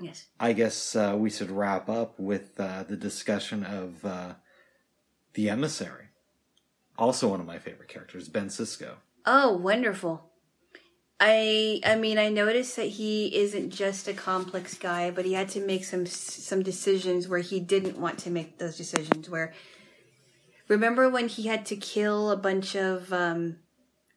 [0.00, 0.26] Yes.
[0.40, 4.34] I guess uh, we should wrap up with uh, the discussion of uh,
[5.34, 6.06] the emissary.
[6.96, 8.94] Also, one of my favorite characters, Ben Sisko.
[9.26, 10.27] Oh, wonderful.
[11.20, 15.48] I I mean, I noticed that he isn't just a complex guy, but he had
[15.50, 19.28] to make some some decisions where he didn't want to make those decisions.
[19.28, 19.52] Where
[20.68, 23.56] remember when he had to kill a bunch of um,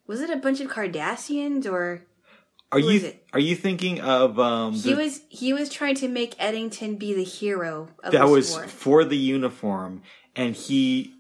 [0.06, 2.06] was it a bunch of Cardassians or
[2.72, 6.36] Are you are you thinking of um, he the- was he was trying to make
[6.38, 8.68] Eddington be the hero of that was war.
[8.68, 10.04] for the uniform,
[10.36, 11.16] and he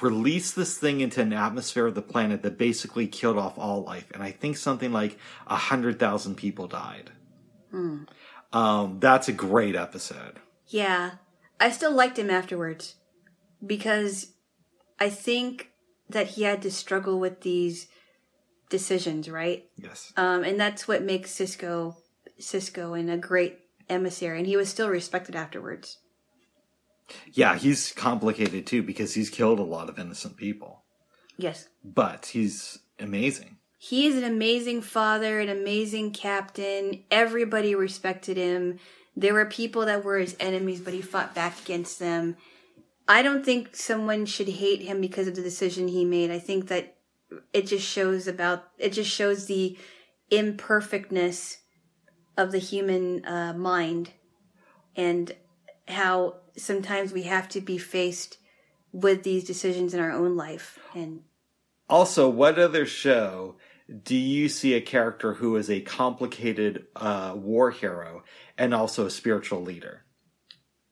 [0.00, 4.10] released this thing into an atmosphere of the planet that basically killed off all life,
[4.12, 7.10] and I think something like a hundred thousand people died.
[7.70, 8.04] Hmm.
[8.52, 10.38] Um, that's a great episode.
[10.68, 11.12] Yeah.
[11.58, 12.96] I still liked him afterwards
[13.64, 14.32] because
[14.98, 15.70] I think
[16.08, 17.88] that he had to struggle with these
[18.68, 19.64] decisions, right?
[19.76, 20.12] Yes.
[20.16, 21.96] Um, and that's what makes Sisko
[22.40, 23.58] Sisko and a great
[23.88, 25.98] emissary, and he was still respected afterwards.
[27.32, 30.80] Yeah, he's complicated too because he's killed a lot of innocent people.
[31.38, 31.68] Yes.
[31.82, 33.56] but he's amazing.
[33.78, 37.02] He is an amazing father, an amazing captain.
[37.10, 38.78] Everybody respected him.
[39.16, 42.36] There were people that were his enemies, but he fought back against them.
[43.08, 46.30] I don't think someone should hate him because of the decision he made.
[46.30, 46.96] I think that
[47.52, 49.76] it just shows about it just shows the
[50.30, 51.58] imperfectness
[52.36, 54.10] of the human uh, mind
[54.96, 55.34] and
[55.88, 58.38] how sometimes we have to be faced
[58.92, 61.22] with these decisions in our own life and
[61.88, 63.56] Also, what other show
[64.04, 68.22] do you see a character who is a complicated uh, war hero
[68.56, 70.04] and also a spiritual leader?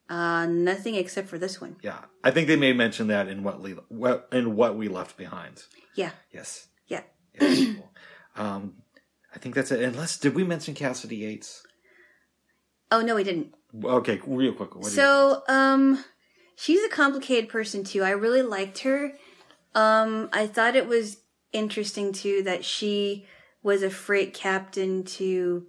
[0.08, 1.76] uh, nothing except for this one.
[1.82, 5.16] Yeah, I think they may mention that in what le- what in what we left
[5.16, 5.62] behind.
[5.94, 7.02] Yeah, Yes, yeah.
[7.38, 7.92] cool.
[8.36, 8.74] um,
[9.34, 9.80] I think that's it.
[9.82, 11.62] Unless did we mention Kasidy Yates?
[12.90, 13.54] Oh no, we didn't.
[13.84, 14.74] Okay, real quick.
[14.74, 16.04] What do you- So, um,
[16.56, 18.02] she's a complicated person too.
[18.02, 19.12] I really liked her.
[19.74, 21.18] Um, I thought it was
[21.52, 23.26] interesting too that she
[23.62, 25.66] was a freight captain to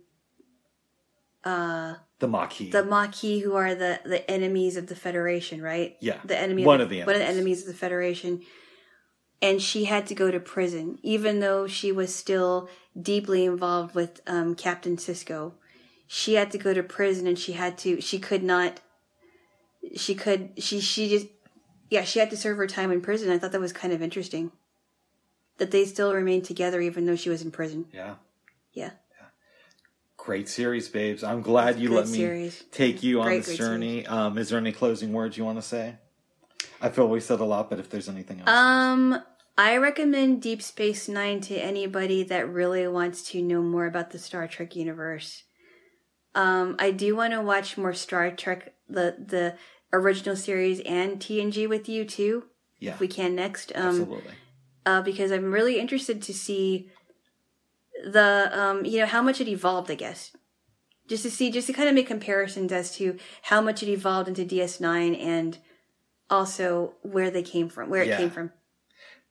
[1.44, 2.70] uh the Maquis.
[2.72, 5.98] the Maquis, who are the the enemies of the Federation, right?
[6.00, 6.64] Yeah, the enemy.
[6.64, 7.36] one of of the one of the enemies.
[7.38, 8.42] enemies of the Federation.
[9.44, 12.70] And she had to go to prison, even though she was still
[13.00, 15.54] deeply involved with um, Captain Sisko.
[16.14, 18.02] She had to go to prison, and she had to.
[18.02, 18.82] She could not.
[19.96, 20.50] She could.
[20.58, 21.28] She she just.
[21.90, 23.32] Yeah, she had to serve her time in prison.
[23.32, 24.52] I thought that was kind of interesting.
[25.58, 27.86] That they still remained together even though she was in prison.
[27.94, 28.16] yeah.
[28.74, 28.90] Yeah.
[30.18, 31.24] Great series, babes.
[31.24, 32.62] I'm glad you let me series.
[32.72, 34.06] take you on Great, this great journey.
[34.06, 35.96] Um, is there any closing words you want to say?
[36.82, 39.24] I feel we said a lot, but if there's anything else, Um,
[39.58, 44.20] I recommend Deep Space Nine to anybody that really wants to know more about the
[44.20, 45.44] Star Trek universe.
[46.34, 49.56] Um, I do want to watch more Star Trek, the the
[49.94, 52.46] original series and TNG with you too,
[52.80, 53.72] yeah, if we can next.
[53.76, 54.34] Um, absolutely.
[54.86, 56.90] uh, because I'm really interested to see
[58.04, 59.92] the um, you know how much it evolved.
[59.92, 60.32] I guess
[61.12, 64.30] just to see, just to kind of make comparisons as to how much it evolved
[64.30, 65.58] into DS9 and
[66.30, 68.18] also where they came from, where it Yeah.
[68.18, 68.54] came from.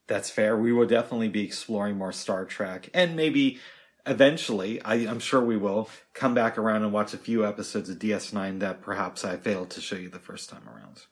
[0.07, 0.59] That's fair.
[0.59, 3.59] We will definitely be exploring more Star Trek, and maybe
[4.07, 7.99] eventually, I, I'm sure we will come back around and watch a few episodes of
[7.99, 11.03] DS9 that perhaps I failed to show you the first time around.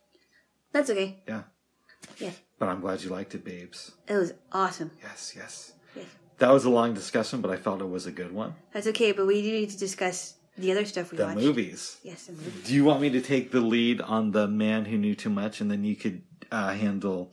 [0.73, 1.23] That's okay.
[1.27, 1.43] Yeah,
[2.19, 3.93] Yeah, but I'm glad you liked it, babes.
[4.07, 4.91] it was awesome.
[5.03, 5.73] Yes, yes.
[5.97, 6.05] Yes.
[6.39, 8.55] That was a long discussion, but I felt it was a good one.
[8.73, 11.39] That's okay, but we do need to discuss the other stuff we The watched.
[11.41, 11.99] movies.
[12.03, 12.53] Yes, the movie.
[12.65, 15.61] Do you want me to take the lead on the man who knew too much,
[15.61, 17.33] and then you could uh, handle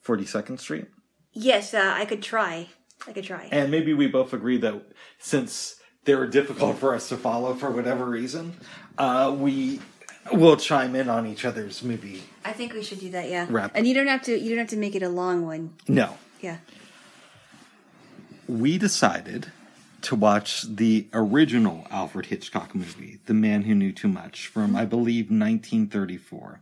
[0.00, 0.86] Forty Second Street?
[1.32, 2.68] Yes, uh, I could try.
[3.06, 3.48] I could try.
[3.52, 4.82] And maybe we both agree that
[5.18, 8.54] since they were difficult for us to follow for whatever reason,
[8.98, 9.80] uh, we
[10.32, 12.22] will chime in on each other's movie.
[12.44, 13.28] I think we should do that.
[13.28, 13.46] Yeah.
[13.48, 13.72] Wrap.
[13.74, 14.36] And you don't have to.
[14.38, 15.74] You don't have to make it a long one.
[15.88, 16.58] No, Yeah.
[18.48, 19.50] we decided
[20.02, 24.84] to watch the original Alfred Hitchcock movie, The Man Who Knew Too Much, from I
[24.84, 26.60] believe 1934.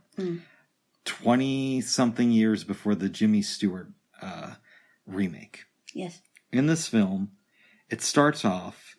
[1.05, 3.89] 20 something years before the Jimmy Stewart
[4.21, 4.53] uh,
[5.05, 5.65] remake.
[5.93, 6.21] Yes.
[6.55, 7.31] In this film,
[7.89, 8.95] it starts off,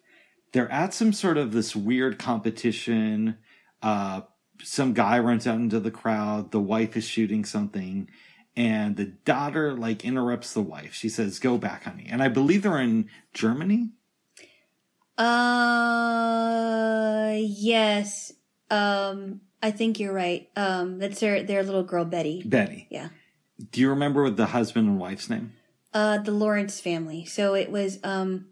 [0.52, 3.36] they're at some sort of this weird competition.
[3.82, 4.22] Uh,
[4.62, 6.50] some guy runs out into the crowd.
[6.52, 8.08] The wife is shooting something.
[8.56, 10.94] And the daughter like interrupts the wife.
[10.94, 13.90] She says, "Go back, honey." And I believe they're in Germany.
[15.66, 17.34] Uh.
[17.36, 18.32] Yes.
[18.70, 19.40] Um.
[19.62, 20.48] I think you're right.
[20.56, 20.98] Um.
[20.98, 22.42] That's their their little girl Betty.
[22.46, 23.08] Betty, Yeah.
[23.72, 25.52] do you remember the husband and wife's name?
[25.94, 26.18] Uh.
[26.18, 27.24] The Lawrence family.
[27.24, 27.98] So it was.
[28.04, 28.46] Um.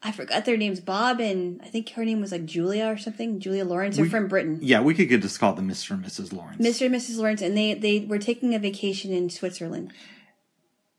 [0.00, 0.78] I forgot their names.
[0.78, 3.40] Bob and I think her name was like Julia or something.
[3.40, 3.96] Julia Lawrence.
[3.96, 4.60] They're We- from Britain.
[4.62, 5.90] Yeah, we could just call them Mr.
[5.90, 6.32] and Mrs.
[6.32, 6.64] Lawrence.
[6.64, 6.86] Mr.
[6.86, 7.16] and Mrs.
[7.18, 9.92] Lawrence, and they they were taking a vacation in Switzerland.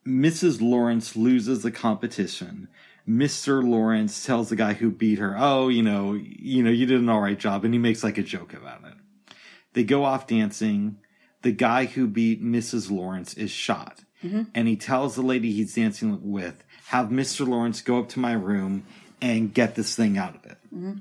[0.06, 0.62] Mrs.
[0.62, 2.68] Lawrence loses the competition.
[3.08, 3.64] Mr.
[3.68, 7.10] Lawrence tells the guy who beat her, "Oh, you know, you know, you did an
[7.10, 9.34] all right job," and he makes like a joke about it.
[9.74, 10.98] They go off dancing.
[11.42, 12.92] The guy who beat Mrs.
[12.92, 14.44] Lawrence is shot, Mm-hmm.
[14.54, 17.48] and he tells the lady he's dancing with, "Have Mr.
[17.48, 18.84] Lawrence go up to my room
[19.22, 20.94] and get this thing out of it." Mm-hmm.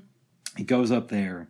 [0.55, 1.49] He goes up there.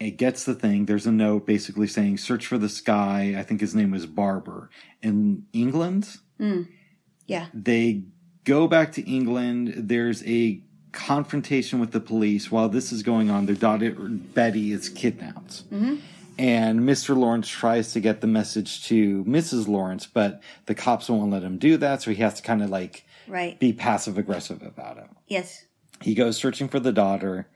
[0.00, 0.86] It gets the thing.
[0.86, 4.70] There's a note basically saying, "Search for this guy." I think his name was Barber
[5.02, 6.66] in England mm.
[7.26, 7.46] Yeah.
[7.54, 8.04] they
[8.44, 9.74] go back to England.
[9.76, 10.60] There's a
[10.90, 12.50] confrontation with the police.
[12.50, 15.70] While this is going on, their daughter Betty is kidnapped.
[15.70, 15.96] Mm-hmm.
[16.38, 17.16] And Mr.
[17.16, 19.68] Lawrence tries to get the message to Mrs.
[19.68, 22.70] Lawrence, but the cops won't let him do that, so he has to kind of
[22.70, 23.58] like Right.
[23.58, 25.06] be passive aggressive about it.
[25.28, 25.64] Yes.
[26.00, 27.48] He goes searching for the daughter.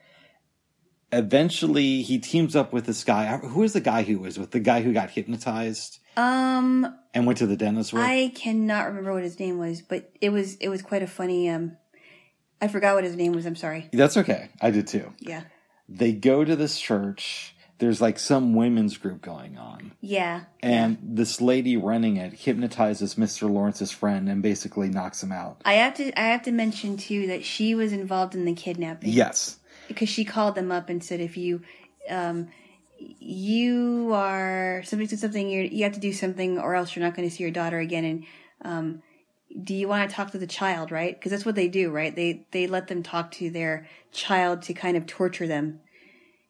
[1.12, 3.36] eventually he teams up with this guy.
[3.38, 7.38] Who is the guy who was with the guy who got hypnotized Um, and went
[7.38, 8.02] to the dentist with?
[8.02, 11.48] I cannot remember what his name was, but it was it was quite a funny.
[11.48, 11.76] Um,
[12.60, 13.46] I forgot what his name was.
[13.46, 13.88] I'm sorry.
[13.92, 14.48] That's okay.
[14.60, 15.12] I did too.
[15.20, 15.42] Yeah,
[15.88, 17.54] They go to this church.
[17.78, 19.92] There's like some women's group going on.
[20.00, 23.50] yeah, And this lady running it hypnotizes Mr.
[23.50, 25.60] Lawrence's friend and basically knocks him out.
[25.64, 29.10] I have to I have to mention too that she was involved in the kidnapping.
[29.10, 29.58] Yes.
[29.88, 31.60] because she called them up and said if you
[32.08, 32.48] um
[32.98, 37.14] you are something to something you you have to do something or else you're not
[37.14, 38.24] going to see your daughter again and
[38.62, 39.02] um
[39.62, 42.16] do you want to talk to the child right because that's what they do right
[42.16, 45.80] they they let them talk to their child to kind of torture them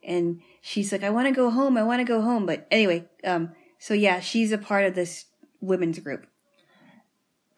[0.04, 3.04] and she's like i want to go home i want to go home but anyway
[3.24, 5.26] um so yeah she's a part of this
[5.60, 6.26] women's group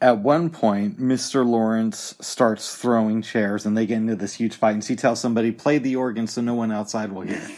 [0.01, 1.45] At one point, Mr.
[1.45, 4.75] Lawrence starts throwing chairs and they get into this huge fight.
[4.75, 7.43] And she tells somebody, play the organ so no one outside will hear.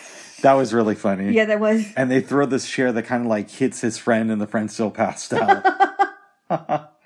[0.42, 1.34] That was really funny.
[1.34, 4.30] yeah that was And they throw this chair that kind of like hits his friend
[4.30, 5.62] and the friend still passed out.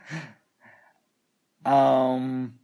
[1.67, 2.55] um,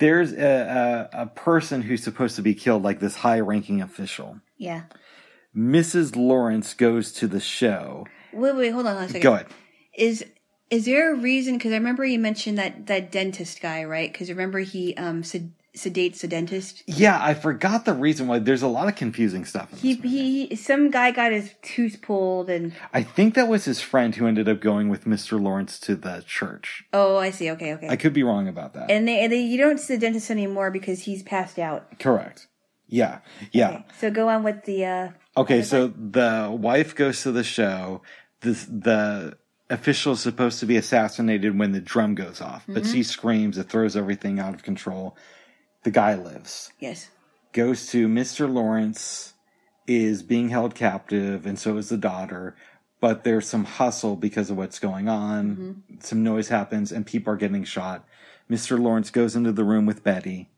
[0.00, 4.40] there's a, a, a person who's supposed to be killed, like this high ranking official.
[4.56, 4.82] Yeah
[5.56, 6.16] Mrs.
[6.16, 8.06] Lawrence goes to the show.
[8.32, 9.46] wait wait hold on a second Go ahead.
[9.96, 10.24] is
[10.70, 14.28] is there a reason because i remember you mentioned that that dentist guy right because
[14.30, 18.38] remember he um sed- sedates the dentist Yeah, I forgot the reason why.
[18.38, 19.76] There's a lot of confusing stuff.
[19.80, 24.14] He he some guy got his tooth pulled and I think that was his friend
[24.14, 25.40] who ended up going with Mr.
[25.40, 26.84] Lawrence to the church.
[26.92, 28.88] oh i see okay okay I could be wrong about that.
[28.88, 32.46] and they, and they you don't see the dentist anymore because he's passed out Correct.
[32.88, 33.20] Yeah.
[33.52, 33.70] Yeah.
[33.70, 38.02] Okay, so go on with the uh Okay, so the wife goes to the show.
[38.40, 39.38] The the
[39.70, 43.58] official is supposed to be assassinated when the drum goes off, but she screams.
[43.58, 45.16] It throws everything out of control.
[45.82, 46.72] The guy lives.
[46.78, 47.10] yes
[47.52, 48.52] Goes to Mr.
[48.52, 49.34] Lawrence
[49.86, 52.56] is being held captive, and so is the daughter.
[53.00, 55.82] But there's some hustle because of what's going on.
[56.00, 58.04] Some noise happens, and people are getting shot.
[58.50, 58.78] Mr.
[58.80, 60.50] Lawrence goes into the room with Betty,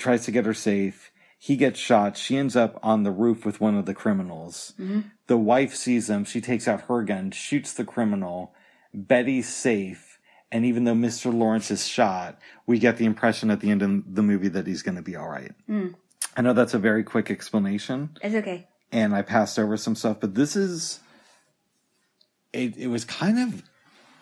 [0.00, 1.12] tries to get her safe.
[1.38, 2.16] He gets shot.
[2.16, 4.74] She ends up on the roof with one of the criminals.
[4.78, 5.00] Mm-hmm.
[5.26, 6.24] The wife sees them.
[6.24, 8.52] She takes out her gun, shoots the criminal.
[8.92, 10.18] Betty's safe.
[10.52, 11.32] And even though Mr.
[11.32, 14.82] Lawrence is shot, we get the impression at the end of the movie that he's
[14.82, 15.52] going to be all right.
[15.68, 15.94] Mm.
[16.36, 20.18] I know that's a very quick explanation, it's okay and I passed over some stuff,
[20.20, 21.00] but this is.
[22.52, 23.62] It, it was kind of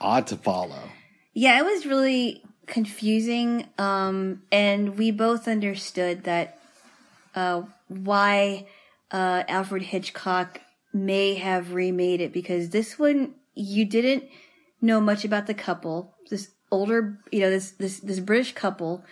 [0.01, 0.91] odd to follow.
[1.33, 3.69] Yeah, it was really confusing.
[3.79, 6.59] Um, and we both understood that
[7.35, 8.67] uh, why
[9.11, 10.61] uh, Alfred Hitchcock
[10.93, 14.25] may have remade it because this one you didn't
[14.81, 16.15] know much about the couple.
[16.31, 19.05] This older, you know, this this this British couple,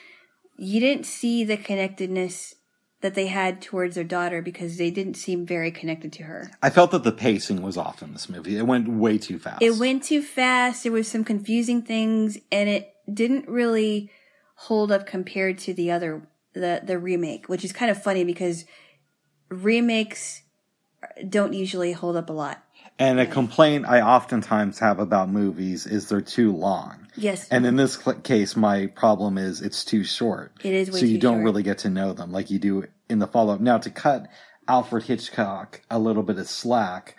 [0.57, 2.55] you didn't see the connectedness
[3.03, 6.51] that they had towards their daughter because they didn't seem very connected to her.
[6.63, 8.57] I felt that the pacing was off in this movie.
[8.57, 9.63] It went way too fast.
[9.63, 10.83] It went too fast.
[10.83, 14.11] There was some confusing things, and it didn't really
[14.55, 18.65] hold up compared to the other the the remake, which is kind of funny because
[19.49, 20.43] remakes
[21.29, 22.63] don't usually hold up a lot.
[22.99, 27.07] And a complaint I oftentimes have about movies is they're too long.
[27.15, 30.53] Yes, And in this case, my problem is it's too short.
[30.63, 31.45] It is way so you don't short.
[31.45, 33.61] really get to know them like you do in the follow up.
[33.61, 34.29] Now, to cut
[34.69, 37.17] Alfred Hitchcock a little bit of slack,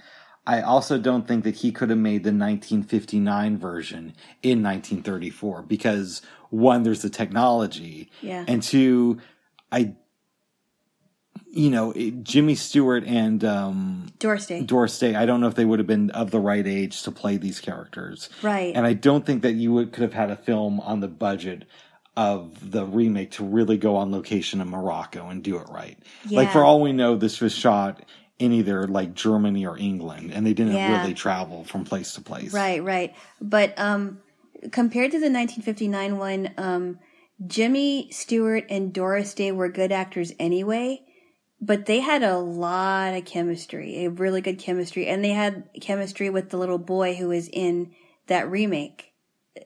[0.47, 6.21] I also don't think that he could have made the 1959 version in 1934 because
[6.49, 8.45] one, there's the technology, Yeah.
[8.47, 9.19] and two,
[9.73, 9.95] I,
[11.51, 14.61] you know, it, Jimmy Stewart and um, Doris Day.
[14.63, 17.11] Doris Day, I don't know if they would have been of the right age to
[17.11, 18.29] play these characters.
[18.41, 18.73] Right.
[18.73, 21.65] And I don't think that you would, could have had a film on the budget
[22.15, 25.99] of the remake to really go on location in Morocco and do it right.
[26.31, 28.01] Like for all we know, this was shot
[28.39, 30.91] in either like Germany or England, and they didn't Yeah.
[30.91, 32.53] really travel from place to place.
[32.53, 33.15] Right, right.
[33.41, 34.19] But um,
[34.71, 36.99] compared to the 1959 one, um,
[37.45, 41.01] Jimmy Stewart and Doris Day were good actors anyway,
[41.61, 46.29] but they had a lot of chemistry, a really good chemistry, and they had chemistry
[46.29, 47.93] with the little boy who was in
[48.27, 49.13] that remake,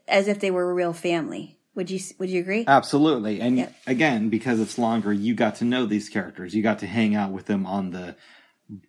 [0.07, 1.57] as if they were a real family.
[1.75, 2.65] Would you Would you agree?
[2.67, 3.39] Absolutely.
[3.39, 3.69] And Yeah.
[3.87, 6.53] again, because it's longer, you got to know these characters.
[6.53, 8.15] You got to hang out with them on the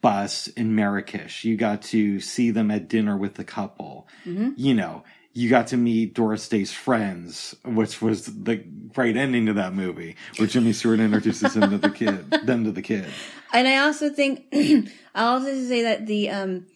[0.00, 1.44] bus in Marrakesh.
[1.44, 4.08] You got to see them at dinner with the couple.
[4.24, 4.50] Mm-hmm.
[4.56, 9.54] You know, you got to meet Doris Day's friends, which was the great ending to
[9.54, 13.06] that movie, where Jimmy Stewart introduces him to the kid, them to the kid.
[13.52, 16.66] And I also think I also say that the um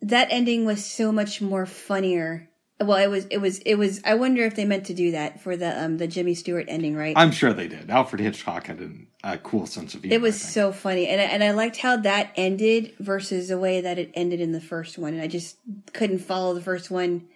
[0.00, 2.47] that ending was so much more funnier
[2.80, 4.00] Well, it was it was it was.
[4.04, 6.94] I wonder if they meant to do that for the um the Jimmy Stewart ending,
[6.94, 7.14] right?
[7.16, 7.90] I'm sure they did.
[7.90, 10.14] Alfred Hitchcock had an, a cool sense of humor.
[10.14, 13.80] it was so funny, and I, and I liked how that ended versus the way
[13.80, 15.56] that it ended in the first one, and I just
[15.92, 17.26] couldn't follow the first one.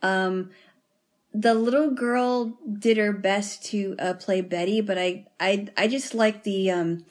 [0.00, 0.50] Um,
[1.34, 6.14] the little girl did her best to uh, play Betty, but I I I just
[6.14, 7.04] like the um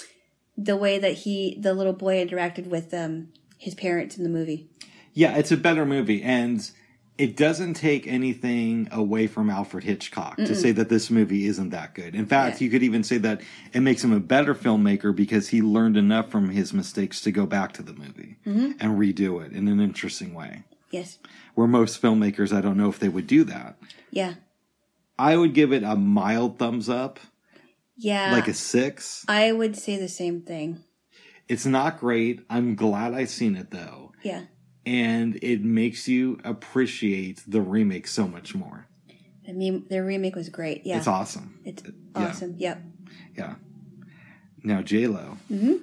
[0.57, 3.27] the way that he the little boy interacted with um
[3.57, 4.69] his parents in the movie.
[5.14, 6.69] Yeah, it's a better movie, and
[7.18, 11.95] it doesn't take anything away from Alfred Hitchcock to say that this movie isn't that
[11.95, 12.14] good.
[12.14, 12.65] In fact, Yeah.
[12.65, 13.41] you could even say that
[13.73, 17.45] it makes him a better filmmaker because he learned enough from his mistakes to go
[17.48, 18.73] back to the movie mm-hmm.
[18.80, 20.64] and redo it in an interesting way.
[20.91, 21.18] Yes,
[21.56, 23.77] Where most filmmakers, I don't know if they would do that.
[24.11, 24.35] yeah,
[25.19, 27.19] I would give it a mild thumbs up,
[27.98, 28.31] yeah.
[28.31, 29.26] like a six.
[29.27, 30.84] I would say the same thing.
[31.49, 32.45] It's not great.
[32.49, 34.11] I'm glad I seen it though.
[34.23, 34.44] Yeah.
[34.88, 38.88] And it makes you appreciate the remake so much more.
[39.47, 40.85] I mean, their remake was great.
[40.85, 41.59] Yeah, It's awesome.
[41.65, 42.27] It's yeah.
[42.27, 42.55] awesome.
[42.57, 42.81] Yep.
[43.38, 43.55] Yeah.
[44.64, 45.38] Now J Lo.
[45.51, 45.76] Mm-hmm.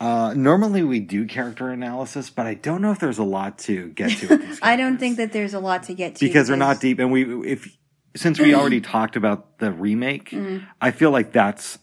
[0.00, 3.88] Uh, normally we do character analysis, but I don't know if there's a lot to
[3.88, 4.56] get to.
[4.62, 7.10] I don't think that there's a lot to get to because they're not deep, and
[7.10, 7.76] we if
[8.14, 10.64] since we already talked about the remake, Mm-hmm.
[10.80, 11.78] I feel like that's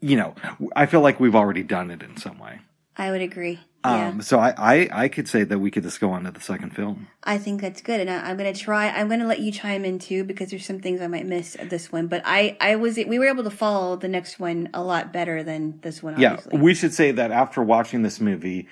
[0.00, 0.34] you know
[0.74, 2.60] I feel like we've already done it in some way.
[2.98, 3.60] I would agree.
[3.84, 6.30] Um, yeah, So I, I I could say that we could just go on to
[6.32, 7.06] the second film.
[7.22, 8.88] I think that's good, and I, I'm going to try.
[8.88, 11.56] I'm going to let you chime in too because there's some things I might miss
[11.68, 12.08] this one.
[12.08, 15.42] But I, I was, we were able to follow the next one a lot better
[15.42, 16.18] than this one.
[16.18, 16.58] Yeah, Obviously.
[16.60, 18.66] we should say that after watching this movie,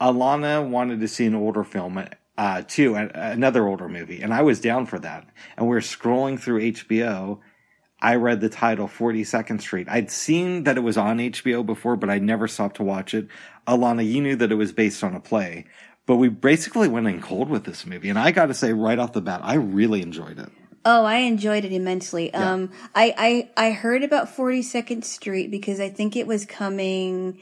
[0.00, 2.04] Alana wanted to see an older film
[2.38, 5.26] uh, too, another older movie, and I was down for that.
[5.56, 7.40] And we are scrolling through HBO.
[8.02, 9.86] I read the title 42nd Street.
[9.90, 13.28] I'd seen that it was on HBO before, but I never stopped to watch it.
[13.66, 15.66] Alana, you knew that it was based on a play,
[16.06, 18.08] but we basically went in cold with this movie.
[18.08, 20.50] And I got to say, right off the bat, I really enjoyed it.
[20.84, 22.32] Oh, I enjoyed it immensely.
[22.32, 27.38] Um, I, I, I heard about 42nd Street because I think it was coming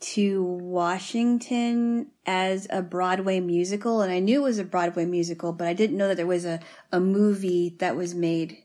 [0.00, 5.68] to Washington as a Broadway musical, and I knew it was a Broadway musical, but
[5.68, 6.58] I didn't know that there was a,
[6.90, 8.61] a movie that was made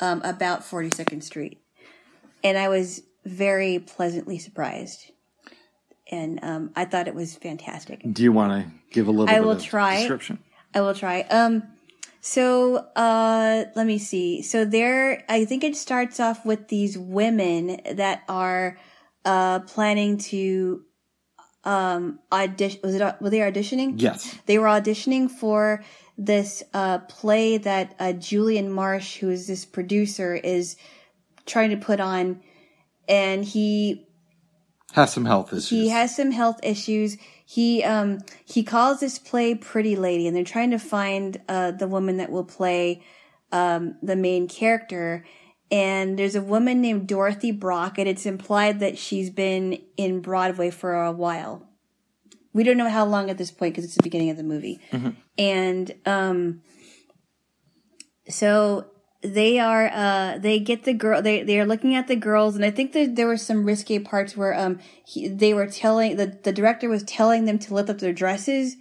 [0.00, 1.60] um, about 42nd Street.
[2.42, 5.10] And I was very pleasantly surprised.
[6.10, 8.02] And um, I thought it was fantastic.
[8.12, 9.98] Do you want to give a little I bit will of try.
[9.98, 10.38] description?
[10.74, 11.22] I will try.
[11.22, 11.64] Um,
[12.20, 14.42] so uh, let me see.
[14.42, 18.78] So there, I think it starts off with these women that are
[19.24, 20.82] uh planning to
[21.64, 22.80] um audition.
[22.84, 23.94] Was it were they auditioning?
[23.96, 24.38] Yes.
[24.46, 25.82] They were auditioning for
[26.18, 30.76] this uh play that uh Julian Marsh, who is this producer, is
[31.44, 32.40] trying to put on,
[33.08, 34.06] and he
[34.92, 35.68] Has some health issues.
[35.68, 37.16] he has some health issues.
[37.44, 41.88] He um he calls this play Pretty Lady, and they're trying to find uh the
[41.88, 43.02] woman that will play
[43.52, 45.24] um the main character.
[45.70, 50.70] And there's a woman named Dorothy Brock, and it's implied that she's been in Broadway
[50.70, 51.68] for a while.
[52.56, 54.80] We don't know how long at this point because it's the beginning of the movie.
[55.36, 56.62] And um
[58.28, 58.86] so
[59.22, 62.64] they are uh they get the girl they they are looking at the girls and
[62.64, 66.26] i think that there were some risque parts where um he, they were telling the
[66.44, 68.76] the director was telling them to lift up their dresses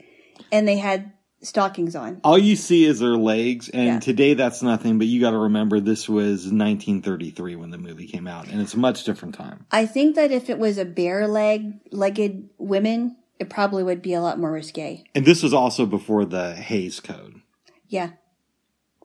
[0.51, 1.11] and they had
[1.41, 3.99] stockings on all you see is their legs and Yeah.
[3.99, 8.27] today that's nothing but you got to remember this was 1933 when the movie came
[8.27, 11.27] out and it's a much different time i think that if it was a bare
[11.27, 15.85] leg legged women it probably would be a lot more risque and this was also
[15.85, 17.41] before the Hays code
[17.87, 18.11] Yeah.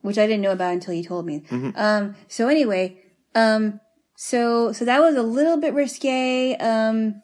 [0.02, 1.44] Which I didn't know about until you told me.
[1.76, 3.02] Um, so anyway,
[3.34, 3.80] um,
[4.16, 6.56] so, so that was a little bit risque.
[6.56, 7.20] Um,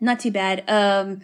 [0.00, 0.62] not too bad.
[0.68, 1.20] Um,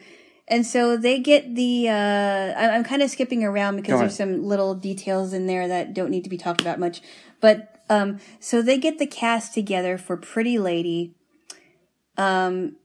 [0.48, 4.42] and so they get the, uh, I- I'm kind of skipping around because there's some
[4.42, 7.00] little details in there that don't need to be talked about much.
[7.40, 11.14] But, um, so they get the cast together for Pretty Lady.
[12.16, 12.76] Um,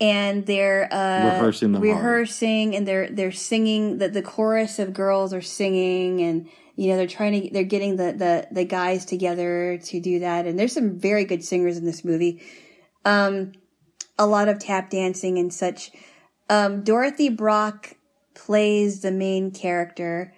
[0.00, 1.82] and they're uh, Rehearsing hard.
[1.82, 3.98] rehearsing, and they're they're singing.
[3.98, 7.96] The the chorus of girls are singing, and you know they're trying to they're getting
[7.96, 10.46] the the the guys together to do that.
[10.46, 12.42] And there's some very good singers in this movie.
[13.04, 13.52] Um,
[14.18, 15.90] a lot of tap dancing and such.
[16.50, 17.94] Um, Dorothy Brock
[18.34, 20.32] plays the main character,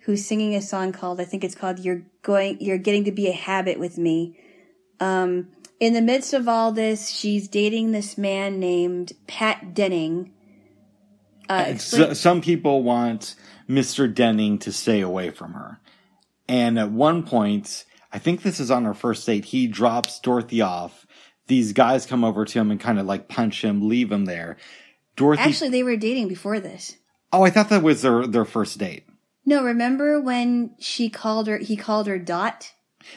[0.00, 3.28] who's singing a song called I think it's called "You're Going You're Getting to Be
[3.28, 4.38] a Habit with Me."
[5.00, 5.48] Um,
[5.84, 10.32] in the midst of all this, she's dating this man named Pat Denning.
[11.48, 13.34] Uh, explain- so, some people want
[13.68, 15.78] mr denning to stay away from her
[16.48, 20.60] and at one point i think this is on her first date he drops dorothy
[20.62, 21.06] off
[21.46, 24.56] these guys come over to him and kind of like punch him leave him there
[25.16, 26.96] dorothy Actually, they were dating before this.
[27.32, 29.04] oh i thought that was their their first date
[29.46, 31.58] No, remember when she called her?
[31.58, 32.72] He called her Dot.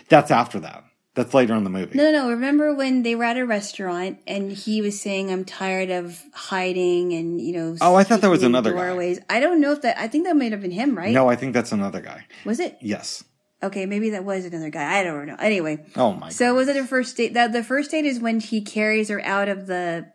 [0.09, 0.83] That's after that.
[1.17, 1.97] That's later in the movie.
[1.97, 2.29] No, no.
[2.29, 7.11] Remember when they were at a restaurant and he was saying, "I'm tired of hiding,"
[7.11, 7.75] and you know.
[7.81, 8.85] Oh, I thought that was another guy.
[8.87, 9.19] doorways.
[9.29, 9.99] I don't know if that.
[9.99, 11.11] I think that might have been him, right?
[11.11, 12.25] No, I think that's another guy.
[12.45, 12.77] Was it?
[12.81, 13.23] Yes.
[13.63, 14.99] Okay, maybe that was another guy.
[14.99, 15.35] I don't know.
[15.39, 16.29] Anyway, Oh my.
[16.29, 17.33] so was it a first date?
[17.33, 20.05] That the first date is when he carries her out of the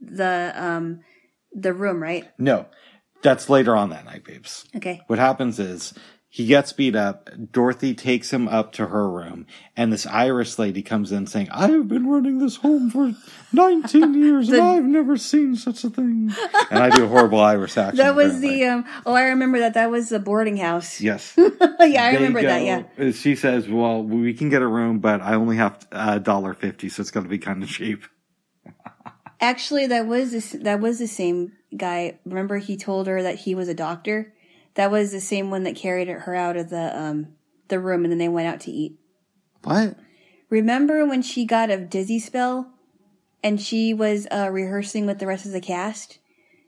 [0.00, 1.00] the um
[1.52, 2.28] the room, right?
[2.38, 2.66] no,
[3.22, 4.64] that's later on that night, babes.
[4.74, 5.00] Okay.
[5.06, 5.94] What happens is
[6.34, 7.30] he gets beat up.
[7.52, 9.46] Dorothy takes him up to her room,
[9.76, 13.14] and this Irish lady comes in saying, "I have been running this home for
[13.52, 16.34] 19 years, and I've never seen such a thing."
[16.72, 17.98] And I do a horrible Irish accent.
[17.98, 18.64] That was apparently.
[18.64, 18.84] the um.
[19.06, 19.74] Oh, I remember that.
[19.74, 21.00] That was the boarding house.
[21.00, 21.34] yes.
[21.38, 21.46] yeah,
[21.78, 22.64] I They remember that.
[22.64, 23.12] Yeah.
[23.12, 26.88] She says, "Well, we can get a room, but I only have a dollar fifty,
[26.88, 28.06] so it's going to be kind of cheap."
[29.40, 32.18] Actually, that was this, that was the same guy.
[32.24, 34.33] Remember, he told her that he was a doctor.
[34.74, 37.28] That was the same one that carried her out of the um
[37.68, 38.98] the room, and then they went out to eat.
[39.62, 39.96] What?
[40.50, 42.72] Remember when she got a dizzy spell,
[43.42, 46.18] and she was uh, rehearsing with the rest of the cast?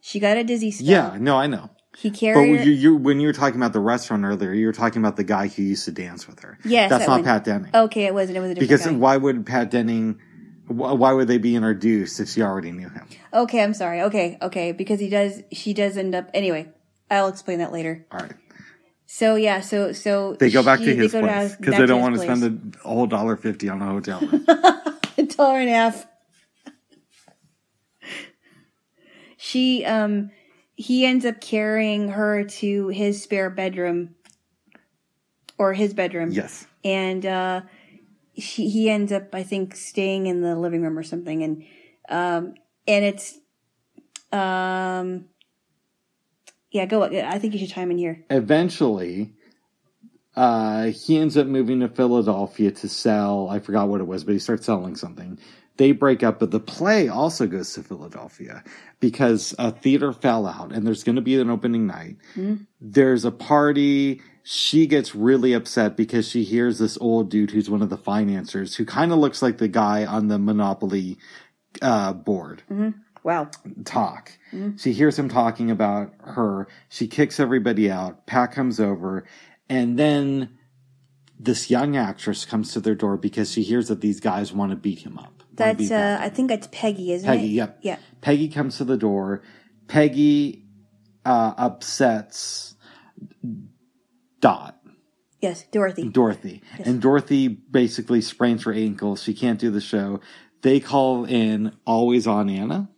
[0.00, 0.86] She got a dizzy spell.
[0.88, 1.70] Yeah, no, I know.
[1.96, 2.58] He But carried.
[2.58, 5.16] her- you, you, when you were talking about the restaurant earlier, you were talking about
[5.16, 6.58] the guy who used to dance with her.
[6.64, 7.24] Yes, that's that not one.
[7.24, 7.70] Pat Denning.
[7.74, 8.36] okay, it wasn't.
[8.38, 8.92] It was a different because guy.
[8.92, 10.20] why would Pat Denning?
[10.68, 13.08] Why would they be introduced if she already knew him?
[13.32, 14.02] Okay, I'm sorry.
[14.02, 15.42] Okay, okay, because he does.
[15.52, 16.28] She does end up.
[16.34, 16.68] Anyway,
[17.10, 18.04] I'll explain that later.
[18.10, 18.32] All right,
[19.06, 22.14] So yeah, so so they go back she- to his place because they don't want
[22.14, 22.38] to place.
[22.40, 24.44] spend a whole dollar fifty on a hotel room.
[24.48, 26.06] a dollar and a half.
[29.36, 30.30] She um
[30.76, 34.14] he ends up carrying her to his spare bedroom
[35.58, 36.32] or his bedroom.
[36.32, 37.60] yes, And uh
[38.38, 41.64] she he ends up I think staying in the living room or something and
[42.08, 42.54] um
[42.86, 43.38] and it's
[44.32, 45.26] um
[46.76, 48.24] yeah, go I think you should chime in here.
[48.30, 49.32] eventually,
[50.36, 53.48] uh, he ends up moving to Philadelphia to sell.
[53.48, 55.38] I forgot what it was, but he starts selling something.
[55.78, 58.62] They break up, but the play also goes to Philadelphia
[59.00, 62.16] because a theater fell out, and there's going to be an opening night.
[62.80, 64.22] There's a party.
[64.42, 68.76] She gets really upset because she hears this old dude who's one of the financiers,
[68.76, 71.18] who kind of looks like the guy on the Monopoly
[71.82, 72.62] uh, board
[73.26, 73.50] Wow.
[73.84, 74.30] talk.
[74.76, 76.68] She hears him talking about her.
[76.88, 78.24] She kicks everybody out.
[78.26, 79.26] Pat comes over,
[79.68, 80.56] and then
[81.36, 84.76] this young actress comes to their door because she hears that these guys want to
[84.76, 85.42] beat him up.
[85.52, 87.42] That's uh I think that's Peggy, isn't Peggy, it?
[87.42, 87.78] Peggy, yep.
[87.82, 87.96] Yeah.
[88.20, 89.42] Peggy comes to the door.
[89.88, 90.64] Peggy
[91.24, 92.76] uh, upsets
[94.40, 94.78] Dot,
[95.40, 96.08] Yes, Dorothy.
[96.08, 96.62] Dorothy.
[96.78, 99.16] And Dorothy basically sprains her ankle.
[99.16, 100.20] She can't do the show.
[100.62, 102.88] They call in Always on Anna.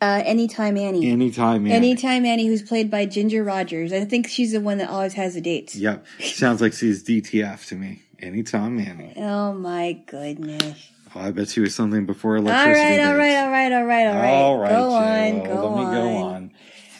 [0.00, 1.10] Uh anytime Annie.
[1.10, 1.74] Anytime Anna.
[1.74, 3.92] Anytime Annie, who's played by Ginger Rogers.
[3.92, 5.74] I think she's the one that always has the dates.
[5.74, 6.04] Yep.
[6.20, 8.02] Sounds like she's DTF to me.
[8.18, 9.14] Anytime Annie.
[9.16, 10.90] Oh my goodness.
[11.14, 12.78] Oh, I bet she was something before electricity.
[12.78, 14.34] right, all right, all right, all right, all right.
[14.34, 15.78] All right, go on, go Let on.
[15.78, 16.50] me go on.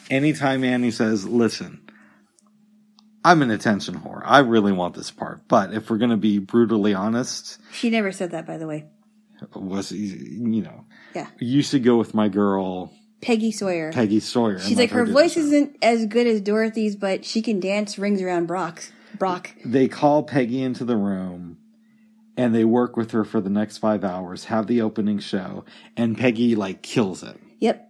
[0.08, 1.82] Anytime Annie says, listen,
[3.24, 4.22] I'm an attention whore.
[4.24, 5.46] I really want this part.
[5.48, 8.86] But if we're going to be brutally honest, She never said that, by the way.
[9.54, 10.85] was, you know,
[11.16, 11.28] Yeah.
[11.40, 13.92] you should go with my girl, Peggy Sawyer.
[13.92, 14.58] Peggy Sawyer.
[14.58, 18.46] She's like, her voice isn't as good as Dorothy's, but she can dance rings around
[18.46, 18.92] Brock's.
[19.18, 19.50] Brock.
[19.64, 21.56] They call Peggy into the room
[22.36, 25.64] and they work with her for the next five hours, have the opening show,
[25.96, 27.40] and Peggy like kills it.
[27.60, 27.88] Yep.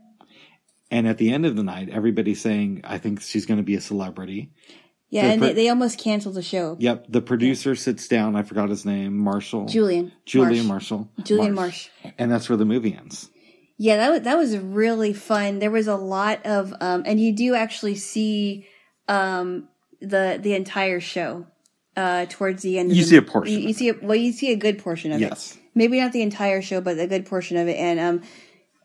[0.90, 3.74] And at the end of the night, everybody's saying, I think she's going to be
[3.74, 4.52] a celebrity.
[5.16, 6.76] Yeah, The and pro- they, they almost canceled the show.
[6.78, 7.06] Yep.
[7.08, 8.36] The producer sits down.
[8.36, 9.16] I forgot his name.
[9.16, 9.66] Marshall.
[9.66, 10.12] Julian.
[10.24, 10.90] Julian Marsh.
[10.90, 11.08] Marshall.
[11.24, 11.88] Julian Marsh.
[12.18, 13.30] And that's where the movie ends.
[13.78, 15.58] Yeah, that was, that was really fun.
[15.58, 18.66] There was a lot of, um, and you do actually see,
[19.08, 19.68] um,
[20.00, 21.46] the, the entire show,
[21.96, 22.90] uh, towards the end.
[22.90, 24.56] Of You the- see a portion You, of you see, a, well, you see a
[24.56, 25.24] good portion of it.
[25.24, 25.58] Yes.
[25.74, 28.22] maybe not the entire show, but a good portion of it, and um,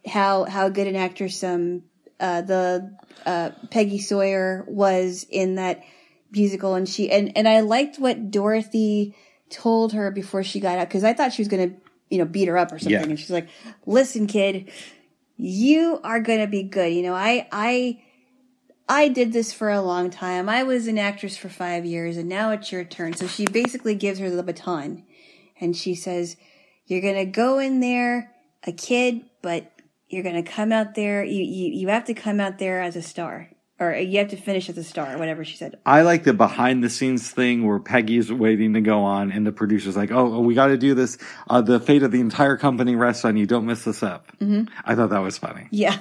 [0.07, 1.83] how how good an actress um
[2.19, 2.91] uh the
[3.25, 5.83] uh Peggy Sawyer was in that
[6.31, 9.15] musical, and she and and I liked what Dorothy
[9.49, 11.71] told her before she got out because I thought she was gonna
[12.09, 13.03] you know beat her up or something, Yeah.
[13.03, 13.47] and she's like,
[13.85, 14.71] "Listen, kid,
[15.37, 16.93] you are gonna be good.
[16.93, 18.01] You know, I I."
[18.89, 20.49] I did this for a long time.
[20.49, 23.13] I was an actress for five years and now it's your turn.
[23.13, 25.05] So she basically gives her the baton
[25.61, 26.35] and she says,
[26.87, 28.33] you're going to go in there
[28.67, 29.71] a kid, but
[30.09, 31.23] you're going to come out there.
[31.23, 33.49] You, you, you have to come out there as a star
[33.81, 35.79] or you have to finish as a star, whatever she said.
[35.85, 39.51] I like the behind the scenes thing where Peggy's waiting to go on and the
[39.51, 41.17] producer's like, oh, we got to do this.
[41.49, 43.47] Uh, the fate of the entire company rests on you.
[43.47, 44.31] Don't mess this up.
[44.37, 44.71] Mm-hmm.
[44.85, 45.67] I thought that was funny.
[45.71, 45.97] Yeah.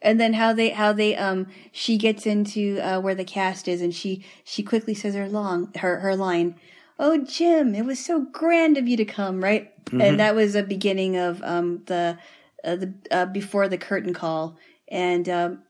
[0.00, 3.80] And then how they how they um she gets into uh, where the cast is
[3.80, 6.54] and she she quickly says her long her her line,
[6.98, 9.72] "Oh Jim, it was so grand of you to come," right?
[9.92, 12.18] And that was a beginning of um the
[12.62, 14.58] uh, the uh, before the curtain call,
[14.88, 15.62] and um,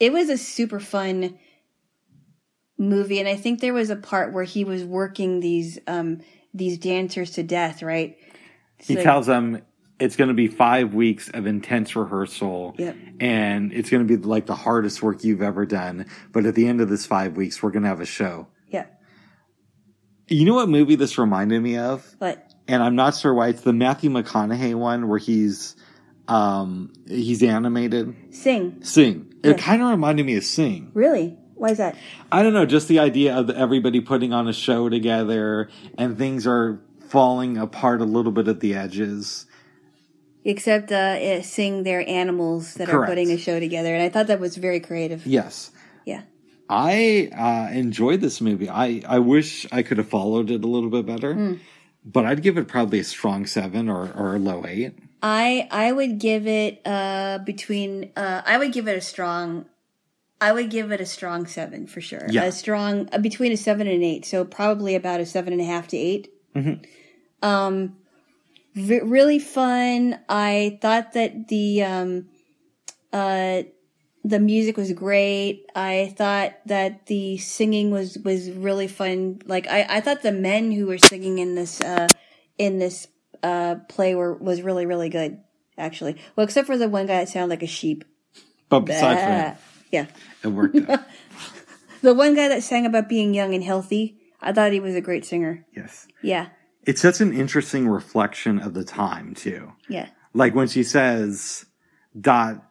[0.00, 1.38] it was a super fun
[2.78, 3.18] movie.
[3.18, 6.20] And I think there was a part where he was working these um
[6.54, 8.16] these dancers to death, right?
[8.78, 9.62] He So- tells them
[10.00, 12.96] it's going to be five weeks of intense rehearsal, Yep.
[13.18, 16.06] and it's going to be like the hardest work you've ever done.
[16.32, 18.46] But at the end of this five weeks, we're going to have a show.
[18.70, 18.86] yeah,
[20.28, 22.14] You know what movie this reminded me of?
[22.20, 25.74] but and I'm not sure why it's the Matthew McConaughey one where he's
[26.28, 28.14] um he's animated.
[28.30, 29.27] sing Sing.
[29.42, 30.90] It kind of reminded me of Sing.
[30.94, 31.36] really.
[31.54, 31.96] Why is that?
[32.30, 36.46] I don't know, just the idea of everybody putting on a show together and things
[36.46, 39.46] are falling apart a little bit at the edges.
[40.44, 44.28] Except uh, it, sing their animals that are putting a show together, and I thought
[44.28, 45.26] that was very creative.
[45.26, 45.72] Yes.
[46.06, 46.22] Yeah.
[46.70, 48.68] I uh, enjoyed this movie.
[48.70, 51.54] I, I wish I could have followed it a little bit better, Hmm.
[52.04, 54.96] but I'd give it probably a strong seven or, or a low eight.
[55.22, 59.66] I I would give it uh between uh I would give it a strong
[60.40, 62.26] I would give it a strong seven for sure.
[62.30, 62.44] Yeah.
[62.44, 65.64] A strong uh, between a seven and eight, so probably about a seven and a
[65.64, 66.30] half to 8
[67.42, 67.96] Um,
[68.74, 70.20] v- really fun.
[70.28, 72.28] I thought that the um
[73.12, 73.62] uh
[74.24, 75.64] the music was great.
[75.74, 79.40] I thought that the singing was was really fun.
[79.46, 82.08] Like I I thought the men who were singing in this uh
[82.58, 83.08] in this
[83.42, 85.38] uh play were was really really good
[85.76, 86.16] actually.
[86.34, 88.04] Well, except for the one guy that sounded like a sheep.
[88.68, 89.60] But besides that,
[89.90, 90.06] yeah.
[90.42, 91.00] it worked out.
[92.00, 95.00] The one guy that sang about being young and healthy, I thought he was a
[95.00, 95.66] great singer.
[95.74, 96.06] yes.
[96.22, 96.48] Yeah.
[96.84, 99.72] It's such an interesting reflection of the time too.
[99.88, 100.08] Yeah.
[100.32, 101.66] Like when she says,
[102.18, 102.64] "Dot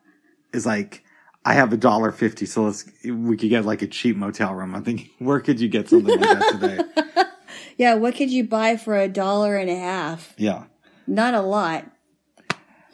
[0.54, 1.04] is like,
[1.46, 4.74] I have a dollar fifty, so let's we could get like a cheap motel room."
[4.74, 7.24] I'm thinking, where could you get something like that today?
[7.78, 10.34] Yeah, what could you buy for a dollar and a half?
[10.38, 10.66] Yeah,
[11.06, 11.86] Not a lot.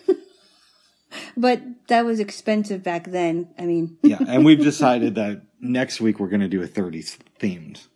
[1.37, 3.49] but that was expensive back then.
[3.57, 4.19] I mean, yeah.
[4.27, 7.87] And we've decided that next week we're going to do a 30s themed.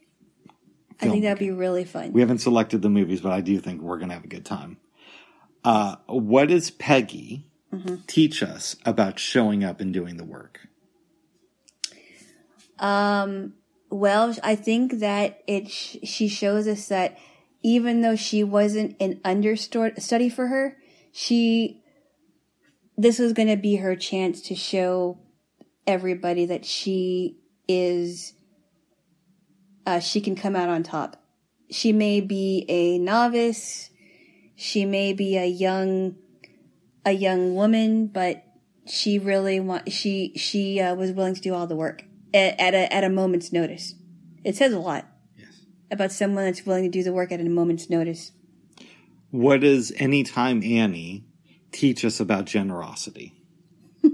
[0.99, 2.11] I think that'd be really fun.
[2.11, 4.45] We haven't selected the movies, but I do think we're going to have a good
[4.45, 4.77] time.
[5.64, 7.45] Uh, what does Peggy
[8.07, 10.68] teach us about showing up and doing the work?
[12.80, 13.53] Um,
[13.89, 17.18] well, I think that it sh- she shows us that
[17.64, 20.77] even though she wasn't an understudy for her,
[21.11, 21.81] she
[22.97, 25.19] this was going to be her chance to show
[25.85, 27.38] everybody that she
[27.68, 28.34] is
[29.85, 31.23] uh, she can come out on top.
[31.69, 33.89] She may be a novice,
[34.55, 36.15] she may be a young
[37.05, 38.43] a young woman, but
[38.85, 42.03] she really want she she uh, was willing to do all the work
[42.34, 43.95] at, at a at a moment's notice.
[44.44, 45.06] It says a lot
[45.38, 45.62] Yes.
[45.91, 48.32] about someone that's willing to do the work at a moment's notice.
[49.32, 51.26] What does Anytime Annie
[51.72, 53.34] teach us about generosity?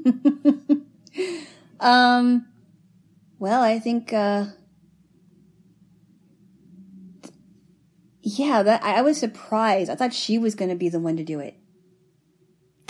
[1.80, 2.48] Um,
[3.40, 4.45] well, I think, uh,
[8.22, 9.90] yeah, that I I was surprised.
[9.90, 11.56] I thought she was going to be the one to do it.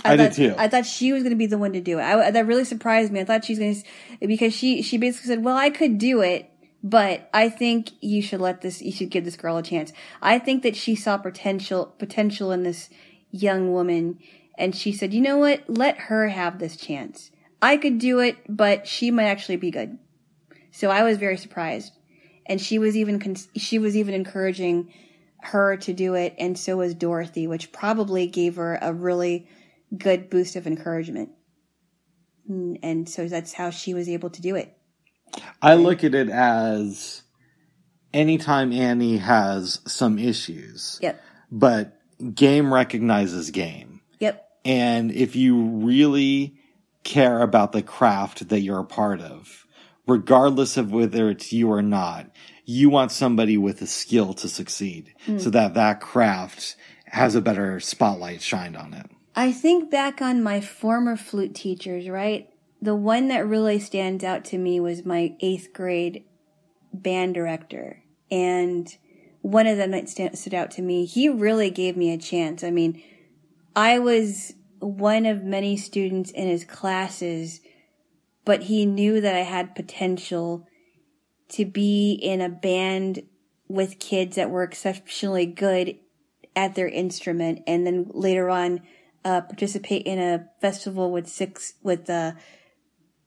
[0.04, 0.54] I did thought, too.
[0.58, 2.02] I thought she was going to be the one to do it.
[2.02, 3.20] I, that really surprised me.
[3.20, 6.50] I thought she's going to, because she, she basically said, well, I could do it,
[6.82, 9.92] but I think you should let this, you should give this girl a chance.
[10.20, 12.90] I think that she saw potential, potential in this
[13.30, 14.18] young woman.
[14.56, 15.64] And she said, you know what?
[15.66, 17.30] Let her have this chance.
[17.62, 19.98] I could do it, but she might actually be good.
[20.70, 21.92] So I was very surprised.
[22.46, 24.92] And she was even, con- she was even encouraging
[25.40, 26.34] her to do it.
[26.38, 29.48] And so was Dorothy, which probably gave her a really
[29.96, 31.30] good boost of encouragement.
[32.50, 34.76] Mm, And so that's how she was able to do it.
[35.60, 37.22] I look at it as
[38.12, 41.20] anytime Annie has some issues, Yep.
[41.50, 41.98] but
[42.34, 44.00] game recognizes game.
[44.20, 44.46] Yep.
[44.64, 46.56] And if you really
[47.02, 49.66] care about the craft that you're a part of,
[50.06, 52.30] regardless of whether it's you or not,
[52.64, 56.76] you want somebody with a skill to succeed so that that craft
[57.06, 59.06] has a better spotlight shined on it.
[59.36, 62.48] I think back on my former flute teachers, right?
[62.80, 66.24] The one that really stands out to me was my eighth grade
[66.92, 68.02] band director.
[68.30, 68.94] And
[69.40, 72.62] one of them that stood out to me, he really gave me a chance.
[72.62, 73.02] I mean,
[73.74, 77.60] I was one of many students in his classes,
[78.44, 80.66] but he knew that I had potential
[81.50, 83.22] to be in a band
[83.68, 85.96] with kids that were exceptionally good
[86.54, 88.80] at their instrument and then later on
[89.24, 92.32] uh, participate in a festival with six with uh,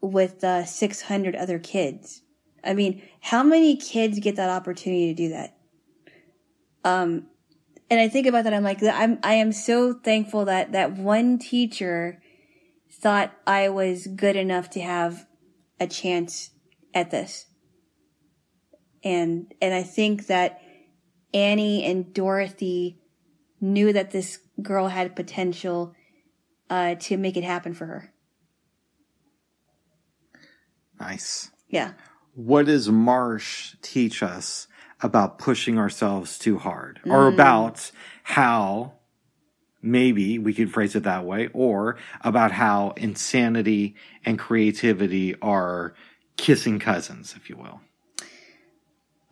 [0.02, 2.22] with uh, 600 other kids.
[2.64, 5.58] I mean, how many kids get that opportunity to do that?
[6.84, 7.28] Um,
[7.90, 8.54] and I think about that.
[8.54, 12.22] I'm like, I'm, I am so thankful that that one teacher
[12.92, 15.26] thought I was good enough to have
[15.80, 16.52] a chance
[16.94, 17.46] at this.
[19.04, 20.62] And, and I think that
[21.34, 23.00] Annie and Dorothy
[23.62, 25.94] knew that this girl had potential,
[26.70, 28.14] uh, to make it happen for her.
[31.00, 31.52] Nice.
[31.70, 31.94] Yeah.
[32.34, 34.68] What does Marsh teach us
[35.02, 37.92] about pushing ourselves too hard or about
[38.24, 38.94] how
[39.82, 45.94] maybe we could phrase it that way or about how insanity and creativity are
[46.36, 47.82] kissing cousins, if you will.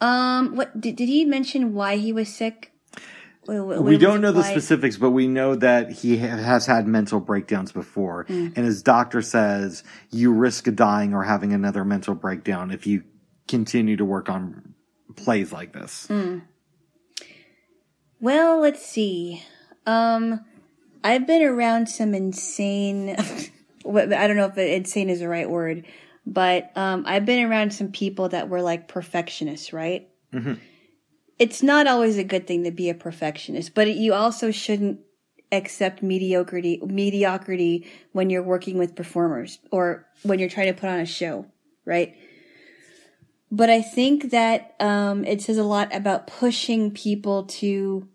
[0.01, 2.71] Um, what did, did he mention why he was sick?
[3.47, 7.19] Wh- wh- we don't know the specifics, but we know that he has had mental
[7.19, 8.25] breakdowns before.
[8.25, 8.53] Mm.
[8.55, 13.03] And his doctor says you risk dying or having another mental breakdown if you
[13.47, 14.73] continue to work on
[15.15, 16.07] plays like this.
[16.09, 16.43] Mm.
[18.19, 19.43] Well, let's see.
[19.85, 20.43] Um,
[21.03, 23.09] I've been around some insane.
[23.87, 25.85] I don't know if insane is the right word,
[26.25, 30.09] but um, I've been around some people that were like perfectionists, right?
[30.33, 30.57] Mhm.
[31.37, 34.99] It's not always a good thing to be a perfectionist, but you also shouldn't
[35.51, 40.99] accept mediocrity mediocrity when you're working with performers or when you're trying to put on
[40.99, 41.45] a show,
[41.85, 42.15] right?
[43.51, 48.07] But I think that um, it says a lot about pushing people to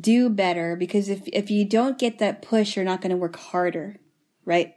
[0.00, 3.36] do better because if if you don't get that push, you're not going to work
[3.36, 3.96] harder,
[4.44, 4.74] right?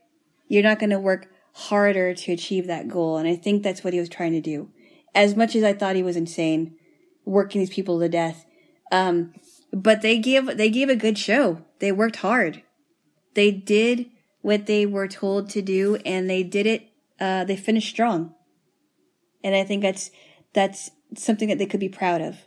[0.47, 3.93] You're not going to work harder to achieve that goal, and I think that's what
[3.93, 4.69] he was trying to do.
[5.13, 6.75] As much as I thought he was insane,
[7.25, 8.45] working these people to death,
[8.91, 9.33] um,
[9.71, 11.61] but they gave they gave a good show.
[11.79, 12.63] They worked hard.
[13.33, 14.09] They did
[14.41, 16.89] what they were told to do, and they did it.
[17.19, 18.33] Uh, they finished strong,
[19.43, 20.11] and I think that's
[20.53, 22.37] that's something that they could be proud of.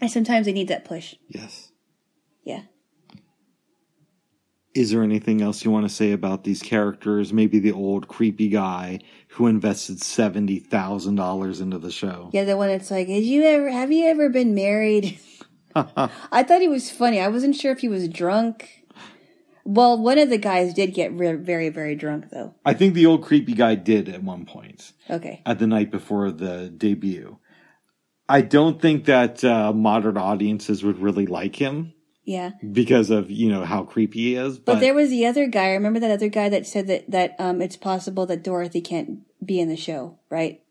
[0.00, 1.14] And sometimes they need that push.
[1.28, 1.70] Yes.
[2.42, 2.62] Yeah.
[4.74, 7.32] Is there anything else you want to say about these characters?
[7.32, 12.30] Maybe the old creepy guy who invested seventy thousand dollars into the show.
[12.32, 15.18] Yeah, the one that's like, "Did you ever have you ever been married?"
[15.74, 17.20] I thought he was funny.
[17.20, 18.84] I wasn't sure if he was drunk.
[19.64, 22.54] Well, one of the guys did get re- very, very drunk, though.
[22.64, 25.42] I think the old creepy guy did at one point Okay.
[25.46, 27.38] at the night before the debut.
[28.28, 31.92] I don't think that uh, modern audiences would really like him
[32.30, 32.52] Yeah.
[32.70, 34.58] because of you know how creepy he is.
[34.58, 35.70] But, But, there was the other guy.
[35.70, 39.20] I remember that other guy that said that that um it's possible that Dorothy can't
[39.44, 40.62] be in the show, right?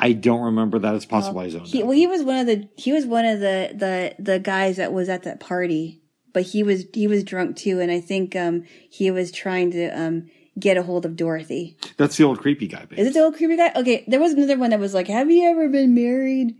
[0.00, 0.94] I don't remember that.
[0.96, 3.38] It's possible I zoned He, well, he was one of the he was one of
[3.38, 6.02] the the the guys that was at that party,
[6.32, 9.88] but he was he was drunk too, and I think um he was trying to
[9.90, 10.28] um
[10.58, 11.76] get a hold of Dorothy.
[11.98, 12.84] That's the old creepy guy.
[12.84, 12.98] Babe.
[12.98, 13.70] Is it the old creepy guy?
[13.76, 16.56] Okay, there was another one that was like, "Have you ever been married?"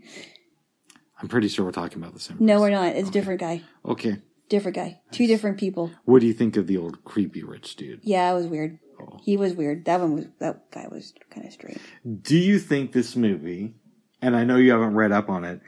[1.21, 2.37] I'm pretty sure we're talking about the same.
[2.39, 2.61] No, person.
[2.61, 2.95] we're not.
[2.95, 3.61] It's a different guy.
[3.85, 4.17] Okay.
[4.47, 4.99] Different guy.
[5.11, 5.91] Two different people.
[6.05, 7.99] What do you think of the old creepy rich dude?
[8.03, 8.79] Yeah, it was weird.
[8.99, 9.19] Oh.
[9.23, 9.85] He was weird.
[9.85, 11.79] That one was that guy was kind of strange.
[12.21, 13.73] Do you think this movie,
[14.21, 15.61] and I know you haven't read up on it,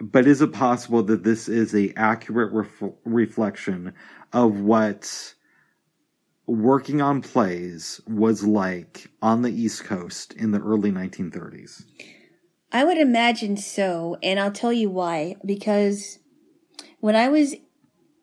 [0.00, 3.94] but is it possible that this is a accurate ref- reflection
[4.32, 5.34] of what
[6.46, 11.84] working on plays was like on the East Coast in the early 1930s?
[12.70, 15.36] I would imagine so, and I'll tell you why.
[15.44, 16.18] Because
[17.00, 17.54] when I was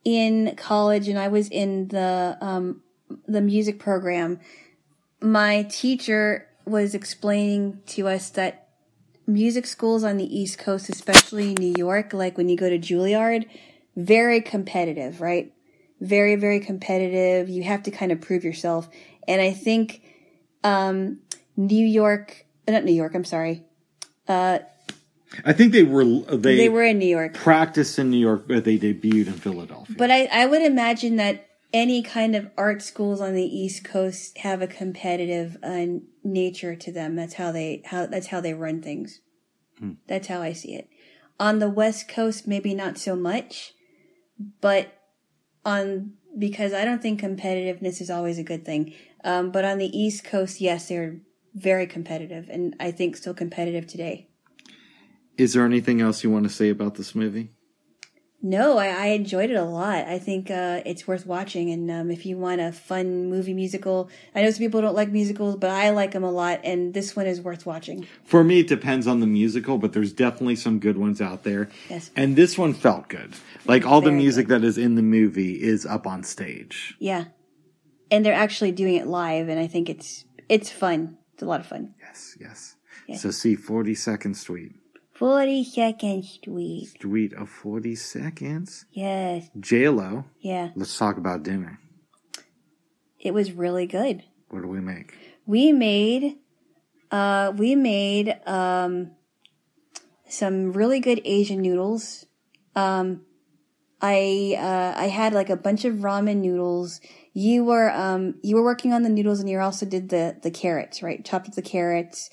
[0.04, 2.82] in college and I was in the um,
[3.28, 4.40] the music program,
[5.22, 8.70] my teacher was explaining to us that
[9.28, 13.46] music schools on the East Coast, especially New York, like when you go to Juilliard,
[13.96, 15.52] very competitive, right?
[16.02, 17.50] Very, very competitive.
[17.50, 18.90] You have to kind of prove yourself.
[19.28, 20.02] And I think
[20.64, 21.20] um,
[21.56, 23.64] New York, not New York, I'm sorry.
[24.28, 24.60] Uh,
[25.44, 27.34] I think they were they, they were in New York.
[27.34, 29.96] practiced in New York, but they debuted in Philadelphia.
[29.98, 34.38] But I, I would imagine that any kind of art schools on the East Coast
[34.40, 35.86] have a competitive uh,
[36.24, 37.16] nature to them.
[37.16, 39.20] That's how they how that's how they run things.
[40.08, 40.90] That's how I see it.
[41.38, 43.74] On the West Coast, maybe not so much,
[44.62, 44.94] but
[45.66, 48.94] on because I don't think competitiveness is always a good thing.
[49.24, 51.18] Um, but on the East Coast, yes, they're
[51.56, 54.28] very competitive, and I think still competitive today.
[55.38, 57.50] is there anything else you want to say about this movie?
[58.42, 60.06] No, I, I enjoyed it a lot.
[60.08, 61.72] I think uh, it's worth watching.
[61.72, 65.10] And um, if you want a fun movie musical, I know some people don't like
[65.10, 66.60] musicals, but I like them a lot.
[66.64, 68.06] And this one is worth watching.
[68.24, 71.70] For me, it depends on the musical, but there's definitely some good ones out there.
[71.90, 72.12] Yes.
[72.16, 73.34] And this one felt good.
[73.66, 76.96] Like all the Very music that is in the movie is up on stage.
[77.00, 77.26] Yeah.
[78.12, 81.18] and they're actually doing it live, and I think it's it's fun.
[81.36, 81.94] It's a lot of fun.
[82.00, 82.76] Yes, yes.
[83.20, 84.72] So see 42nd Street.
[85.14, 86.88] Forty Second Street.
[86.88, 88.86] Street of 40 seconds.
[88.92, 90.24] Yes, J-Lo.
[90.40, 90.70] yeah.
[90.76, 91.78] Let's talk about dinner.
[93.20, 94.24] It was really good.
[94.50, 95.14] What do we make?
[95.46, 96.38] We made,
[97.12, 99.12] uh, we made um,
[100.30, 102.26] some really good Asian noodles.
[102.76, 103.26] Um,
[104.02, 107.00] I uh, I had like a bunch of ramen noodles.
[107.38, 110.50] You were um, you were working on the noodles, and you also did the the
[110.50, 111.24] carrots, right?
[111.24, 112.30] Chopped up the carrots,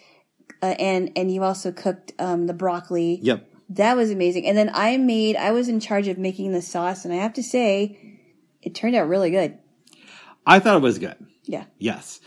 [0.63, 3.19] uh, and and you also cooked um, the broccoli.
[3.21, 3.49] Yep.
[3.71, 4.47] That was amazing.
[4.47, 5.35] And then I made.
[5.35, 7.99] I was in charge of making the sauce, and I have to say,
[8.63, 9.59] it turned out really good.
[10.47, 11.17] I thought it was good.
[11.47, 11.65] Yeah.
[11.79, 12.21] Yes.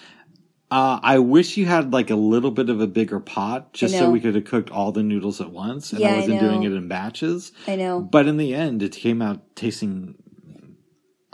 [0.69, 4.10] Uh, I wish you had like a little bit of a bigger pot just so
[4.10, 6.61] we could have cooked all the noodles at once and Yeah, I I wasn't doing
[6.61, 6.68] know.
[6.68, 7.53] it in batches.
[7.68, 8.02] I know.
[8.02, 10.15] But in the end, it came out tasting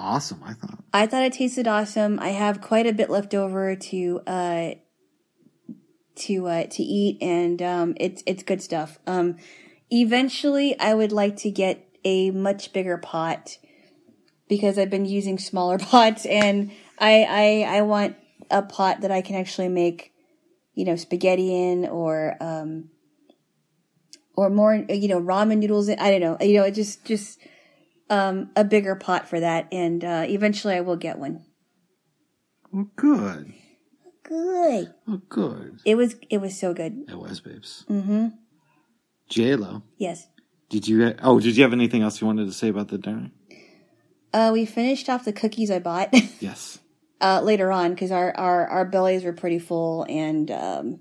[0.02, 0.84] awesome, I thought.
[0.94, 2.20] I thought it tasted awesome.
[2.20, 4.72] I have quite a bit left over to uh
[6.16, 9.00] to uh to eat and um it's it's good stuff.
[9.08, 9.38] Um
[9.90, 13.58] eventually I would like to get a much bigger pot
[14.50, 17.24] because I've been using smaller pots and I
[17.68, 18.16] I I want
[18.50, 20.14] a pot that I can actually make
[20.74, 22.90] you know spaghetti in or um
[24.36, 26.00] or more you know ramen noodles in.
[26.00, 26.38] I don't know.
[26.46, 27.40] You know, it just just
[28.12, 31.44] um, a bigger pot for that, and uh, eventually I will get one.
[32.74, 33.54] Oh, good.
[34.24, 34.94] Good.
[35.08, 35.80] Oh, good.
[35.86, 37.06] It was it was so good.
[37.10, 37.86] It was, babes.
[37.90, 38.28] Mm-hmm.
[39.30, 40.28] J-Lo, Yes.
[40.70, 43.32] did you, oh, did you have anything else you wanted to say about the dinner?
[44.34, 46.80] Uh, we finished off the cookies I bought Yes.
[47.22, 51.00] uh, later on because our, our our bellies were pretty full, and um,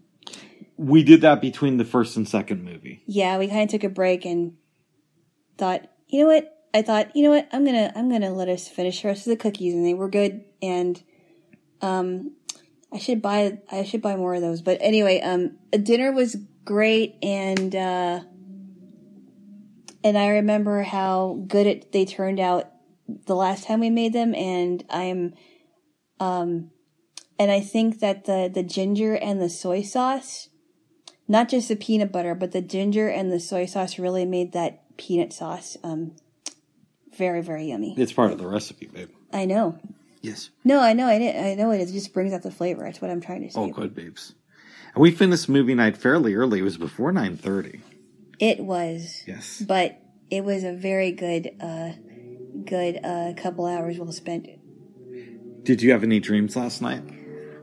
[0.77, 3.03] We did that between the first and second movie.
[3.07, 4.55] yeah, we kind of took a break and
[5.59, 6.57] thought, you know what?
[6.73, 7.49] I thought, you know what?
[7.53, 10.09] I'm gonna I'm gonna let us finish the rest of the cookies, and they were
[10.09, 10.45] good.
[10.63, 11.03] And
[11.81, 12.33] um,
[12.93, 14.63] I should buy I should buy more of those.
[14.63, 18.21] But anyway, um, dinner was great, and uh,
[20.05, 22.71] and I remember how good it they turned out
[23.27, 25.35] the last time we made them, and I'm
[26.21, 26.71] um,
[27.39, 30.51] and I think that the the ginger and the soy sauce
[31.31, 34.97] not just the peanut butter, but the ginger and the soy sauce really made that
[34.97, 36.17] peanut sauce um,
[37.21, 37.95] very, very yummy.
[37.97, 39.11] It's part of the recipe, babe.
[39.33, 39.79] I know.
[40.23, 40.51] Yes.
[40.65, 41.07] No, I know.
[41.07, 41.91] I, didn't, I know it is.
[41.91, 42.83] It just brings out the flavor.
[42.83, 43.61] That's what I'm trying to say.
[43.61, 44.35] Oh, good, babes.
[44.95, 46.61] And we finished movie night fairly early.
[46.61, 47.81] It was before 9.30.
[48.39, 49.61] It was, Yes.
[49.61, 51.93] but it was a very good, uh,
[52.65, 54.49] good uh, couple hours well spent.
[55.63, 57.03] Did you have any dreams last night?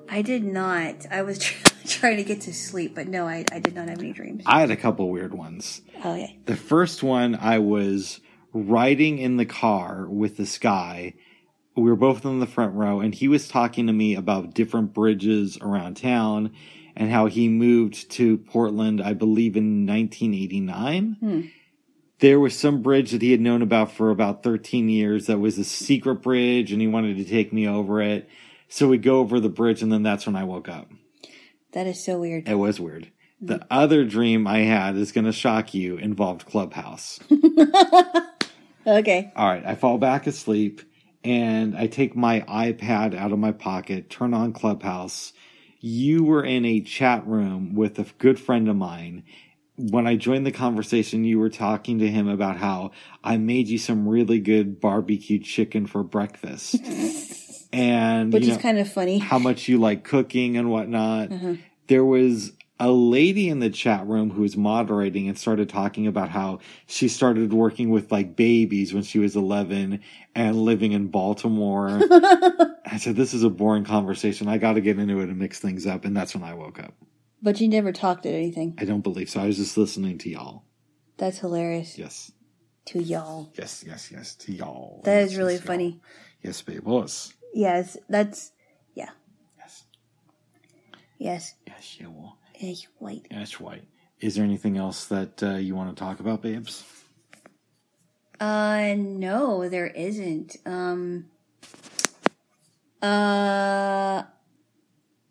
[0.09, 1.05] I did not.
[1.11, 1.39] I was
[1.87, 4.43] trying to get to sleep, but no, I, I did not have any dreams.
[4.45, 5.81] I had a couple weird ones.
[6.03, 6.27] Oh yeah.
[6.45, 8.19] The first one, I was
[8.57, 11.13] riding in the car with this guy.
[11.75, 14.93] We were both in the front row, and he was talking to me about different
[14.93, 16.53] bridges around town
[16.95, 21.17] and how he moved to Portland, I believe, in 1989.
[21.19, 21.41] Hmm.
[22.19, 25.59] There was some bridge that he had known about for about 13 years that was
[25.59, 28.27] a secret bridge, and he wanted to take me over it.
[28.67, 30.89] So we go over the bridge, and then that's when I woke up.
[31.73, 32.49] That is so weird.
[32.49, 33.11] It was weird.
[33.39, 33.63] The hmm.
[33.69, 37.19] other dream I had is going to shock you involved Clubhouse.
[38.87, 39.33] Okay.
[39.35, 40.81] All right, I fall back asleep
[41.23, 45.33] and I take my iPad out of my pocket, turn on Clubhouse.
[45.81, 49.23] You were in a chat room with a good friend of mine.
[49.75, 52.91] When I joined the conversation, you were talking to him about how
[53.23, 56.75] I made you some really good barbecue chicken for breakfast.
[57.73, 59.19] and Which you is kind of funny.
[59.19, 61.31] how much you like cooking and whatnot.
[61.33, 61.55] Uh-huh.
[61.87, 66.29] There was a lady in the chat room who was moderating and started talking about
[66.29, 69.99] how she started working with like babies when she was 11
[70.35, 71.89] and living in Baltimore.
[72.11, 74.47] I said, This is a boring conversation.
[74.47, 76.05] I got to get into it and mix things up.
[76.05, 76.93] And that's when I woke up.
[77.41, 78.75] But you never talked at anything.
[78.77, 79.39] I don't believe so.
[79.41, 80.63] I was just listening to y'all.
[81.17, 81.97] That's hilarious.
[81.97, 82.31] Yes.
[82.85, 83.51] To y'all.
[83.57, 84.35] Yes, yes, yes.
[84.35, 85.01] To y'all.
[85.03, 85.67] That Yes, is really yes, y'all.
[85.67, 86.01] funny.
[86.43, 86.83] Yes, babe.
[86.83, 87.33] Was.
[87.53, 88.51] Yes, that's
[88.93, 89.09] yeah.
[89.57, 89.83] Yes.
[91.17, 91.55] Yes.
[91.67, 92.37] Yes, you will.
[92.59, 93.27] Yes, white.
[93.31, 93.83] Ash White.
[94.19, 96.83] Is there anything else that uh, you want to talk about, babes?
[98.39, 100.57] Uh no, there isn't.
[100.65, 101.25] Um
[103.01, 104.23] uh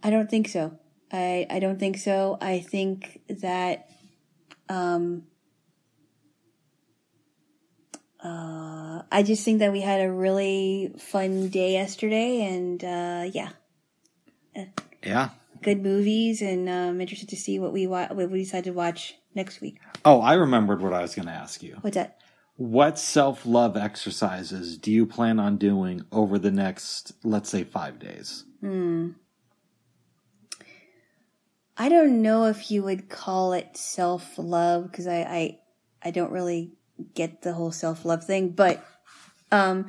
[0.02, 0.78] I don't think so.
[1.12, 2.36] I I don't think so.
[2.40, 3.90] I think that
[4.68, 5.24] um
[8.22, 13.50] uh I just think that we had a really fun day yesterday and uh yeah,
[15.04, 15.30] Yeah.
[15.62, 18.72] Good movies and um, I'm interested to see what we wa- what we decide to
[18.72, 19.78] watch next week.
[20.04, 21.78] Oh, I remembered what I was going to ask you.
[21.80, 22.18] What's that?
[22.56, 27.98] What self love exercises do you plan on doing over the next, let's say, five
[27.98, 28.44] days?
[28.60, 29.10] Hmm.
[31.76, 35.58] I don't know if you would call it self love because I, I
[36.02, 36.72] I don't really
[37.14, 38.82] get the whole self love thing, but
[39.52, 39.86] um,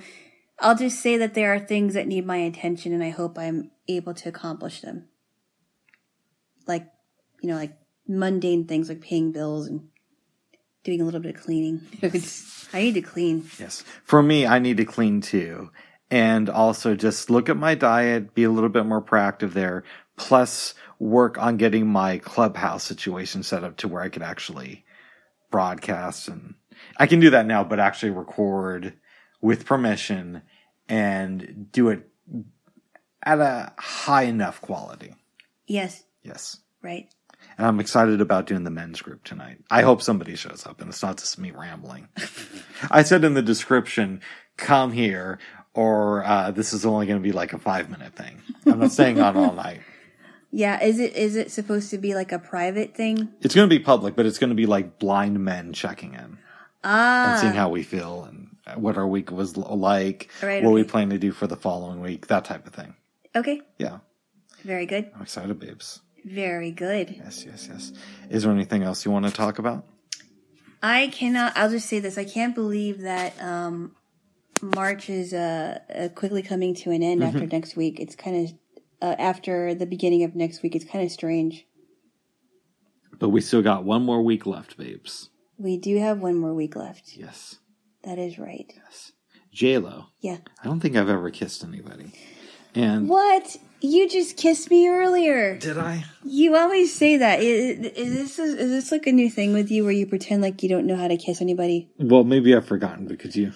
[0.60, 3.72] I'll just say that there are things that need my attention, and I hope I'm
[3.88, 5.07] able to accomplish them.
[6.68, 6.88] Like,
[7.41, 7.77] you know, like
[8.07, 9.88] mundane things like paying bills and
[10.84, 11.81] doing a little bit of cleaning.
[12.73, 13.49] I need to clean.
[13.60, 13.84] Yes.
[14.03, 15.72] For me, I need to clean too.
[16.10, 19.84] And also just look at my diet, be a little bit more proactive there,
[20.15, 24.85] plus work on getting my clubhouse situation set up to where I could actually
[25.52, 26.56] broadcast and
[26.98, 28.94] I can do that now, but actually record
[29.41, 30.41] with permission
[30.88, 32.10] and do it
[33.23, 35.14] at a high enough quality.
[35.65, 36.57] Yes, Yes.
[36.81, 37.07] right.
[37.57, 39.59] And I'm excited about doing the men's group tonight.
[39.71, 42.07] I hope somebody shows up and it's not just me rambling.
[42.91, 44.21] I said in the description,
[44.57, 45.39] come here
[45.73, 48.41] or uh, this is only going to be like a five minute thing.
[48.65, 49.81] I'm not staying on all night.
[50.49, 53.27] Yeah, is it is it supposed to be like a private thing?
[53.41, 56.37] It's going to be public, but it's going to be like blind men checking in
[56.85, 60.85] Ah, and seeing how we feel and what our week was like, Right, what we
[60.85, 62.95] plan to do for the following week, that type of thing.
[63.35, 63.97] okay, Yeah.
[64.63, 65.99] very good, I'm excited, babes.
[66.26, 67.15] Very good.
[67.18, 67.94] Yes, yes, yes.
[68.30, 69.85] Is there anything else you want to talk about?
[70.81, 71.53] I cannot.
[71.57, 73.95] I'll just say this: I can't believe that um,
[74.61, 77.99] March is uh, uh, quickly coming to an end after next week.
[77.99, 78.53] It's kind of
[79.02, 80.76] uh, after the beginning of next week.
[80.76, 81.65] It's kind of strange.
[83.19, 85.30] But we still got one more week left, babes.
[85.57, 87.15] We do have one more week left.
[87.15, 87.56] Yes.
[88.03, 88.72] That is right.
[89.52, 90.06] J-Lo.
[90.22, 90.38] Yeah.
[90.61, 92.11] I don't think I've ever kissed anybody.
[92.76, 93.57] And What?
[93.79, 95.57] You just kissed me earlier.
[95.57, 96.05] did I?
[96.23, 97.41] You always say that.
[97.41, 100.63] Is, is this is this like a new thing with you, where you pretend like
[100.63, 101.87] you don't know how to kiss anybody?
[101.99, 103.53] Well, maybe I've forgotten because you.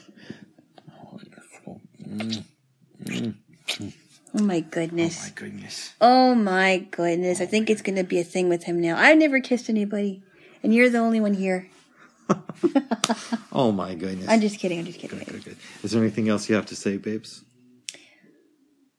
[4.34, 5.18] Oh my goodness.
[5.20, 5.94] Oh My goodness.
[6.00, 7.42] Oh my goodness.
[7.42, 8.98] I think it's going to be a thing with him now.
[8.98, 10.24] I've never kissed anybody.
[10.64, 11.70] And you're the only one here.
[13.54, 14.30] Oh my goodness.
[14.30, 14.80] I'm just kidding.
[14.80, 15.20] I'm just kidding.
[15.20, 15.58] Good, good.
[15.84, 17.44] Is there anything else you have to say, babes?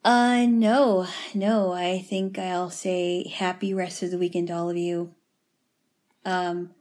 [0.03, 1.07] Uh, no.
[1.33, 5.13] No, I think I'll say happy rest of the weekend to all of you.
[6.25, 6.71] Um,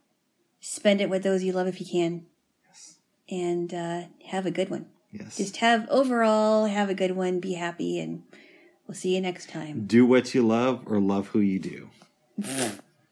[0.61, 2.27] spend it with those you love if you can.
[2.69, 2.97] Yes.
[3.31, 4.87] And, uh, have a good one.
[5.13, 5.37] Yes.
[5.37, 7.39] Just have, overall, have a good one.
[7.39, 8.23] Be happy and
[8.87, 9.87] we'll see you next time.
[9.87, 11.91] do what you love or love who you do.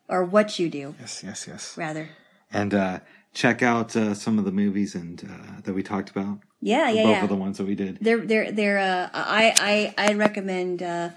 [0.09, 1.77] Or what you do, Yes, yes, yes.
[1.79, 2.09] rather.
[2.53, 2.99] And uh,
[3.33, 6.39] check out uh, some of the movies and uh, that we talked about.
[6.61, 7.23] Yeah, yeah, Both yeah.
[7.23, 7.99] of the ones that we did.
[8.01, 11.11] They're they're they're uh I I I'd recommend uh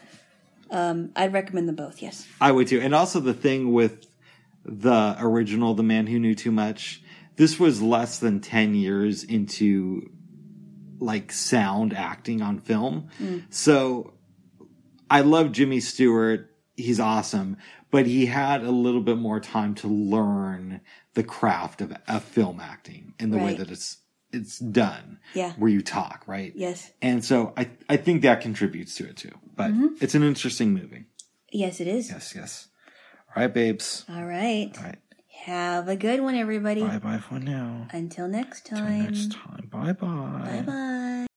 [0.71, 2.25] um I'd recommend them both, yes.
[2.39, 2.79] I would too.
[2.79, 4.07] And also the thing with
[4.65, 7.01] the original, The Man Who Knew Too Much,
[7.35, 10.09] this was less than 10 years into
[10.99, 13.09] like sound acting on film.
[13.49, 14.13] So
[15.09, 16.49] I love Jimmy Stewart.
[16.75, 17.57] He's awesome,
[17.91, 20.79] but he had a little bit more time to learn
[21.13, 23.97] the craft of, of film acting and the way that it's
[24.31, 25.19] it's done.
[25.35, 25.53] Yeah.
[25.53, 26.51] Where you talk, right?
[26.55, 26.91] Yes.
[27.01, 29.31] And so I I think that contributes to it too.
[29.55, 29.87] But mm-hmm.
[30.01, 31.05] it's an interesting movie.
[31.51, 32.09] Yes it is.
[32.09, 32.67] Yes, yes.
[33.35, 34.05] All right, babes.
[34.09, 34.71] All right.
[34.77, 34.97] All right.
[35.45, 36.81] Have a good one everybody.
[36.81, 37.87] Bye bye for now.
[37.91, 39.03] Until next time.
[39.03, 39.67] next time.
[39.69, 40.41] Bye bye.
[40.43, 41.27] Bye bye.